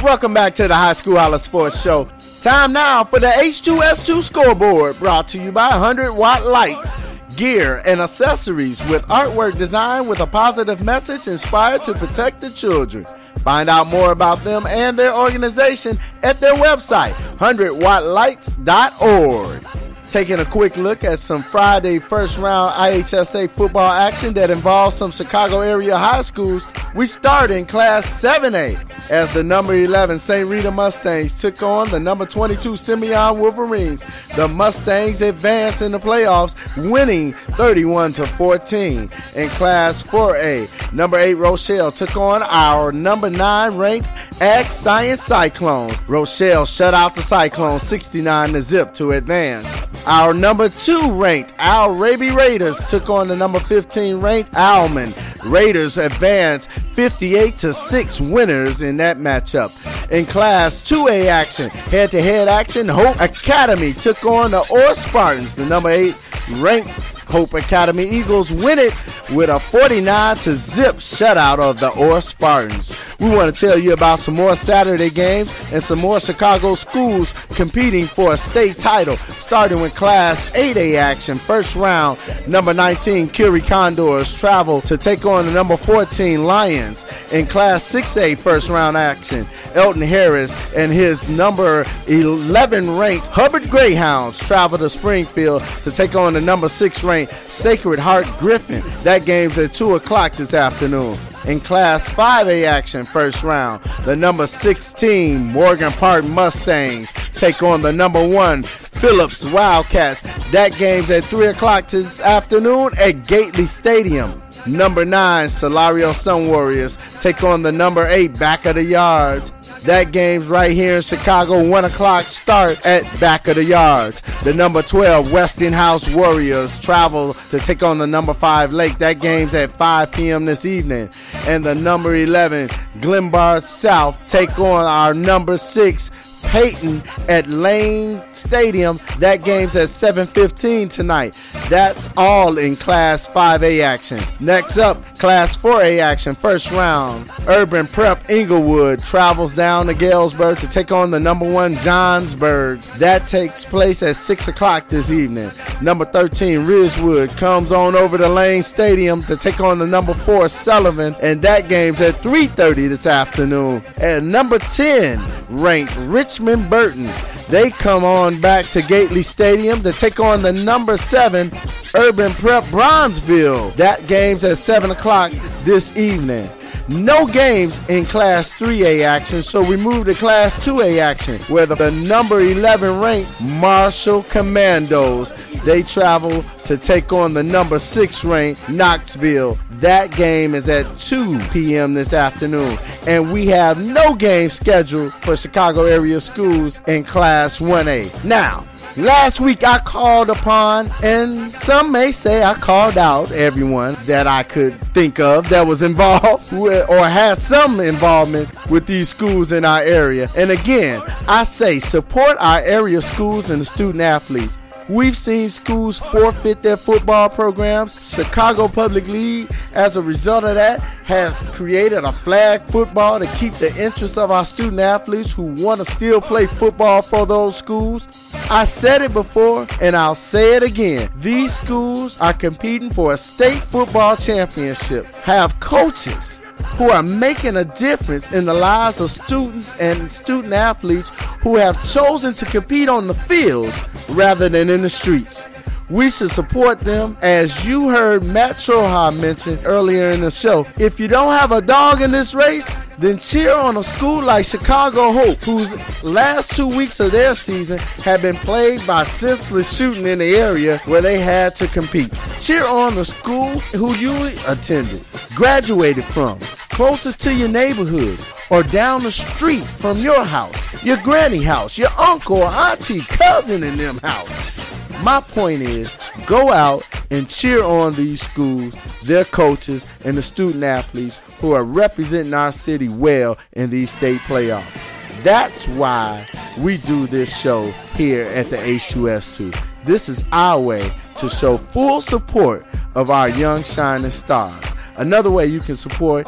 Welcome 0.02 0.34
back 0.34 0.56
to 0.56 0.70
the 0.70 0.76
High 0.76 0.94
School 0.94 1.18
Holla 1.18 1.38
Sports 1.38 1.82
Show. 1.82 2.08
Time 2.40 2.72
now 2.72 3.04
for 3.04 3.20
the 3.20 3.28
H2S2 3.28 4.24
scoreboard 4.24 4.98
brought 5.00 5.28
to 5.28 5.38
you 5.38 5.52
by 5.52 5.68
100 5.68 6.14
Watt 6.14 6.46
Lights, 6.46 6.96
gear, 7.36 7.82
and 7.86 8.00
accessories 8.00 8.80
with 8.88 9.06
artwork 9.08 9.58
designed 9.58 10.08
with 10.08 10.22
a 10.22 10.28
positive 10.28 10.82
message 10.82 11.28
inspired 11.28 11.84
to 11.84 11.94
protect 11.94 12.40
the 12.40 12.52
children. 12.52 13.06
Find 13.40 13.70
out 13.70 13.88
more 13.88 14.14
about 14.14 14.46
them 14.46 14.66
and 14.66 14.98
their 14.98 15.14
organization 15.14 16.00
at 16.24 16.40
their 16.40 16.54
website, 16.54 17.12
100wattlights.org. 17.38 19.71
Taking 20.12 20.40
a 20.40 20.46
quick 20.46 20.76
look 20.76 21.06
at 21.06 21.20
some 21.20 21.42
Friday 21.42 21.98
first 21.98 22.38
round 22.38 22.74
IHSA 22.74 23.50
football 23.50 23.90
action 23.90 24.34
that 24.34 24.50
involves 24.50 24.94
some 24.94 25.10
Chicago 25.10 25.62
area 25.62 25.98
high 25.98 26.22
schools, 26.22 26.68
we 26.94 27.06
start 27.06 27.50
in 27.50 27.66
Class 27.66 28.22
7A 28.22 29.10
as 29.10 29.34
the 29.34 29.42
number 29.42 29.74
11 29.74 30.20
St. 30.20 30.50
Rita 30.50 30.70
Mustangs 30.70 31.34
took 31.34 31.64
on 31.64 31.90
the 31.92 32.00
number 32.00 32.26
22 32.26 32.76
Simeon 32.76 33.40
Wolverines. 33.40 34.04
The 34.36 34.50
Mustangs 34.50 35.22
advanced 35.22 35.82
in 35.82 35.94
the 35.94 36.00
playoffs, 36.00 36.56
winning 36.92 37.32
31 37.32 38.12
to 38.14 38.28
14. 38.28 39.10
In 39.38 39.50
Class 39.52 40.04
4A, 40.04 40.92
number 40.92 41.20
8 41.20 41.36
Rochelle 41.36 41.94
took 41.94 42.18
on 42.18 42.44
our 42.44 42.92
number 42.92 43.30
9 43.30 43.78
ranked 43.78 44.10
Ag 44.42 44.66
Science 44.66 45.22
Cyclones. 45.22 45.98
Rochelle 46.10 46.66
shut 46.66 46.94
out 46.94 47.16
the 47.16 47.22
Cyclones 47.22 47.84
69 47.84 48.52
to 48.52 48.62
zip 48.62 48.94
to 48.96 49.12
advance. 49.12 49.72
Our 50.06 50.34
number 50.34 50.68
2 50.68 51.12
ranked 51.12 51.54
Al 51.60 51.94
Raby 51.94 52.32
Raiders 52.32 52.84
took 52.88 53.10
on 53.10 53.28
the 53.28 53.36
number 53.36 53.60
15 53.60 54.20
ranked 54.20 54.56
Alman. 54.56 55.14
Raiders 55.46 55.98
advanced 55.98 56.72
58 56.72 57.56
to 57.58 57.74
6 57.74 58.22
winners 58.22 58.82
in 58.82 58.98
that 58.98 59.18
matchup. 59.18 59.72
In 60.12 60.26
Class 60.26 60.82
2A 60.82 61.28
action, 61.28 61.70
head 61.70 62.12
to 62.12 62.22
head 62.22 62.48
action, 62.48 62.88
Hope 62.88 63.20
Academy 63.22 63.94
took 63.94 64.26
on 64.26 64.52
the 64.52 64.66
Orr 64.72 64.94
Spartans, 64.96 65.54
the 65.54 65.66
number 65.66 65.90
8 65.90 66.16
ranked 66.58 67.00
Hope 67.32 67.54
Academy 67.54 68.04
Eagles 68.10 68.52
win 68.52 68.78
it 68.78 68.94
with 69.32 69.50
a 69.50 69.60
49 69.60 70.36
to 70.38 70.54
zip 70.54 70.98
shutout 70.98 71.60
of 71.60 71.80
the 71.80 71.90
Orr 71.92 72.20
Spartans. 72.20 72.94
We 73.22 73.30
want 73.30 73.56
to 73.56 73.68
tell 73.68 73.78
you 73.78 73.94
about 73.94 74.20
some 74.20 74.36
more 74.36 74.56
Saturday 74.56 75.10
games 75.10 75.54
and 75.72 75.82
some 75.82 76.00
more 76.00 76.20
Chicago 76.20 76.76
schools 76.76 77.34
competing 77.52 78.06
for 78.06 78.34
a 78.34 78.38
state 78.38 78.78
title, 78.78 79.16
starting 79.40 79.80
with 79.80 79.96
Class 79.96 80.52
8A 80.52 80.96
action. 80.98 81.38
First 81.38 81.76
round, 81.76 82.20
number 82.48 82.74
19 82.74 83.30
Curie 83.30 83.62
Condors 83.62 84.34
travel 84.34 84.82
to 84.82 84.98
take 84.98 85.26
on 85.26 85.46
the 85.46 85.52
number 85.52 85.78
14 85.78 86.44
Lions. 86.44 87.06
In 87.32 87.46
Class 87.46 87.84
6A 87.94 88.40
first 88.40 88.70
round 88.70 88.98
action, 88.98 89.46
Elton 89.76 90.02
Harris 90.02 90.54
and 90.76 90.92
his 90.92 91.30
number 91.30 91.86
11 92.08 92.98
ranked 92.98 93.28
Hubbard 93.28 93.70
Greyhounds 93.70 94.40
travel 94.40 94.80
to 94.80 94.90
Springfield 94.90 95.62
to 95.84 95.92
take 95.92 96.16
on 96.16 96.34
the 96.34 96.42
number 96.42 96.68
6 96.68 97.04
ranked 97.04 97.21
Sacred 97.50 98.00
Heart 98.00 98.28
Griffin. 98.40 98.84
That 99.04 99.26
game's 99.26 99.58
at 99.58 99.74
2 99.74 99.96
o'clock 99.96 100.36
this 100.36 100.54
afternoon. 100.54 101.18
In 101.46 101.60
Class 101.60 102.08
5A 102.10 102.66
action, 102.66 103.04
first 103.04 103.44
round, 103.44 103.84
the 104.06 104.16
number 104.16 104.46
16 104.46 105.44
Morgan 105.44 105.92
Park 105.94 106.24
Mustangs 106.24 107.14
take 107.34 107.64
on 107.64 107.82
the 107.82 107.92
number 107.92 108.26
1 108.26 108.62
Phillips 108.64 109.44
Wildcats. 109.46 110.22
That 110.52 110.76
game's 110.78 111.10
at 111.10 111.24
3 111.26 111.48
o'clock 111.48 111.88
this 111.88 112.20
afternoon 112.20 112.92
at 113.00 113.26
Gately 113.26 113.66
Stadium. 113.66 114.42
Number 114.68 115.04
9 115.04 115.48
Solorio 115.48 116.14
Sun 116.14 116.48
Warriors 116.48 117.00
take 117.20 117.44
on 117.44 117.64
the 117.64 117.72
number 117.72 118.06
8 118.06 118.38
Back 118.38 118.68
of 118.68 118.76
the 118.76 118.84
Yards. 118.84 119.52
That 119.84 120.12
game's 120.12 120.46
right 120.46 120.72
here 120.72 120.98
in 120.98 121.02
Chicago, 121.02 121.68
1 121.68 121.86
o'clock 121.86 122.26
start 122.26 122.86
at 122.86 123.04
Back 123.20 123.48
of 123.48 123.56
the 123.56 123.64
Yards. 123.64 124.22
The 124.44 124.54
number 124.54 124.84
12 124.84 125.32
Westinghouse 125.32 126.08
Warriors 126.14 126.80
travel 126.80 127.34
to 127.50 127.58
take 127.58 127.82
on 127.82 127.98
the 127.98 128.06
number 128.06 128.36
5 128.36 128.72
Lake. 128.74 129.00
That 129.00 129.20
game's 129.20 129.56
at 129.56 129.76
5 129.78 130.12
p.m. 130.12 130.46
this 130.46 130.66
evening. 130.66 131.10
And 131.48 131.64
the 131.66 131.74
number 131.74 132.16
11 132.16 132.68
Glenbard 133.00 133.64
South 133.64 134.24
take 134.28 134.60
on 134.60 134.86
our 134.86 135.16
number 135.16 135.58
6 135.58 136.12
Payton 136.44 137.04
at 137.30 137.48
Lane 137.48 138.22
Stadium. 138.34 139.00
That 139.20 139.44
game's 139.44 139.76
at 139.76 139.90
7:15 139.90 140.90
tonight. 140.90 141.36
That's 141.70 142.10
all 142.18 142.58
in 142.58 142.76
Class 142.76 143.28
5A 143.28 143.82
action. 143.82 144.20
Next 144.40 144.78
up, 144.78 145.18
Class 145.18 145.56
4A 145.56 146.00
action. 146.00 146.36
First 146.36 146.72
round, 146.72 147.30
Urban 147.48 147.88
Prep 147.88 148.30
Englewood 148.30 149.04
travels 149.04 149.54
down 149.54 149.88
to 149.88 149.94
Galesburg 149.94 150.60
to 150.60 150.68
take 150.68 150.92
on 150.92 151.12
the 151.12 151.20
number 151.20 151.50
one 151.50 151.76
Johnsburg. 151.76 152.84
That 152.98 153.26
takes 153.26 153.64
place 153.64 154.04
at 154.04 154.16
6 154.16 154.48
o'clock 154.48 154.90
this 154.90 155.10
evening. 155.12 155.52
Number 155.82 156.06
13 156.06 156.66
Ridgewood 156.66 157.30
comes 157.38 157.72
on 157.72 157.96
over 157.96 158.18
to 158.18 158.28
Lane 158.28 158.64
Stadium 158.64 159.24
to 159.24 159.38
take 159.38 159.60
on 159.60 159.80
the 159.80 159.88
number 159.88 160.14
four 160.14 160.50
Sullivan, 160.50 161.16
and 161.22 161.42
that 161.42 161.70
game's 161.70 162.02
at 162.02 162.22
3:30 162.22 162.88
this 162.88 163.06
afternoon. 163.06 163.82
And 163.98 164.32
number 164.32 164.60
10 164.60 165.22
ranked 165.50 165.96
Richmond 166.32 166.70
Burton. 166.70 167.10
They 167.50 167.72
come 167.72 168.06
on 168.06 168.40
back 168.40 168.66
to 168.68 168.82
Gately 168.82 169.22
Stadium 169.22 169.84
to 169.84 169.92
take 169.92 170.22
on 170.22 170.42
the 170.42 170.54
number 170.54 170.96
seven 170.96 171.52
Urban 171.94 172.32
Prep 172.32 172.64
Bronzeville. 172.66 173.76
That 173.76 174.08
game's 174.08 174.46
at 174.46 174.58
7 174.58 174.92
o'clock 174.92 175.34
this 175.66 175.96
evening. 175.98 176.50
No 176.92 177.26
games 177.26 177.80
in 177.88 178.04
Class 178.04 178.52
3A 178.52 179.06
action, 179.06 179.42
so 179.42 179.64
we 179.64 179.78
move 179.78 180.08
to 180.08 180.14
Class 180.14 180.58
2A 180.58 181.00
action, 181.00 181.40
where 181.44 181.66
the, 181.66 181.76
the 181.76 181.90
number 181.90 182.42
11 182.42 183.00
ranked 183.00 183.40
Marshall 183.40 184.24
Commandos 184.24 185.34
they 185.64 185.84
travel 185.84 186.44
to 186.66 186.78
take 186.78 187.14
on 187.14 187.34
the 187.34 187.44
number 187.44 187.80
6 187.80 188.26
ranked 188.26 188.68
Knoxville. 188.68 189.58
That 189.74 190.12
game 190.12 190.56
is 190.56 190.68
at 190.70 190.98
2 190.98 191.40
p.m. 191.52 191.94
this 191.94 192.14
afternoon, 192.14 192.78
and 193.08 193.32
we 193.32 193.46
have 193.48 193.84
no 193.84 194.16
game 194.16 194.50
scheduled 194.50 195.14
for 195.14 195.38
Chicago 195.38 195.86
area 195.86 196.20
schools 196.20 196.82
in 196.88 197.04
Class 197.04 197.60
1A. 197.60 198.24
Now, 198.24 198.66
Last 198.98 199.40
week 199.40 199.64
I 199.64 199.80
called 199.80 200.30
upon, 200.30 200.92
and 201.02 201.54
some 201.54 201.92
may 201.92 202.12
say 202.12 202.44
I 202.44 202.54
called 202.54 202.98
out 202.98 203.32
everyone 203.32 203.96
that 204.06 204.28
I 204.28 204.44
could 204.44 204.74
think 204.94 205.20
of 205.20 205.48
that 205.50 205.66
was 205.66 205.82
involved 205.82 206.54
or 206.54 207.08
had 207.08 207.38
some 207.38 207.80
involvement 207.80 208.50
with 208.70 208.86
these 208.86 209.10
schools 209.10 209.52
in 209.52 209.64
our 209.64 209.82
area. 209.82 210.30
And 210.36 210.52
again, 210.52 211.02
I 211.28 211.46
say 211.46 211.80
support 211.80 212.36
our 212.40 212.60
area 212.60 213.02
schools 213.02 213.50
and 213.50 213.62
the 213.62 213.66
student 213.66 214.02
athletes. 214.02 214.58
We've 214.90 215.16
seen 215.16 215.50
schools 215.50 216.00
forfeit 216.00 216.62
their 216.62 216.78
football 216.78 217.30
programs. 217.30 218.14
Chicago 218.14 218.68
Public 218.68 219.08
League, 219.08 219.50
as 219.74 219.96
a 219.96 220.02
result 220.02 220.44
of 220.44 220.56
that, 220.56 220.80
has 221.06 221.44
created 221.54 222.04
a 222.04 222.12
flag 222.12 222.62
football 222.68 223.20
to 223.20 223.28
keep 223.38 223.54
the 223.56 223.76
interest 223.82 224.18
of 224.18 224.32
our 224.32 224.46
student 224.46 224.80
athletes 224.80 225.32
who 225.32 225.44
want 225.44 225.80
to 225.80 225.86
still 225.86 226.20
play 226.20 226.48
football 226.48 227.02
for 227.02 227.26
those 227.26 227.56
schools. 227.56 228.08
I 228.50 228.66
said 228.66 229.02
it 229.02 229.14
before 229.14 229.68
and 229.80 229.96
I'll 229.96 230.16
say 230.16 230.56
it 230.56 230.64
again. 230.64 231.10
These 231.18 231.56
schools 231.56 232.20
are 232.20 232.34
competing 232.34 232.92
for 232.92 233.14
a 233.14 233.18
state 233.18 233.64
football 233.64 234.16
championship, 234.16 235.06
have 235.24 235.60
coaches 235.60 236.41
who 236.78 236.90
are 236.90 237.04
making 237.04 237.58
a 237.58 237.66
difference 237.66 238.32
in 238.32 238.46
the 238.46 238.54
lives 238.54 239.00
of 239.00 239.12
students 239.12 239.78
and 239.80 240.12
student 240.12 240.54
athletes 240.54 241.10
who 241.42 241.56
have 241.56 241.82
chosen 241.92 242.34
to 242.36 242.46
compete 242.46 242.90
on 242.90 243.08
the 243.08 243.14
field 243.14 243.74
rather 244.10 244.50
than 244.50 244.70
in 244.70 244.82
the 244.82 244.90
streets. 244.90 245.46
We 245.92 246.10
should 246.10 246.32
support 246.32 246.80
them. 246.80 247.18
As 247.22 247.66
you 247.66 247.90
heard 247.90 248.24
Matt 248.24 248.56
Troha 248.56 249.14
mention 249.14 249.60
earlier 249.66 250.12
in 250.12 250.22
the 250.22 250.32
show, 250.32 250.66
if 250.78 251.02
you 251.02 251.10
don't 251.10 251.34
have 251.34 251.52
a 251.52 251.62
dog 251.62 252.02
in 252.02 252.12
this 252.12 252.34
race, 252.34 252.70
then 252.98 253.18
cheer 253.18 253.54
on 253.54 253.76
a 253.76 253.84
school 253.84 254.24
like 254.24 254.46
Chicago 254.46 255.12
Hope, 255.12 255.40
whose 255.40 255.74
last 256.02 256.56
two 256.56 256.66
weeks 256.66 257.02
of 257.02 257.12
their 257.12 257.36
season 257.36 257.78
have 258.06 258.22
been 258.22 258.38
plagued 258.38 258.88
by 258.88 259.04
senseless 259.04 259.76
shooting 259.76 260.08
in 260.08 260.20
the 260.20 260.34
area 260.36 260.78
where 260.86 261.02
they 261.02 261.20
had 261.20 261.56
to 261.58 261.68
compete. 261.68 262.14
Cheer 262.40 262.66
on 262.66 262.96
the 262.96 263.04
school 263.04 263.60
who 263.76 263.94
you 263.96 264.14
attended, 264.48 265.04
graduated 265.36 266.06
from, 266.06 266.40
closest 266.70 267.20
to 267.22 267.34
your 267.34 267.50
neighborhood, 267.50 268.18
or 268.50 268.64
down 268.64 269.04
the 269.04 269.12
street 269.12 269.66
from 269.66 269.98
your 269.98 270.24
house, 270.24 270.86
your 270.86 270.98
granny 271.04 271.44
house, 271.44 271.78
your 271.78 271.92
uncle 272.00 272.44
auntie, 272.44 273.02
cousin 273.02 273.62
in 273.62 273.76
them 273.76 273.98
house. 273.98 274.62
My 275.04 275.20
point 275.20 275.62
is, 275.62 275.98
go 276.28 276.52
out 276.52 276.84
and 277.10 277.28
cheer 277.28 277.64
on 277.64 277.96
these 277.96 278.22
schools, 278.22 278.76
their 279.04 279.26
coaches, 279.26 279.88
and 280.06 280.16
the 280.16 280.22
student 280.22 280.64
athletes 280.64 281.18
who 281.40 281.54
are 281.54 281.64
representing 281.64 282.36
our 282.36 282.52
city 282.52 282.88
well 282.88 283.38
in 283.54 283.72
these 283.72 283.90
state 283.90 284.20
playoffs. 284.22 284.80
That's 285.24 285.68
why 285.70 286.28
we 286.60 286.78
do 286.78 287.08
this 287.08 287.36
show 287.36 287.72
here 287.96 288.26
at 288.28 288.48
the 288.48 288.58
H2S2. 288.58 289.66
This 289.86 290.08
is 290.08 290.24
our 290.32 290.60
way 290.60 290.96
to 291.16 291.30
show 291.30 291.58
full 291.58 292.02
support 292.02 292.64
of 292.94 293.10
our 293.10 293.30
young 293.30 293.64
shining 293.64 294.12
stars. 294.12 294.64
Another 294.98 295.32
way 295.32 295.46
you 295.46 295.60
can 295.60 295.76
support 295.76 296.28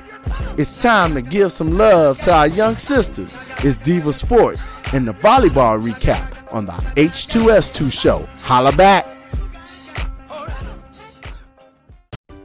it's 0.59 0.75
time 0.75 1.15
to 1.15 1.23
give 1.23 1.53
some 1.53 1.77
love 1.77 2.19
to 2.21 2.33
our 2.33 2.49
young 2.49 2.77
sisters. 2.77 3.37
It's 3.59 3.77
Diva 3.77 4.13
Sports 4.13 4.65
and 4.93 5.07
the 5.07 5.15
volleyball 5.15 5.83
recap 5.83 6.53
on 6.53 6.67
the 6.67 6.73
H2S2 6.73 7.93
show. 7.93 8.29
Holla 8.39 8.73
back. 8.73 9.12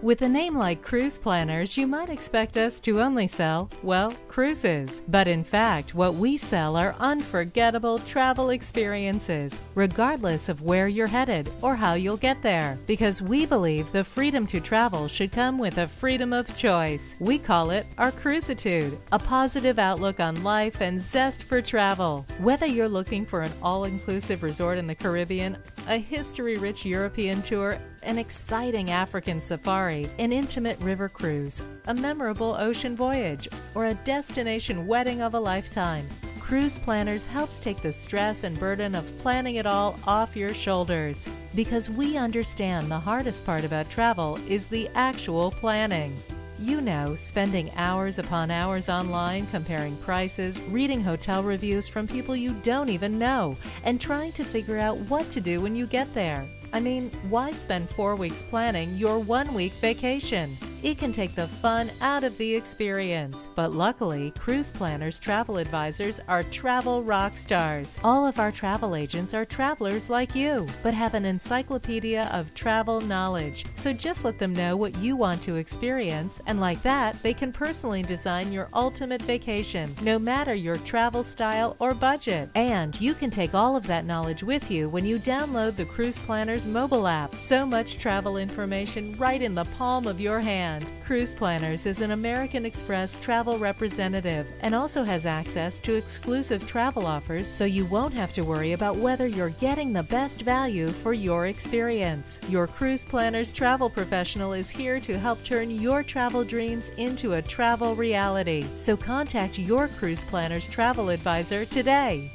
With 0.04 0.22
a 0.22 0.30
name 0.30 0.56
like 0.56 0.84
Cruise 0.84 1.18
Planners, 1.18 1.76
you 1.76 1.88
might 1.88 2.10
expect 2.10 2.56
us 2.56 2.80
to 2.82 3.02
only 3.02 3.26
sell, 3.26 3.68
well, 3.82 4.14
cruises. 4.28 5.02
But 5.08 5.28
in 5.28 5.44
fact, 5.44 5.96
what 5.96 6.14
we 6.14 6.38
sell 6.38 6.76
are 6.76 6.96
unforgettable 7.00 7.98
travel 7.98 8.52
experiences, 8.52 9.60
regardless 9.74 10.50
of 10.50 10.62
where 10.62 10.88
you're 10.88 11.08
headed 11.08 11.50
or 11.64 11.76
how 11.76 11.96
you'll 11.96 12.16
get 12.16 12.44
there. 12.44 12.78
Because 12.86 13.24
we 13.24 13.48
believe 13.48 13.92
the 13.92 14.04
freedom 14.04 14.46
to 14.48 14.60
travel 14.60 15.08
should 15.08 15.32
come 15.32 15.58
with 15.58 15.80
a 15.80 15.88
freedom 15.88 16.32
of 16.32 16.56
choice. 16.56 17.16
We 17.20 17.40
call 17.40 17.72
it 17.72 17.88
our 17.98 18.12
Cruisitude, 18.12 19.00
a 19.12 19.18
positive 19.18 19.80
outlook 19.80 20.20
on 20.20 20.44
life 20.44 20.80
and 20.80 21.02
zest 21.02 21.42
for 21.42 21.60
travel. 21.60 22.24
Whether 22.38 22.68
you're 22.68 22.88
looking 22.88 23.26
for 23.26 23.42
an 23.42 23.52
all 23.64 23.86
inclusive 23.86 24.44
resort 24.44 24.78
in 24.78 24.86
the 24.86 24.94
Caribbean, 24.94 25.58
a 25.88 25.98
history 25.98 26.58
rich 26.58 26.86
European 26.86 27.42
tour, 27.42 27.80
an 28.04 28.18
exciting 28.18 28.92
African 28.92 29.42
safari, 29.42 30.10
an 30.20 30.32
intimate 30.32 30.82
river 30.82 31.10
cruise, 31.10 31.62
a 31.88 31.94
memorable 31.94 32.56
ocean 32.60 32.96
voyage, 32.96 33.48
or 33.76 33.86
a 33.86 33.94
destination 33.94 34.88
wedding 34.88 35.22
of 35.22 35.34
a 35.34 35.40
lifetime. 35.40 36.08
Cruise 36.40 36.78
Planners 36.78 37.26
helps 37.26 37.60
take 37.60 37.82
the 37.82 37.92
stress 37.92 38.46
and 38.46 38.58
burden 38.58 38.96
of 38.96 39.18
planning 39.18 39.56
it 39.56 39.66
all 39.66 40.00
off 40.08 40.36
your 40.36 40.54
shoulders 40.54 41.28
because 41.54 41.90
we 41.90 42.16
understand 42.16 42.90
the 42.90 42.98
hardest 42.98 43.46
part 43.46 43.66
about 43.66 43.90
travel 43.90 44.40
is 44.48 44.68
the 44.68 44.90
actual 44.96 45.52
planning. 45.52 46.18
You 46.60 46.82
know, 46.82 47.16
spending 47.16 47.70
hours 47.76 48.18
upon 48.18 48.50
hours 48.50 48.90
online 48.90 49.46
comparing 49.48 49.96
prices, 49.98 50.60
reading 50.70 51.04
hotel 51.04 51.44
reviews 51.44 51.88
from 51.88 52.08
people 52.08 52.36
you 52.36 52.54
don't 52.64 52.90
even 52.90 53.20
know, 53.20 53.56
and 53.84 54.02
trying 54.02 54.32
to 54.32 54.44
figure 54.44 54.80
out 54.80 54.98
what 55.10 55.30
to 55.32 55.42
do 55.42 55.62
when 55.62 55.76
you 55.76 55.86
get 55.86 56.12
there. 56.14 56.50
I 56.74 56.80
mean, 56.80 57.12
why 57.30 57.52
spend 57.52 57.90
four 57.90 58.16
weeks 58.16 58.44
planning 58.44 58.96
your 58.96 59.20
one 59.20 59.54
week 59.54 59.74
vacation? 59.74 60.58
It 60.84 61.00
can 61.00 61.12
take 61.12 61.34
the 61.34 61.48
fun 61.48 61.90
out 62.02 62.24
of 62.24 62.38
the 62.38 62.54
experience. 62.56 63.48
But 63.56 63.74
luckily, 63.74 64.32
Cruise 64.38 64.70
Planners 64.70 65.20
travel 65.20 65.58
advisors 65.58 66.20
are 66.28 66.44
travel 66.44 67.02
rock 67.02 67.36
stars. 67.36 67.98
All 68.04 68.28
of 68.28 68.38
our 68.38 68.52
travel 68.52 68.96
agents 68.96 69.34
are 69.34 69.44
travelers 69.44 70.10
like 70.10 70.36
you, 70.36 70.68
but 70.84 70.94
have 70.94 71.16
an 71.16 71.26
encyclopedia 71.26 72.30
of 72.32 72.54
travel 72.54 73.02
knowledge. 73.02 73.66
So 73.76 73.92
just 73.92 74.24
let 74.24 74.38
them 74.38 74.54
know 74.54 74.78
what 74.78 74.96
you 74.98 75.16
want 75.16 75.42
to 75.44 75.56
experience, 75.56 76.42
and 76.46 76.60
like 76.60 76.82
that, 76.84 77.22
they 77.24 77.34
can 77.34 77.52
personally 77.52 78.04
design 78.04 78.52
your 78.52 78.70
ultimate 78.74 79.22
vacation, 79.24 79.96
no 80.04 80.20
matter 80.20 80.54
your 80.54 80.78
travel 80.78 81.24
style 81.24 81.76
or 81.80 81.94
budget. 81.96 82.50
And 82.56 83.00
you 83.02 83.14
can 83.14 83.32
take 83.32 83.56
all 83.56 83.76
of 83.76 83.88
that 83.88 84.06
knowledge 84.06 84.44
with 84.44 84.70
you 84.70 84.90
when 84.90 85.06
you 85.06 85.18
download 85.18 85.76
the 85.76 85.86
Cruise 85.86 86.20
Planners 86.20 86.57
mobile 86.66 87.08
app. 87.08 87.36
So 87.36 87.66
much 87.66 87.98
travel 87.98 88.38
information 88.38 89.16
right 89.18 89.42
in 89.42 89.54
the 89.54 89.66
palm 89.78 90.08
of 90.08 90.20
your 90.20 90.40
hand. 90.40 90.92
Cruise 91.06 91.36
Planners 91.36 91.86
is 91.86 92.02
an 92.02 92.12
American 92.12 92.66
Express 92.66 93.18
travel 93.18 93.58
representative 93.58 94.48
and 94.62 94.74
also 94.74 95.04
has 95.04 95.26
access 95.26 95.80
to 95.82 95.96
exclusive 95.96 96.66
travel 96.66 97.06
offers 97.06 97.48
so 97.48 97.66
you 97.66 97.86
won't 97.86 98.14
have 98.14 98.34
to 98.34 98.44
worry 98.44 98.72
about 98.72 98.96
whether 98.96 99.28
you're 99.28 99.50
getting 99.50 99.94
the 99.94 100.04
best 100.04 100.42
value 100.42 100.90
for 100.90 101.14
your 101.14 101.48
experience. 101.48 102.40
Your 102.50 102.66
Cruise 102.66 103.06
Planners 103.06 103.52
travel 103.52 103.90
professional 103.90 104.54
is 104.54 104.70
here 104.70 105.00
to 105.02 105.20
help 105.20 105.44
turn 105.44 105.70
your 105.70 106.02
travel 106.02 106.44
dreams 106.44 106.90
into 106.98 107.34
a 107.34 107.42
travel 107.42 107.96
reality. 107.96 108.66
So 108.76 108.96
contact 108.98 109.60
your 109.60 109.90
Cruise 109.90 110.24
Planners 110.24 110.68
travel 110.68 111.10
advisor 111.10 111.66
today. 111.66 112.32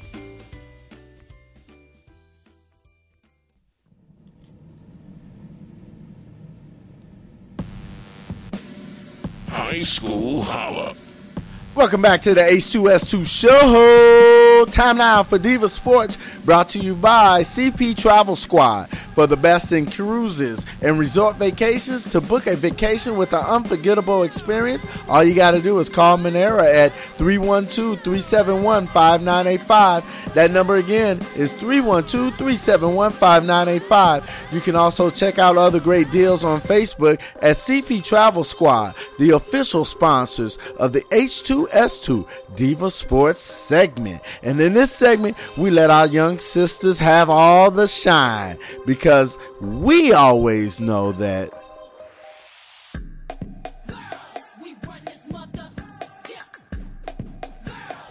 High 9.53 9.82
School 9.82 10.40
Holla. 10.42 10.94
Welcome 11.74 12.00
back 12.00 12.22
to 12.22 12.32
the 12.32 12.40
H2S2 12.40 13.26
show. 13.26 14.64
Time 14.70 14.96
now 14.96 15.22
for 15.22 15.38
Diva 15.38 15.68
Sports, 15.68 16.16
brought 16.46 16.70
to 16.70 16.78
you 16.78 16.94
by 16.94 17.42
CP 17.42 17.94
Travel 17.94 18.34
Squad. 18.34 18.88
For 19.15 19.27
the 19.27 19.37
best 19.37 19.73
in 19.73 19.91
cruises 19.91 20.65
and 20.81 20.99
resort 20.99 21.37
vacations, 21.37 22.05
to 22.11 22.21
book 22.21 22.47
a 22.47 22.57
vacation 22.57 23.17
with 23.17 23.33
an 23.33 23.45
unforgettable 23.45 24.23
experience, 24.23 24.87
all 25.09 25.23
you 25.23 25.35
got 25.35 25.51
to 25.51 25.61
do 25.61 25.79
is 25.79 25.89
call 25.89 26.17
Monera 26.17 26.65
at 26.65 26.93
312 27.17 28.01
371 28.01 28.87
5985. 28.87 30.35
That 30.35 30.51
number 30.51 30.77
again 30.77 31.21
is 31.37 31.53
312 31.53 32.35
371 32.35 33.13
5985. 33.13 34.49
You 34.53 34.61
can 34.61 34.77
also 34.77 35.11
check 35.11 35.39
out 35.39 35.57
other 35.59 35.81
great 35.81 36.11
deals 36.11 36.43
on 36.43 36.61
Facebook 36.63 37.21
at 37.43 37.57
CP 37.57 38.03
Travel 38.03 38.45
Squad, 38.45 38.95
the 39.19 39.31
official 39.31 39.85
sponsors 39.85 40.59
of 40.79 40.93
the 40.93 41.03
H2 41.11 41.69
S2 41.69 42.27
Diva 42.55 42.91
Sports 42.91 43.41
segment. 43.41 44.23
And 44.43 44.61
in 44.61 44.73
this 44.73 44.91
segment, 44.93 45.37
we 45.57 45.71
let 45.71 45.91
our 45.91 46.07
young 46.07 46.39
sisters 46.39 46.99
have 46.99 47.29
all 47.29 47.71
the 47.71 47.87
shine 47.87 48.59
because 49.03 49.36
we 49.61 50.12
always 50.12 50.80
know 50.80 51.11
that. 51.11 51.62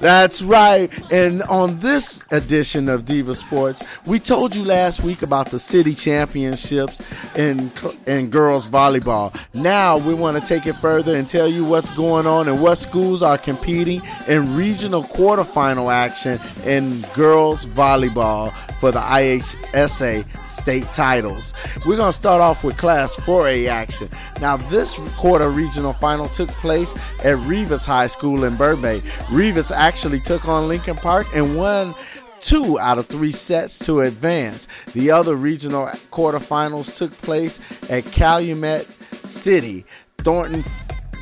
That's 0.02 0.42
right. 0.42 0.90
And 1.12 1.44
on 1.44 1.78
this 1.78 2.24
edition 2.32 2.90
of 2.90 3.06
Diva 3.06 3.36
Sports, 3.36 3.84
we 4.08 4.18
told 4.18 4.56
you 4.56 4.66
last 4.66 5.04
week 5.04 5.22
about 5.22 5.52
the 5.52 5.60
city 5.60 5.94
championships 5.94 7.02
in 7.36 7.72
in 8.08 8.32
girls 8.32 8.68
volleyball. 8.68 9.40
Now 9.54 10.00
we 10.00 10.16
want 10.16 10.38
to 10.38 10.44
take 10.44 10.66
it 10.66 10.74
further 10.78 11.16
and 11.16 11.28
tell 11.28 11.48
you 11.48 11.66
what's 11.66 11.92
going 11.92 12.26
on 12.26 12.48
and 12.48 12.64
what 12.64 12.80
schools 12.80 13.22
are 13.22 13.38
competing 13.38 14.02
in 14.28 14.56
regional 14.56 15.04
quarterfinal 15.04 15.94
action 15.94 16.40
in 16.66 17.02
girls 17.14 17.68
volleyball 17.68 18.52
for 18.82 18.92
the 18.92 19.00
IHSA 19.00 20.26
state 20.44 20.86
titles. 20.86 21.54
We're 21.86 21.98
going 21.98 22.10
to 22.10 22.18
start 22.18 22.42
off 22.42 22.64
with 22.64 22.78
Class 22.78 23.16
4A 23.18 23.68
action. 23.68 24.10
Now, 24.42 24.58
this 24.58 24.98
quarter 25.18 25.50
regional 25.50 25.94
final 25.94 26.28
took 26.28 26.50
place 26.50 26.96
at 27.20 27.38
Reavis 27.46 27.86
High 27.86 28.08
School 28.08 28.44
in 28.44 28.56
Burbank. 28.56 29.04
Reavis 29.28 29.72
actually 29.72 29.91
took 29.92 30.48
on 30.48 30.68
Lincoln 30.68 30.96
Park 30.96 31.28
and 31.34 31.58
won 31.58 31.94
two 32.40 32.80
out 32.80 32.98
of 32.98 33.06
three 33.06 33.32
sets 33.32 33.78
to 33.80 34.02
advance. 34.02 34.68
The 34.94 35.12
other 35.12 35.36
regional 35.36 35.88
quarterfinals 36.12 36.98
took 36.98 37.12
place 37.22 37.60
at 37.90 38.04
Calumet 38.06 38.88
City, 39.24 39.86
Thornton 40.18 40.64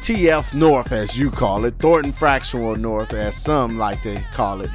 TF 0.01 0.53
North, 0.53 0.91
as 0.91 1.19
you 1.19 1.29
call 1.29 1.65
it, 1.65 1.75
Thornton 1.79 2.13
Fractional 2.13 2.75
North, 2.75 3.13
as 3.13 3.35
some 3.35 3.77
like 3.77 4.01
to 4.03 4.21
call 4.33 4.61
it. 4.61 4.69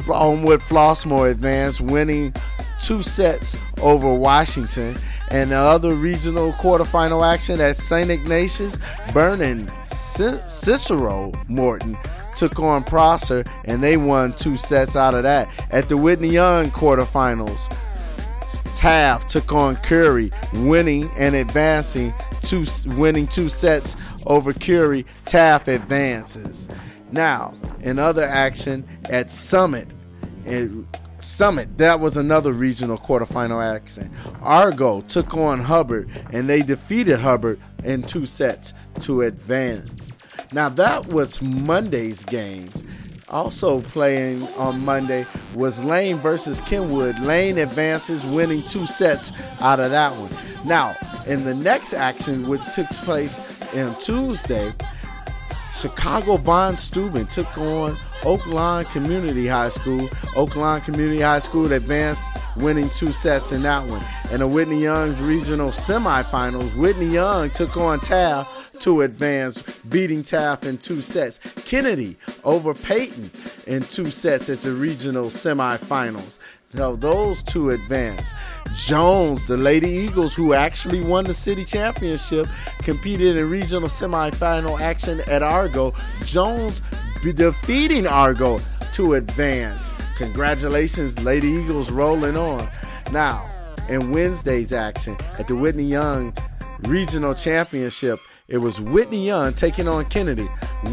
Homewood 0.00 0.60
Flossmoor 0.60 1.30
advanced, 1.30 1.80
winning 1.80 2.34
two 2.82 3.02
sets 3.02 3.56
over 3.80 4.12
Washington. 4.12 4.96
And 5.30 5.50
the 5.50 5.56
other 5.56 5.94
regional 5.94 6.52
quarterfinal 6.52 7.26
action 7.26 7.60
at 7.60 7.76
St. 7.76 8.10
Ignatius, 8.10 8.78
Vernon 9.12 9.70
Cicero 9.86 11.32
Morton 11.48 11.96
took 12.36 12.58
on 12.58 12.84
Prosser, 12.84 13.44
and 13.64 13.82
they 13.82 13.96
won 13.96 14.34
two 14.34 14.56
sets 14.56 14.96
out 14.96 15.14
of 15.14 15.22
that. 15.22 15.48
At 15.70 15.88
the 15.88 15.96
Whitney 15.96 16.28
Young 16.28 16.70
quarterfinals, 16.70 17.74
Taft 18.74 19.30
took 19.30 19.52
on 19.52 19.76
Curie, 19.76 20.32
winning 20.52 21.10
and 21.16 21.34
advancing 21.34 22.12
two, 22.42 22.64
winning 22.96 23.26
two 23.26 23.48
sets 23.48 23.96
over 24.26 24.52
Curie. 24.52 25.06
Taft 25.24 25.68
advances. 25.68 26.68
Now, 27.12 27.54
in 27.80 27.98
other 27.98 28.24
action 28.24 28.86
at 29.08 29.30
Summit, 29.30 29.88
Summit, 31.20 31.78
that 31.78 32.00
was 32.00 32.16
another 32.16 32.52
regional 32.52 32.98
quarterfinal 32.98 33.64
action. 33.64 34.10
Argo 34.42 35.00
took 35.02 35.34
on 35.34 35.60
Hubbard, 35.60 36.10
and 36.32 36.50
they 36.50 36.60
defeated 36.60 37.20
Hubbard 37.20 37.60
in 37.82 38.02
two 38.02 38.26
sets 38.26 38.74
to 39.00 39.22
advance. 39.22 40.13
Now, 40.52 40.68
that 40.70 41.06
was 41.06 41.40
Monday's 41.42 42.24
games. 42.24 42.84
Also 43.28 43.80
playing 43.80 44.42
on 44.54 44.84
Monday 44.84 45.26
was 45.54 45.82
Lane 45.82 46.18
versus 46.18 46.60
Kenwood. 46.60 47.18
Lane 47.20 47.58
advances, 47.58 48.24
winning 48.24 48.62
two 48.62 48.86
sets 48.86 49.32
out 49.60 49.80
of 49.80 49.90
that 49.90 50.12
one. 50.12 50.30
Now, 50.66 50.94
in 51.26 51.44
the 51.44 51.54
next 51.54 51.94
action, 51.94 52.48
which 52.48 52.60
took 52.74 52.88
place 52.90 53.40
on 53.74 53.98
Tuesday, 53.98 54.72
Chicago 55.72 56.36
Von 56.36 56.76
Steuben 56.76 57.26
took 57.26 57.58
on 57.58 57.98
Oak 58.24 58.46
Lawn 58.46 58.84
Community 58.86 59.46
High 59.48 59.70
School. 59.70 60.08
Oak 60.36 60.54
Lawn 60.54 60.80
Community 60.82 61.20
High 61.20 61.40
School 61.40 61.72
advanced, 61.72 62.28
winning 62.56 62.88
two 62.90 63.10
sets 63.10 63.50
in 63.50 63.62
that 63.62 63.84
one. 63.86 64.02
In 64.30 64.40
the 64.40 64.46
Whitney 64.46 64.80
Young 64.80 65.16
Regional 65.26 65.70
Semifinals, 65.70 66.74
Whitney 66.76 67.06
Young 67.06 67.50
took 67.50 67.76
on 67.76 68.00
Taft 68.00 68.63
to 68.80 69.02
advance, 69.02 69.62
beating 69.88 70.22
Taft 70.22 70.64
in 70.64 70.78
two 70.78 71.02
sets. 71.02 71.38
Kennedy 71.64 72.16
over 72.44 72.74
Payton 72.74 73.30
in 73.66 73.82
two 73.82 74.10
sets 74.10 74.48
at 74.48 74.60
the 74.60 74.72
regional 74.72 75.26
semifinals. 75.26 76.38
So 76.74 76.96
those 76.96 77.42
two 77.42 77.70
advance. 77.70 78.32
Jones, 78.74 79.46
the 79.46 79.56
Lady 79.56 79.88
Eagles, 79.88 80.34
who 80.34 80.54
actually 80.54 81.00
won 81.00 81.24
the 81.24 81.34
city 81.34 81.64
championship, 81.64 82.48
competed 82.78 83.36
in 83.36 83.48
regional 83.48 83.88
semifinal 83.88 84.80
action 84.80 85.20
at 85.28 85.42
Argo. 85.42 85.94
Jones 86.24 86.82
defeating 87.32 88.06
Argo 88.06 88.60
to 88.94 89.14
advance. 89.14 89.92
Congratulations, 90.16 91.18
Lady 91.20 91.48
Eagles 91.48 91.90
rolling 91.90 92.36
on. 92.36 92.68
Now, 93.12 93.48
in 93.88 94.10
Wednesday's 94.10 94.72
action 94.72 95.16
at 95.38 95.46
the 95.46 95.56
Whitney 95.56 95.84
Young 95.84 96.36
Regional 96.82 97.34
Championship, 97.34 98.18
it 98.46 98.58
was 98.58 98.78
Whitney 98.78 99.24
Young 99.24 99.54
taking 99.54 99.88
on 99.88 100.04
Kennedy. 100.04 100.46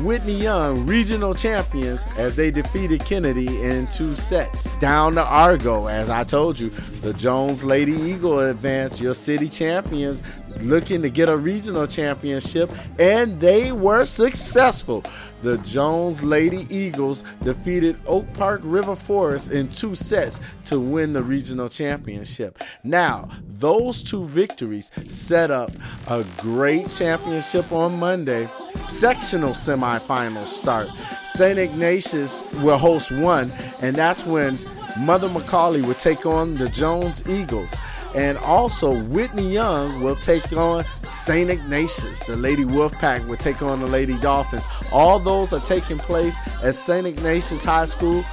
Whitney 0.04 0.36
Young, 0.36 0.86
regional 0.86 1.34
champions, 1.34 2.06
as 2.18 2.34
they 2.34 2.50
defeated 2.50 3.04
Kennedy 3.04 3.62
in 3.62 3.88
two 3.88 4.16
sets. 4.16 4.64
Down 4.80 5.16
to 5.16 5.24
Argo, 5.26 5.88
as 5.88 6.10
I 6.10 6.24
told 6.24 6.58
you, 6.58 6.70
the 7.02 7.14
Jones 7.14 7.66
Lady 7.66 7.92
Eagle 7.92 8.40
advanced, 8.40 9.02
your 9.02 9.14
city 9.14 9.50
champions, 9.50 10.24
looking 10.62 11.02
to 11.02 11.10
get 11.10 11.28
a 11.28 11.36
regional 11.36 11.88
championship, 11.88 12.72
and 13.00 13.38
they 13.42 13.74
were 13.74 14.06
successful. 14.06 15.04
The 15.42 15.58
Jones 15.60 16.24
Lady 16.24 16.68
Eagles 16.70 17.24
defeated 17.44 17.98
Oak 18.06 18.32
Park 18.34 18.62
River 18.64 18.96
Forest 18.96 19.52
in 19.52 19.70
two 19.70 19.96
sets 19.96 20.40
to 20.66 20.80
win 20.80 21.14
the 21.14 21.24
regional 21.24 21.68
championship. 21.68 22.62
Now, 22.84 23.30
those 23.48 24.04
two 24.04 24.26
victories 24.26 24.92
set 25.08 25.50
up 25.50 25.72
a 26.08 26.24
great 26.38 26.90
championship 26.92 27.72
on 27.72 28.00
Monday. 28.00 28.50
Sectional 28.86 29.52
semifinals 29.52 30.48
start. 30.48 30.90
St. 31.26 31.58
Ignatius 31.58 32.44
will 32.56 32.78
host 32.78 33.12
one, 33.12 33.52
and 33.82 33.96
that's 33.96 34.26
when 34.26 34.58
Mother 35.00 35.30
McAuley 35.30 35.86
will 35.86 35.96
take 35.96 36.26
on 36.26 36.56
the 36.56 36.70
Jones 36.70 37.28
Eagles. 37.28 37.70
And 38.14 38.38
also, 38.40 39.02
Whitney 39.04 39.52
Young 39.52 40.02
will 40.02 40.18
take 40.18 40.52
on 40.54 40.84
St. 41.04 41.50
Ignatius. 41.50 42.20
The 42.22 42.36
Lady 42.36 42.66
Wolfpack 42.66 43.26
will 43.28 43.38
take 43.38 43.62
on 43.62 43.80
the 43.80 43.88
Lady 43.88 44.18
Dolphins. 44.18 44.68
All 44.92 45.18
those 45.18 45.54
are 45.54 45.62
taking 45.62 45.98
place 45.98 46.36
at 46.62 46.76
St. 46.76 47.08
Ignatius 47.08 47.64
High 47.64 47.86
School. 47.86 48.26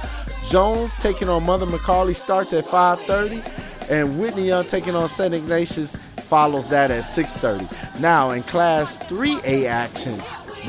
Jones 0.43 0.97
taking 0.97 1.29
on 1.29 1.45
Mother 1.45 1.65
McAuley 1.65 2.15
starts 2.15 2.53
at 2.53 2.65
5:30, 2.65 3.43
and 3.89 4.19
Whitney 4.19 4.47
Young 4.47 4.65
taking 4.65 4.95
on 4.95 5.07
St. 5.07 5.33
Ignatius 5.33 5.95
follows 6.27 6.67
that 6.69 6.91
at 6.91 7.05
6:30. 7.05 7.67
Now 7.99 8.31
in 8.31 8.43
Class 8.43 8.97
3A 9.07 9.65
action, 9.65 10.21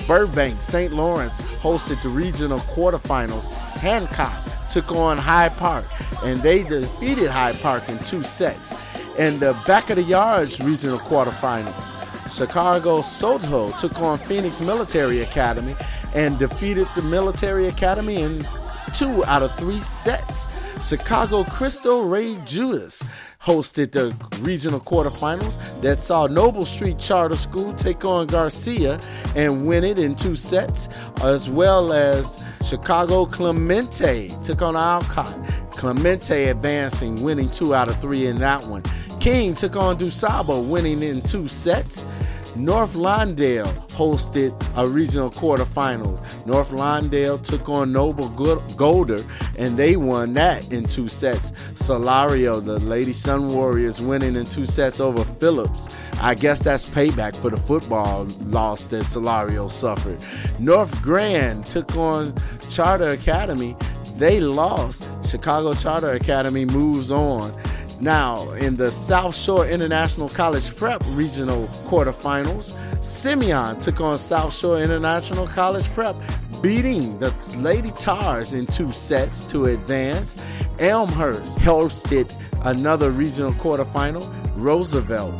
Burbank 0.07 0.63
St. 0.63 0.93
Lawrence 0.93 1.41
hosted 1.63 2.03
the 2.03 2.09
regional 2.09 2.61
quarterfinals. 2.61 3.47
Hancock 3.47 4.39
took 4.69 4.93
on 4.93 5.19
Hyde 5.19 5.57
Park, 5.57 5.85
and 6.25 6.41
they 6.43 6.63
defeated 6.63 7.29
Hyde 7.29 7.61
Park 7.61 7.89
in 7.89 7.99
two 8.01 8.23
sets. 8.23 8.73
In 9.21 9.39
the 9.39 9.53
back 9.66 9.91
of 9.91 9.97
the 9.97 10.03
yards 10.03 10.61
regional 10.61 10.97
quarterfinals, 10.99 12.35
Chicago 12.35 13.03
Soto 13.03 13.71
took 13.73 14.01
on 14.01 14.18
Phoenix 14.18 14.62
Military 14.62 15.21
Academy 15.21 15.77
and 16.14 16.39
defeated 16.39 16.89
the 16.97 17.03
Military 17.03 17.68
Academy 17.68 18.23
in 18.23 18.47
two 18.95 19.23
out 19.27 19.43
of 19.43 19.55
three 19.59 19.79
sets. 19.79 20.47
Chicago 20.83 21.45
Cristo 21.45 22.01
Rey 22.01 22.37
Jesuit 22.47 23.03
hosted 23.43 23.93
the 23.93 24.16
regional 24.41 24.81
quarterfinals 24.81 25.59
that 25.83 25.99
saw 25.99 26.27
Noble 26.27 26.64
Street 26.64 26.99
Charter 26.99 27.37
School 27.37 27.75
take 27.75 28.07
on 28.07 28.27
Garcia 28.27 28.99
and 29.37 29.66
win 29.66 29.85
it 29.85 29.99
in 29.99 30.16
two 30.16 30.35
sets, 30.35 30.89
as 31.23 31.51
well 31.51 31.93
as 31.93 32.43
Chicago 32.64 33.27
Clemente 33.27 34.35
took 34.43 34.62
on 34.62 34.77
Alcott. 34.77 35.37
Clemente 35.73 36.49
advancing, 36.49 37.23
winning 37.23 37.51
two 37.51 37.75
out 37.75 37.89
of 37.89 38.01
three 38.01 38.27
in 38.27 38.37
that 38.37 38.64
one. 38.64 38.83
King 39.21 39.53
took 39.55 39.77
on 39.77 39.99
DuSable, 39.99 40.66
winning 40.71 41.03
in 41.03 41.21
two 41.21 41.47
sets. 41.47 42.07
North 42.57 42.95
Lawndale 42.95 43.71
hosted 43.91 44.55
a 44.77 44.89
regional 44.89 45.31
quarterfinals. 45.31 46.47
North 46.47 46.71
Lawndale 46.71 47.41
took 47.43 47.68
on 47.68 47.93
Noble 47.93 48.31
Golder, 48.77 49.23
and 49.59 49.77
they 49.77 49.97
won 49.97 50.33
that 50.35 50.73
in 50.73 50.85
two 50.85 51.09
sets. 51.09 51.53
Solorio, 51.75 52.64
the 52.64 52.79
Lady 52.81 53.12
Sun 53.12 53.49
Warriors, 53.49 54.01
winning 54.01 54.37
in 54.37 54.47
two 54.47 54.64
sets 54.64 55.01
over 55.01 55.23
Phillips. 55.39 55.89
I 56.23 56.35
guess 56.35 56.62
that's 56.62 56.87
payback 56.87 57.37
for 57.37 57.51
the 57.51 57.59
football 57.59 58.25
loss 58.47 58.85
that 58.87 59.03
Solorio 59.03 59.71
suffered. 59.71 60.25
North 60.59 61.03
Grand 61.03 61.66
took 61.66 61.95
on 61.95 62.35
Charter 62.71 63.11
Academy. 63.11 63.77
They 64.16 64.41
lost. 64.41 65.07
Chicago 65.27 65.75
Charter 65.75 66.12
Academy 66.12 66.64
moves 66.64 67.11
on. 67.11 67.55
Now, 68.01 68.51
in 68.53 68.77
the 68.77 68.91
South 68.91 69.37
Shore 69.37 69.67
International 69.67 70.31
College 70.31 70.75
Prep 70.75 71.03
Regional 71.11 71.67
Quarterfinals, 71.87 72.75
Simeon 73.05 73.79
took 73.79 74.01
on 74.01 74.19
South 74.19 74.57
Shore 74.57 74.81
International 74.81 75.47
College 75.47 75.87
Prep, 75.91 76.17
beating 76.63 77.19
the 77.19 77.31
Lady 77.59 77.91
Tars 77.91 78.55
in 78.55 78.65
two 78.65 78.91
sets 78.91 79.45
to 79.45 79.67
advance. 79.67 80.35
Elmhurst 80.79 81.59
hosted 81.59 82.33
another 82.63 83.11
regional 83.11 83.53
quarterfinal. 83.53 84.27
Roosevelt 84.57 85.35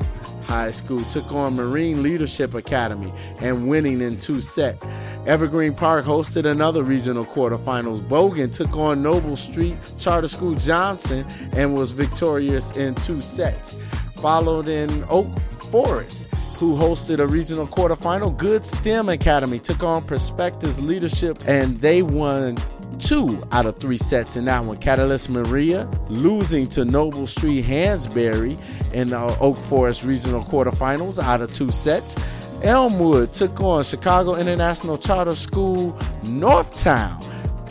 High 0.51 0.73
School 0.73 1.01
took 1.05 1.33
on 1.33 1.55
Marine 1.55 2.03
Leadership 2.03 2.55
Academy 2.55 3.13
and 3.39 3.69
winning 3.69 4.01
in 4.01 4.19
two 4.19 4.41
sets. 4.41 4.85
Evergreen 5.25 5.73
Park 5.73 6.05
hosted 6.05 6.45
another 6.45 6.83
regional 6.83 7.25
quarterfinals. 7.25 8.01
Bogan 8.01 8.53
took 8.53 8.77
on 8.77 9.01
Noble 9.01 9.37
Street 9.37 9.77
Charter 10.01 10.27
School 10.27 10.57
Johnson 10.57 11.25
and 11.53 11.77
was 11.77 11.93
victorious 11.93 12.77
in 12.77 12.97
two 12.97 13.21
sets. 13.21 13.77
Followed 14.17 14.67
in 14.67 15.05
Oak 15.09 15.29
Forest, 15.71 16.27
who 16.57 16.77
hosted 16.77 17.21
a 17.21 17.29
regional 17.29 17.69
quarterfinal. 17.69 18.37
Goode 18.37 18.67
STEM 18.67 19.09
Academy 19.09 19.61
took 19.61 19.85
on 19.85 20.03
Perspectives 20.03 20.81
Leadership 20.81 21.39
and 21.47 21.81
they 21.81 22.03
won 22.03 22.57
two 22.99 23.43
out 23.53 23.67
of 23.67 23.79
three 23.79 23.99
sets 23.99 24.37
in 24.37 24.47
that 24.47 24.65
one. 24.65 24.77
Catalyst 24.79 25.31
Maria 25.31 25.89
losing 26.09 26.69
to 26.71 26.85
Noble 26.85 27.29
Street 27.29 27.65
Hansberry 27.65 28.59
in 28.93 29.11
the 29.11 29.39
Oak 29.41 29.59
Forest 29.65 30.05
regional 30.05 30.45
quarterfinals 30.45 31.23
out 31.23 31.41
of 31.41 31.51
two 31.51 31.71
sets. 31.71 32.17
Elmwood 32.63 33.33
took 33.33 33.61
on 33.61 33.83
Chicago 33.85 34.35
International 34.35 34.99
Charter 34.99 35.35
School 35.35 35.93
Northtown 36.25 37.25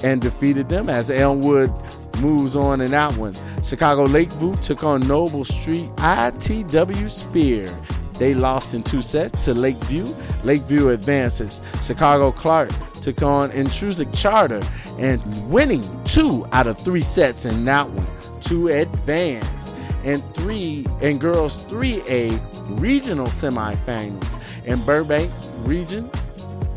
and 0.03 0.21
defeated 0.21 0.69
them 0.69 0.89
as 0.89 1.11
Elmwood 1.11 1.71
moves 2.21 2.55
on 2.55 2.81
in 2.81 2.91
that 2.91 3.15
one. 3.17 3.33
Chicago 3.63 4.03
Lakeview 4.03 4.55
took 4.57 4.83
on 4.83 5.01
Noble 5.07 5.45
Street 5.45 5.89
ITW 5.97 7.09
Speer. 7.09 7.73
They 8.13 8.33
lost 8.33 8.73
in 8.73 8.83
two 8.83 9.01
sets 9.01 9.45
to 9.45 9.53
Lakeview. 9.53 10.13
Lakeview 10.43 10.89
advances. 10.89 11.61
Chicago 11.83 12.31
Clark 12.31 12.69
took 13.01 13.21
on 13.21 13.51
Intrinsic 13.51 14.11
Charter 14.11 14.61
and 14.97 15.49
winning 15.49 15.83
two 16.03 16.45
out 16.51 16.67
of 16.67 16.77
three 16.79 17.01
sets 17.01 17.45
in 17.45 17.63
that 17.65 17.89
one 17.89 18.07
to 18.41 18.67
advance. 18.67 19.71
And 20.03 20.23
three 20.35 20.85
and 21.01 21.19
girls 21.19 21.63
3A 21.65 22.39
regional 22.79 23.27
semifinals 23.27 24.39
in 24.65 24.79
Burbank 24.85 25.31
region. 25.59 26.09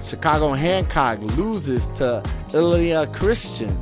Chicago 0.02 0.52
Hancock 0.52 1.20
loses 1.36 1.88
to 1.98 2.22
Illiana 2.48 3.12
Christian 3.14 3.80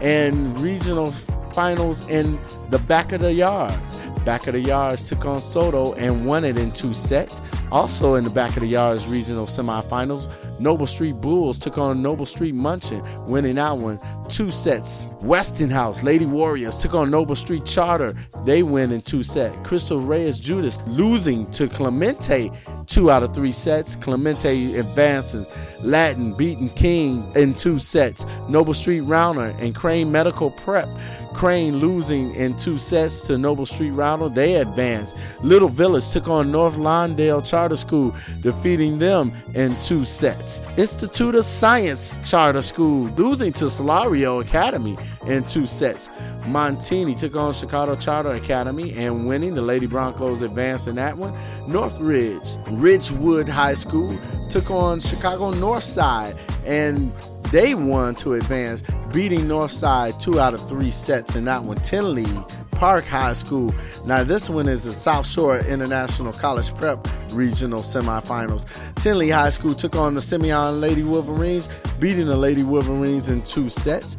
and 0.00 0.58
regional 0.58 1.12
finals 1.52 2.08
in 2.08 2.40
the 2.70 2.78
back 2.78 3.12
of 3.12 3.20
the 3.20 3.32
yards. 3.32 3.96
Back 4.24 4.46
of 4.46 4.54
the 4.54 4.60
yards 4.60 5.08
took 5.08 5.24
on 5.24 5.40
Soto 5.40 5.94
and 5.94 6.26
won 6.26 6.44
it 6.44 6.58
in 6.58 6.72
two 6.72 6.94
sets. 6.94 7.40
Also 7.72 8.14
in 8.14 8.24
the 8.24 8.30
back 8.30 8.56
of 8.56 8.60
the 8.60 8.68
yards 8.68 9.06
regional 9.06 9.46
semifinals, 9.46 10.26
Noble 10.60 10.86
Street 10.86 11.20
Bulls 11.20 11.58
took 11.58 11.78
on 11.78 12.02
Noble 12.02 12.26
Street 12.26 12.54
Muchin, 12.54 13.02
winning 13.26 13.56
that 13.56 13.78
one 13.78 13.98
two 14.28 14.50
sets. 14.50 15.08
Westinghouse 15.22 16.02
Lady 16.02 16.26
Warriors 16.26 16.78
took 16.78 16.94
on 16.94 17.10
Noble 17.10 17.34
Street 17.34 17.64
Charter. 17.64 18.14
They 18.44 18.62
win 18.62 18.92
in 18.92 19.00
two 19.00 19.22
sets. 19.22 19.56
Cristo 19.64 19.98
Rey 19.98 20.30
Jesuit 20.30 20.80
losing 20.86 21.50
to 21.52 21.68
Clemente 21.68 22.50
two 22.86 23.10
out 23.10 23.22
of 23.22 23.34
three 23.34 23.52
sets. 23.52 23.96
Clemente 23.96 24.76
advances. 24.76 25.48
Latin 25.82 26.34
beating 26.34 26.68
King 26.68 27.24
in 27.34 27.54
two 27.54 27.78
sets. 27.78 28.26
Noble 28.48 28.74
Street 28.74 29.02
Rauner 29.02 29.58
and 29.60 29.74
Crane 29.74 30.12
Medical 30.12 30.50
Prep 30.50 30.88
Crane 31.32 31.78
losing 31.78 32.34
in 32.34 32.56
two 32.56 32.78
sets 32.78 33.20
to 33.22 33.38
Noble 33.38 33.66
Street 33.66 33.92
Ronald. 33.92 34.34
They 34.34 34.56
advanced. 34.56 35.16
Little 35.42 35.68
Village 35.68 36.10
took 36.10 36.28
on 36.28 36.50
North 36.50 36.76
Lawndale 36.76 37.44
Charter 37.44 37.76
School, 37.76 38.14
defeating 38.40 38.98
them 38.98 39.32
in 39.54 39.74
two 39.84 40.04
sets. 40.04 40.60
Institute 40.76 41.34
of 41.34 41.44
Science 41.44 42.18
Charter 42.24 42.62
School 42.62 43.04
losing 43.16 43.52
to 43.54 43.66
Solorio 43.66 44.40
Academy 44.40 44.96
in 45.26 45.44
two 45.44 45.66
sets. 45.66 46.08
Montini 46.42 47.16
took 47.16 47.36
on 47.36 47.52
Chicago 47.52 47.94
Charter 47.94 48.30
Academy 48.30 48.92
and 48.94 49.26
winning. 49.26 49.54
The 49.54 49.62
Lady 49.62 49.86
Broncos 49.86 50.42
advanced 50.42 50.88
in 50.88 50.96
that 50.96 51.16
one. 51.16 51.34
Northridge, 51.66 52.56
Ridgewood 52.70 53.48
High 53.48 53.74
School 53.74 54.18
took 54.48 54.70
on 54.70 55.00
Chicago 55.00 55.52
Northside 55.52 56.36
and 56.66 57.12
they 57.50 57.74
won 57.74 58.14
to 58.16 58.34
advance, 58.34 58.82
beating 59.12 59.40
Northside 59.40 60.20
two 60.20 60.40
out 60.40 60.54
of 60.54 60.68
three 60.68 60.90
sets 60.90 61.36
in 61.36 61.44
that 61.46 61.64
one. 61.64 61.76
Tinley 61.78 62.26
Park 62.72 63.04
High 63.04 63.34
School. 63.34 63.74
Now, 64.06 64.24
this 64.24 64.48
one 64.48 64.66
is 64.66 64.84
the 64.84 64.92
South 64.92 65.26
Shore 65.26 65.58
International 65.58 66.32
College 66.32 66.74
Prep 66.76 67.06
Regional 67.30 67.82
Semifinals. 67.82 68.64
Tinley 68.96 69.28
High 69.28 69.50
School 69.50 69.74
took 69.74 69.96
on 69.96 70.14
the 70.14 70.22
Simeon 70.22 70.80
Lady 70.80 71.02
Wolverines, 71.02 71.68
beating 71.98 72.26
the 72.26 72.38
Lady 72.38 72.62
Wolverines 72.62 73.28
in 73.28 73.42
two 73.42 73.68
sets. 73.68 74.16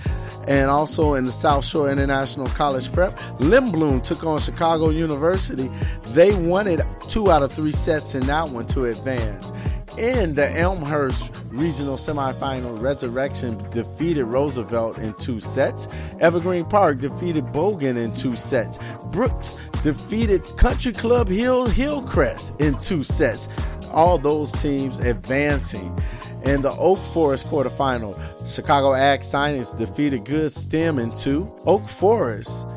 And 0.48 0.70
also 0.70 1.14
in 1.14 1.26
the 1.26 1.32
South 1.32 1.66
Shore 1.66 1.90
International 1.90 2.48
College 2.48 2.92
Prep, 2.92 3.18
Lindblom 3.40 4.06
took 4.06 4.24
on 4.24 4.40
Chicago 4.40 4.90
University. 4.90 5.70
They 6.14 6.36
won 6.36 6.68
it 6.68 6.82
two 7.08 7.32
out 7.32 7.44
of 7.44 7.52
three 7.52 7.72
sets 7.72 8.16
in 8.16 8.26
that 8.28 8.50
one 8.50 8.68
to 8.68 8.86
advance. 8.86 9.52
In 9.98 10.36
the 10.36 10.50
Elmhurst 10.58 11.42
regional 11.50 11.98
semifinal, 11.98 12.82
Resurrection 12.82 13.58
defeated 13.72 14.24
Roosevelt 14.24 14.98
in 14.98 15.14
two 15.16 15.42
sets. 15.42 15.88
Evergreen 16.22 16.64
Park 16.66 17.00
defeated 17.00 17.46
Bogan 17.48 17.98
in 17.98 18.14
two 18.14 18.38
sets. 18.38 18.80
Brooks 19.12 19.58
defeated 19.84 20.46
Country 20.58 20.94
Club 20.94 21.28
Hill 21.28 21.66
Hillcrest 21.66 22.60
in 22.62 22.78
two 22.80 23.04
sets. 23.04 23.50
All 23.92 24.18
those 24.18 24.52
teams 24.54 25.00
advancing. 25.00 25.98
In 26.46 26.62
the 26.62 26.72
Oak 26.72 26.98
Forest 26.98 27.48
quarterfinal, 27.48 28.18
Chicago 28.48 28.94
Ag 28.94 29.24
Science 29.24 29.74
defeated 29.74 30.24
Goode 30.24 30.52
STEM 30.52 31.00
in 31.00 31.14
two. 31.14 31.54
Oak 31.66 31.88
Forest 31.88 32.68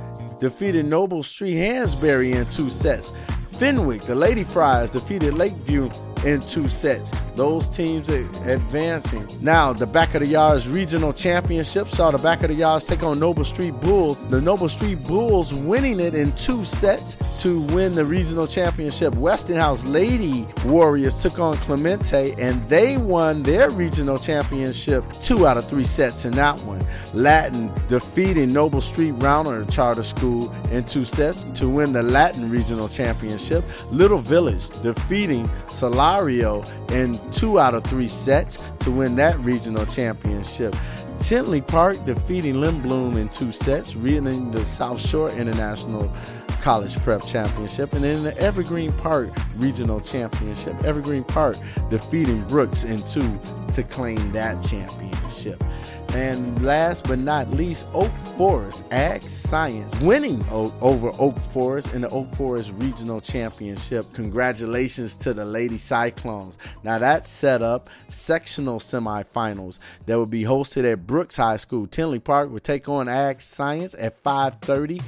defeated 0.41 0.85
Noble 0.85 1.23
Street 1.23 1.55
Hansberry 1.55 2.35
in 2.35 2.45
two 2.47 2.69
sets. 2.69 3.13
Fenwick, 3.53 4.03
the 4.03 4.15
Lady 4.15 4.43
Friars, 4.43 4.91
defeated 4.91 5.35
Lakeview 5.35 5.89
in 6.25 6.41
two 6.41 6.69
sets. 6.69 7.11
Those 7.35 7.69
teams 7.69 8.09
advancing. 8.09 9.27
Now, 9.41 9.73
the 9.73 9.87
Back 9.87 10.15
of 10.15 10.21
the 10.21 10.29
Yards 10.29 10.69
Regional 10.69 11.13
Championship 11.13 11.89
saw 11.89 12.11
the 12.11 12.19
Back 12.19 12.43
of 12.43 12.49
the 12.49 12.55
Yards 12.55 12.85
take 12.85 13.03
on 13.03 13.19
Noble 13.19 13.45
Street 13.45 13.73
Bulls. 13.81 14.27
The 14.27 14.41
Noble 14.41 14.69
Street 14.69 15.03
Bulls 15.05 15.53
winning 15.53 16.01
it 16.01 16.15
in 16.15 16.33
two 16.33 16.65
sets 16.65 17.43
to 17.43 17.61
win 17.75 17.95
the 17.95 18.05
regional 18.05 18.47
championship. 18.47 19.15
Westinghouse 19.17 19.85
Lady 19.85 20.47
Warriors 20.65 21.21
took 21.21 21.39
on 21.39 21.57
Clemente 21.59 22.35
and 22.39 22.67
they 22.69 22.97
won 22.97 23.43
their 23.43 23.71
regional 23.71 24.19
championship 24.19 25.05
two 25.21 25.47
out 25.47 25.57
of 25.57 25.69
three 25.69 25.85
sets 25.85 26.25
in 26.25 26.33
that 26.33 26.59
one. 26.61 26.85
Latin 27.13 27.71
defeating 27.89 28.53
Noble 28.53 28.81
Street 28.81 29.15
Rauner 29.15 29.71
Charter 29.71 30.03
School 30.03 30.53
in 30.71 30.85
two 30.85 31.05
sets 31.05 31.45
to 31.59 31.69
win 31.69 31.93
the 31.93 32.03
Latin 32.03 32.51
Regional 32.51 32.89
Championship. 32.89 33.65
Little 33.91 34.19
Village 34.19 34.71
defeating 34.83 35.49
Solorio 36.15 36.65
in 36.93 37.19
two 37.33 37.59
out 37.59 37.75
of 37.75 37.85
three 37.85 38.09
sets 38.09 38.63
to 38.81 38.91
win 38.91 39.17
that 39.17 39.39
regional 39.41 39.85
championship. 39.87 40.75
Tinley 41.19 41.61
Park 41.61 42.05
defeating 42.05 42.55
Lindblom 42.55 43.17
in 43.17 43.29
two 43.29 43.53
sets, 43.53 43.95
winning 43.95 44.51
the 44.51 44.65
South 44.65 45.01
Shore 45.01 45.31
International 45.31 46.11
College 46.61 46.97
Prep 47.01 47.25
Championship, 47.27 47.93
and 47.93 48.03
then 48.03 48.23
the 48.23 48.37
Evergreen 48.39 48.93
Park 48.95 49.31
Regional 49.57 50.01
Championship. 50.01 50.83
Evergreen 50.85 51.25
Park 51.25 51.57
defeating 51.91 52.43
Brooks 52.45 52.85
in 52.85 53.03
two 53.03 53.39
to 53.75 53.83
claim 53.83 54.33
that 54.33 54.63
championship. 54.63 55.63
And 56.15 56.65
last 56.65 57.09
but 57.09 57.19
not 57.19 57.51
least, 57.51 57.87
Oak 57.93 58.13
Forest 58.37 58.85
Ag 58.93 59.23
Science 59.23 59.99
winning 60.01 60.45
over 60.49 61.11
Oak 61.19 61.37
Forest 61.53 61.93
in 61.93 62.03
the 62.03 62.09
Oak 62.11 62.33
Forest 62.37 62.73
Regional 62.77 63.21
Championship. 63.21 64.07
Congratulations 64.13 65.17
to 65.17 65.35
the 65.35 65.45
Lady 65.45 65.77
Cyclones. 65.77 66.57
Now 66.85 66.99
that's 66.99 67.29
set 67.29 67.63
up 67.63 67.91
sectional 68.07 68.79
semifinals 68.79 69.81
that 70.07 70.17
will 70.17 70.27
be 70.27 70.45
hosted 70.45 70.91
at 70.91 71.05
Brooks 71.05 71.37
High 71.37 71.57
School. 71.57 71.89
Tinley 71.89 72.21
Park 72.21 72.49
will 72.51 72.61
take 72.61 72.89
on 72.89 73.09
Ag 73.09 73.41
Science 73.41 73.97
at 73.99 74.23
5:30. 74.23 75.03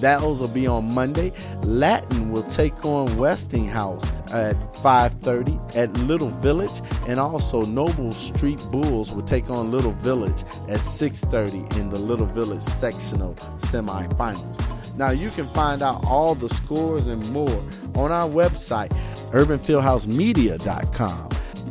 Those 0.00 0.40
will 0.40 0.48
be 0.48 0.66
on 0.66 0.92
Monday. 0.94 1.32
Latin 1.62 2.30
will 2.32 2.42
take 2.44 2.84
on 2.84 3.16
Westinghouse 3.16 4.04
at 4.32 4.56
5:30 4.76 5.58
at 5.76 5.96
Little 5.98 6.30
Village, 6.40 6.80
and 7.06 7.18
also 7.20 7.64
Noble 7.64 8.12
Street 8.12 8.58
Bulls 8.70 9.12
will 9.12 9.22
take 9.22 9.50
on 9.50 9.70
Little 9.70 9.92
Village 9.92 10.44
at 10.68 10.80
6:30 10.80 11.66
in 11.78 11.90
the 11.90 11.98
Little 11.98 12.26
Village 12.26 12.62
sectional 12.62 13.34
semifinals. 13.58 14.58
Now 14.96 15.10
you 15.10 15.30
can 15.30 15.46
find 15.46 15.82
out 15.82 16.04
all 16.04 16.34
the 16.34 16.48
scores 16.48 17.06
and 17.06 17.26
more 17.30 17.62
on 17.94 18.10
our 18.12 18.28
website, 18.28 18.92
urbanfieldhousemedia.com. 19.32 21.28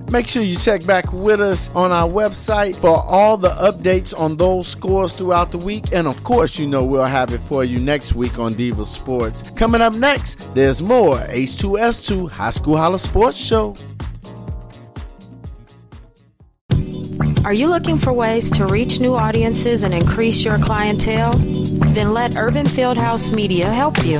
Make 0.10 0.28
sure 0.28 0.44
you 0.44 0.56
check 0.56 0.86
back 0.86 1.12
with 1.14 1.40
us 1.40 1.70
on 1.70 1.92
our 1.92 2.10
website 2.10 2.76
for 2.76 3.02
all 3.04 3.38
the 3.38 3.50
updates 3.52 4.18
on 4.18 4.36
those 4.38 4.68
scores 4.68 5.14
throughout 5.14 5.52
the 5.52 5.58
week. 5.58 5.86
And 5.94 6.08
of 6.08 6.24
course, 6.24 6.60
you 6.60 6.68
know 6.68 6.84
we'll 6.84 7.04
have 7.04 7.34
it 7.34 7.40
for 7.40 7.64
you 7.64 7.80
next 7.80 8.14
week 8.14 8.38
on 8.40 8.54
Diva 8.54 8.86
Sports. 8.86 9.44
Coming 9.56 9.82
up 9.82 9.94
next, 9.94 10.36
there's 10.54 10.82
more 10.82 11.18
H2S2 11.18 12.30
High 12.32 12.50
School 12.50 12.78
Holla 12.78 13.00
Sports 13.00 13.38
Show. 13.38 13.76
Are 17.44 17.54
you 17.54 17.68
looking 17.68 17.98
for 17.98 18.14
ways 18.14 18.52
to 18.52 18.68
reach 18.68 19.00
new 19.00 19.16
audiences 19.16 19.84
and 19.84 19.94
increase 19.94 20.44
your 20.44 20.58
clientele? 20.60 21.34
Then 21.38 22.14
let 22.14 22.38
Urban 22.38 22.66
Fieldhouse 22.66 23.34
Media 23.34 23.68
help 23.70 24.06
you. 24.06 24.20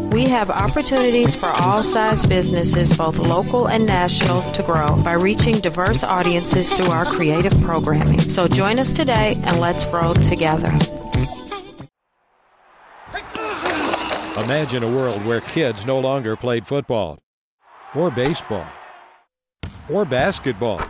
We 0.11 0.25
have 0.25 0.49
opportunities 0.49 1.35
for 1.35 1.45
all 1.45 1.83
size 1.83 2.25
businesses, 2.25 2.97
both 2.97 3.17
local 3.17 3.69
and 3.69 3.85
national, 3.85 4.41
to 4.51 4.61
grow 4.61 5.01
by 5.03 5.13
reaching 5.13 5.55
diverse 5.55 6.03
audiences 6.03 6.69
through 6.69 6.91
our 6.91 7.05
creative 7.05 7.53
programming. 7.61 8.19
So 8.19 8.45
join 8.45 8.77
us 8.77 8.91
today 8.91 9.41
and 9.45 9.61
let's 9.61 9.87
grow 9.87 10.13
together. 10.13 10.67
Imagine 14.43 14.83
a 14.83 14.93
world 14.93 15.25
where 15.25 15.39
kids 15.39 15.85
no 15.85 15.97
longer 15.99 16.35
played 16.35 16.67
football, 16.67 17.19
or 17.95 18.11
baseball, 18.11 18.67
or 19.89 20.03
basketball. 20.03 20.83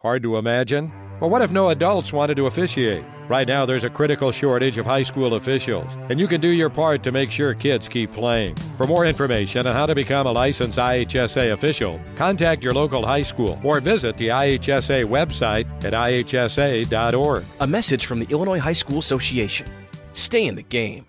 Hard 0.00 0.22
to 0.22 0.38
imagine? 0.38 0.90
But 1.20 1.28
what 1.28 1.42
if 1.42 1.50
no 1.52 1.68
adults 1.68 2.14
wanted 2.14 2.38
to 2.38 2.46
officiate? 2.46 3.04
Right 3.28 3.48
now, 3.48 3.66
there's 3.66 3.82
a 3.82 3.90
critical 3.90 4.30
shortage 4.30 4.78
of 4.78 4.86
high 4.86 5.02
school 5.02 5.34
officials, 5.34 5.92
and 6.08 6.20
you 6.20 6.28
can 6.28 6.40
do 6.40 6.48
your 6.48 6.70
part 6.70 7.02
to 7.02 7.10
make 7.10 7.32
sure 7.32 7.54
kids 7.54 7.88
keep 7.88 8.12
playing. 8.12 8.54
For 8.76 8.86
more 8.86 9.04
information 9.04 9.66
on 9.66 9.74
how 9.74 9.84
to 9.86 9.96
become 9.96 10.28
a 10.28 10.32
licensed 10.32 10.78
IHSA 10.78 11.52
official, 11.52 12.00
contact 12.16 12.62
your 12.62 12.72
local 12.72 13.04
high 13.04 13.22
school 13.22 13.58
or 13.64 13.80
visit 13.80 14.16
the 14.16 14.28
IHSA 14.28 15.06
website 15.06 15.66
at 15.84 15.92
ihsa.org. 15.92 17.44
A 17.58 17.66
message 17.66 18.06
from 18.06 18.20
the 18.20 18.26
Illinois 18.30 18.60
High 18.60 18.72
School 18.72 18.98
Association. 18.98 19.66
Stay 20.12 20.46
in 20.46 20.54
the 20.54 20.62
game. 20.62 21.06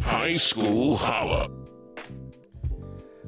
High 0.00 0.36
School 0.36 0.96
Holla. 0.96 1.50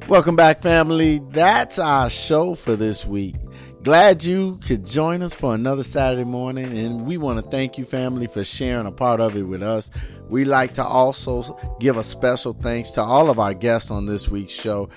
Welcome 0.09 0.37
back, 0.37 0.63
family. 0.63 1.21
That's 1.31 1.81
our 1.81 2.09
show 2.11 2.55
for 2.55 2.77
this 2.77 3.05
week. 3.05 3.35
Glad 3.83 4.23
you 4.23 4.59
could 4.59 4.87
join 4.87 5.23
us 5.23 5.35
for 5.35 5.57
another 5.57 5.83
Saturday 5.83 6.23
morning, 6.23 6.79
and 6.79 7.05
we 7.05 7.17
want 7.17 7.45
to 7.45 7.51
thank 7.51 7.77
you, 7.77 7.85
family, 7.85 8.29
for 8.29 8.45
sharing 8.45 8.87
a 8.87 8.93
part 8.93 9.21
of 9.21 9.37
it 9.37 9.43
with 9.43 9.61
us. 9.61 9.91
We 10.33 10.47
like 10.47 10.73
to 10.75 10.83
also 10.83 11.59
give 11.79 11.99
a 11.99 12.03
special 12.03 12.55
thanks 12.55 12.93
to 12.93 13.03
all 13.03 13.29
of 13.29 13.39
our 13.39 13.53
guests 13.53 13.91
on 13.91 14.07
this 14.07 14.29
week's 14.29 14.55
show 14.55 14.89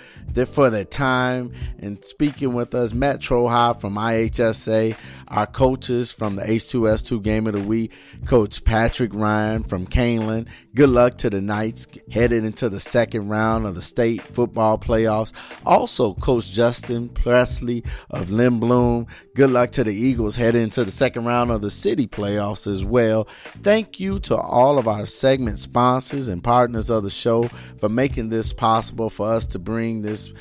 for 0.48 0.70
their 0.70 0.86
time 0.86 1.52
and 1.80 2.04
speaking 2.06 2.54
with 2.54 2.74
us. 2.74 2.94
Matt 2.94 3.20
Troha 3.20 3.80
from 3.80 3.96
IHSA, 3.96 4.98
our 5.28 5.46
coaches 5.46 6.14
from 6.14 6.38
the 6.38 6.44
H2S2 6.44 7.22
Game 7.22 7.48
of 7.48 7.54
the 7.54 7.68
Week, 7.68 7.94
Coach 8.26 8.64
Patrick 8.64 9.12
Ryan 9.14 9.64
from 9.64 9.86
Kaneland. 9.86 10.48
Good 10.74 10.90
luck 10.90 11.18
to 11.20 11.30
the 11.30 11.42
Knights 11.42 11.88
headed 12.12 12.46
into 12.46 12.70
the 12.70 12.80
second 12.80 13.28
round 13.28 13.66
of 13.66 13.76
the 13.76 13.82
state 13.82 14.22
football 14.22 14.78
playoffs. 14.78 15.34
Also, 15.66 16.14
Coach 16.14 16.50
Justin 16.52 17.10
Presley 17.10 17.84
of 18.10 18.30
Lindblom. 18.30 19.08
Good 19.36 19.52
luck 19.52 19.72
to 19.72 19.84
the 19.84 19.94
Eagles 19.94 20.38
headed 20.38 20.62
into 20.62 20.86
the 20.86 20.92
second 20.92 21.26
round 21.26 21.52
of 21.52 21.62
the 21.62 21.72
city 21.72 22.08
playoffs 22.08 22.68
as 22.68 22.86
well. 22.86 23.28
Thank 23.46 24.00
you 24.00 24.20
to 24.22 24.36
all 24.36 24.78
of 24.78 24.88
our 24.88 25.06
segment 25.26 25.58
sponsors 25.58 26.28
and 26.28 26.44
partners 26.44 26.92
of 26.92 27.02
the 27.02 27.10
show 27.10 27.42
for 27.80 27.90
making 27.90 28.30
this 28.30 28.54
possible 28.54 29.10
for 29.10 29.28
us 29.28 29.48
to 29.48 29.58
bring 29.58 30.04
this 30.04 30.32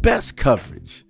best 0.00 0.36
coverage 0.36 1.04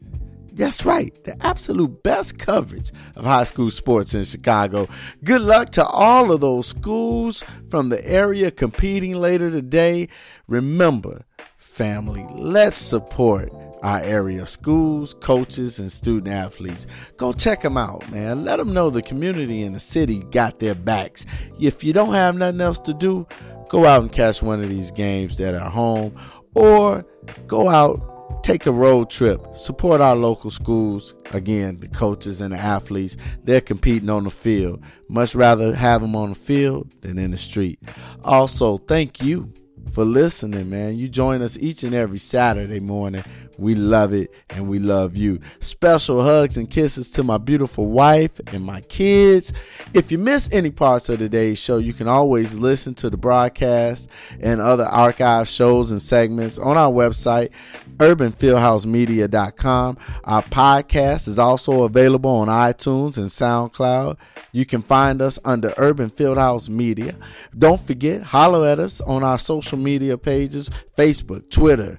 that's 0.53 0.85
right, 0.85 1.15
the 1.25 1.43
absolute 1.43 2.03
best 2.03 2.39
coverage 2.39 2.93
of 3.17 3.25
high 3.25 3.45
school 3.45 3.71
sports 3.71 4.13
in 4.13 4.25
Chicago. 4.25 4.87
Good 5.25 5.41
luck 5.41 5.71
to 5.71 5.85
all 5.87 6.31
of 6.31 6.43
those 6.43 6.67
schools 6.67 7.43
from 7.71 7.89
the 7.89 8.07
area 8.07 8.51
competing 8.51 9.15
later 9.15 9.51
today. 9.51 10.11
Remember, 10.49 11.25
family, 11.57 12.27
let's 12.35 12.77
support 12.77 13.51
our 13.83 14.01
area 14.01 14.47
schools, 14.47 15.15
coaches, 15.21 15.79
and 15.79 15.91
student 15.91 16.29
athletes. 16.29 16.87
Go 17.17 17.33
check 17.33 17.63
them 17.63 17.77
out, 17.77 18.11
man. 18.11 18.45
Let 18.45 18.57
them 18.57 18.73
know 18.73 18.91
the 18.91 19.03
community 19.03 19.63
and 19.63 19.75
the 19.75 19.81
city 19.81 20.21
got 20.31 20.59
their 20.59 20.75
backs. 20.75 21.27
If 21.61 21.85
you 21.85 21.93
don't 21.93 22.15
have 22.15 22.37
nothing 22.37 22.61
else 22.61 22.79
to 22.81 22.95
do, 22.95 23.27
go 23.69 23.87
out 23.87 24.03
and 24.03 24.13
catch 24.13 24.43
one 24.43 24.61
of 24.61 24.69
these 24.69 24.91
games 24.91 25.37
that 25.39 25.55
are 25.55 25.71
home 25.71 26.15
or 26.55 27.05
go 27.47 27.69
out 27.69 28.09
take 28.43 28.67
a 28.67 28.73
road 28.73 29.09
trip, 29.09 29.41
support 29.55 30.01
our 30.01 30.17
local 30.17 30.51
schools. 30.51 31.15
Again, 31.33 31.79
the 31.79 31.89
coaches 31.89 32.41
and 32.41 32.53
the 32.53 32.59
athletes, 32.59 33.17
they're 33.45 33.61
competing 33.61 34.11
on 34.11 34.25
the 34.25 34.31
field. 34.31 34.83
Much 35.09 35.35
rather 35.35 35.75
have 35.75 36.03
them 36.03 36.17
on 36.17 36.31
the 36.31 36.35
field 36.35 36.93
than 37.03 37.19
in 37.19 37.31
the 37.31 37.37
street. 37.37 37.79
Also, 38.25 38.79
thank 38.79 39.23
you 39.23 39.53
for 39.93 40.05
listening, 40.05 40.71
man. 40.71 40.97
You 40.97 41.09
join 41.09 41.43
us 41.43 41.59
each 41.59 41.83
and 41.83 41.95
every 41.95 42.19
Saturday 42.19 42.81
morning 42.81 43.25
we 43.59 43.75
love 43.75 44.13
it 44.13 44.31
and 44.51 44.69
we 44.69 44.79
love 44.79 45.17
you. 45.17 45.41
Special 45.61 46.23
hugs 46.23 46.57
and 46.57 46.69
kisses 46.69 47.09
to 47.11 47.23
my 47.23 47.39
beautiful 47.39 47.87
wife 47.87 48.41
and 48.53 48.65
my 48.65 48.81
kids. 48.83 49.53
If 49.95 50.11
you 50.11 50.19
miss 50.19 50.49
any 50.53 50.71
parts 50.71 51.09
of 51.09 51.19
today's 51.19 51.59
show, 51.59 51.79
you 51.79 51.93
can 51.93 52.09
always 52.09 52.55
listen 52.55 52.95
to 52.97 53.11
the 53.11 53.17
broadcast 53.17 54.09
and 54.41 54.61
other 54.61 54.85
archive 54.85 55.49
shows 55.49 55.91
and 55.91 56.01
segments 56.01 56.59
on 56.59 56.77
our 56.77 56.91
website, 56.91 57.51
urbanfieldhousemedia.com. 58.03 59.99
Our 60.25 60.43
podcast 60.43 61.29
is 61.29 61.39
also 61.39 61.85
available 61.85 62.31
on 62.31 62.49
iTunes 62.49 63.17
and 63.17 63.29
SoundCloud. 63.29 64.19
You 64.53 64.67
can 64.67 64.83
find 64.83 65.23
us 65.23 65.39
under 65.45 65.73
Urban 65.77 66.11
Fieldhouse 66.11 66.69
Media. 66.69 67.15
Don't 67.57 67.81
forget, 67.81 68.23
holler 68.23 68.69
at 68.69 68.79
us 68.79 69.01
on 69.01 69.23
our 69.25 69.39
social 69.39 69.79
media 69.79 70.19
pages 70.19 70.69
Facebook, 70.97 71.49
Twitter, 71.51 71.99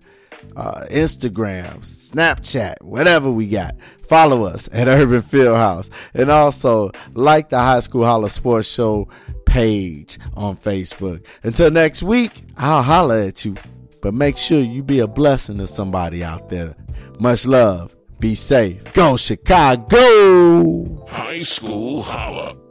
uh, 0.56 0.86
Instagram, 0.92 1.80
Snapchat, 1.80 2.82
whatever 2.82 3.32
we 3.32 3.48
got. 3.48 3.76
Follow 4.08 4.46
us 4.46 4.70
at 4.72 4.88
Urban 4.88 5.22
Fieldhouse. 5.22 5.90
And 6.14 6.30
also 6.30 6.92
like 7.14 7.50
the 7.50 7.60
High 7.60 7.80
School 7.80 8.06
Holla 8.06 8.30
Sports 8.30 8.68
Show 8.68 9.08
page 9.46 10.20
on 10.36 10.58
Facebook. 10.58 11.26
Until 11.44 11.72
next 11.72 12.04
week, 12.04 12.44
I'll 12.58 12.84
holler 12.84 13.18
at 13.18 13.46
you. 13.46 13.56
But 14.04 14.14
make 14.14 14.36
sure 14.36 14.60
you 14.60 14.84
be 14.84 15.00
a 15.00 15.08
blessing 15.08 15.58
to 15.60 15.66
somebody 15.66 16.26
out 16.26 16.50
there. 16.50 16.76
Much 17.20 17.46
love. 17.46 17.96
Be 18.20 18.36
safe. 18.36 18.94
Go 18.94 19.16
Chicago. 19.16 21.06
High 21.08 21.44
School 21.44 22.04
Holla. 22.04 22.63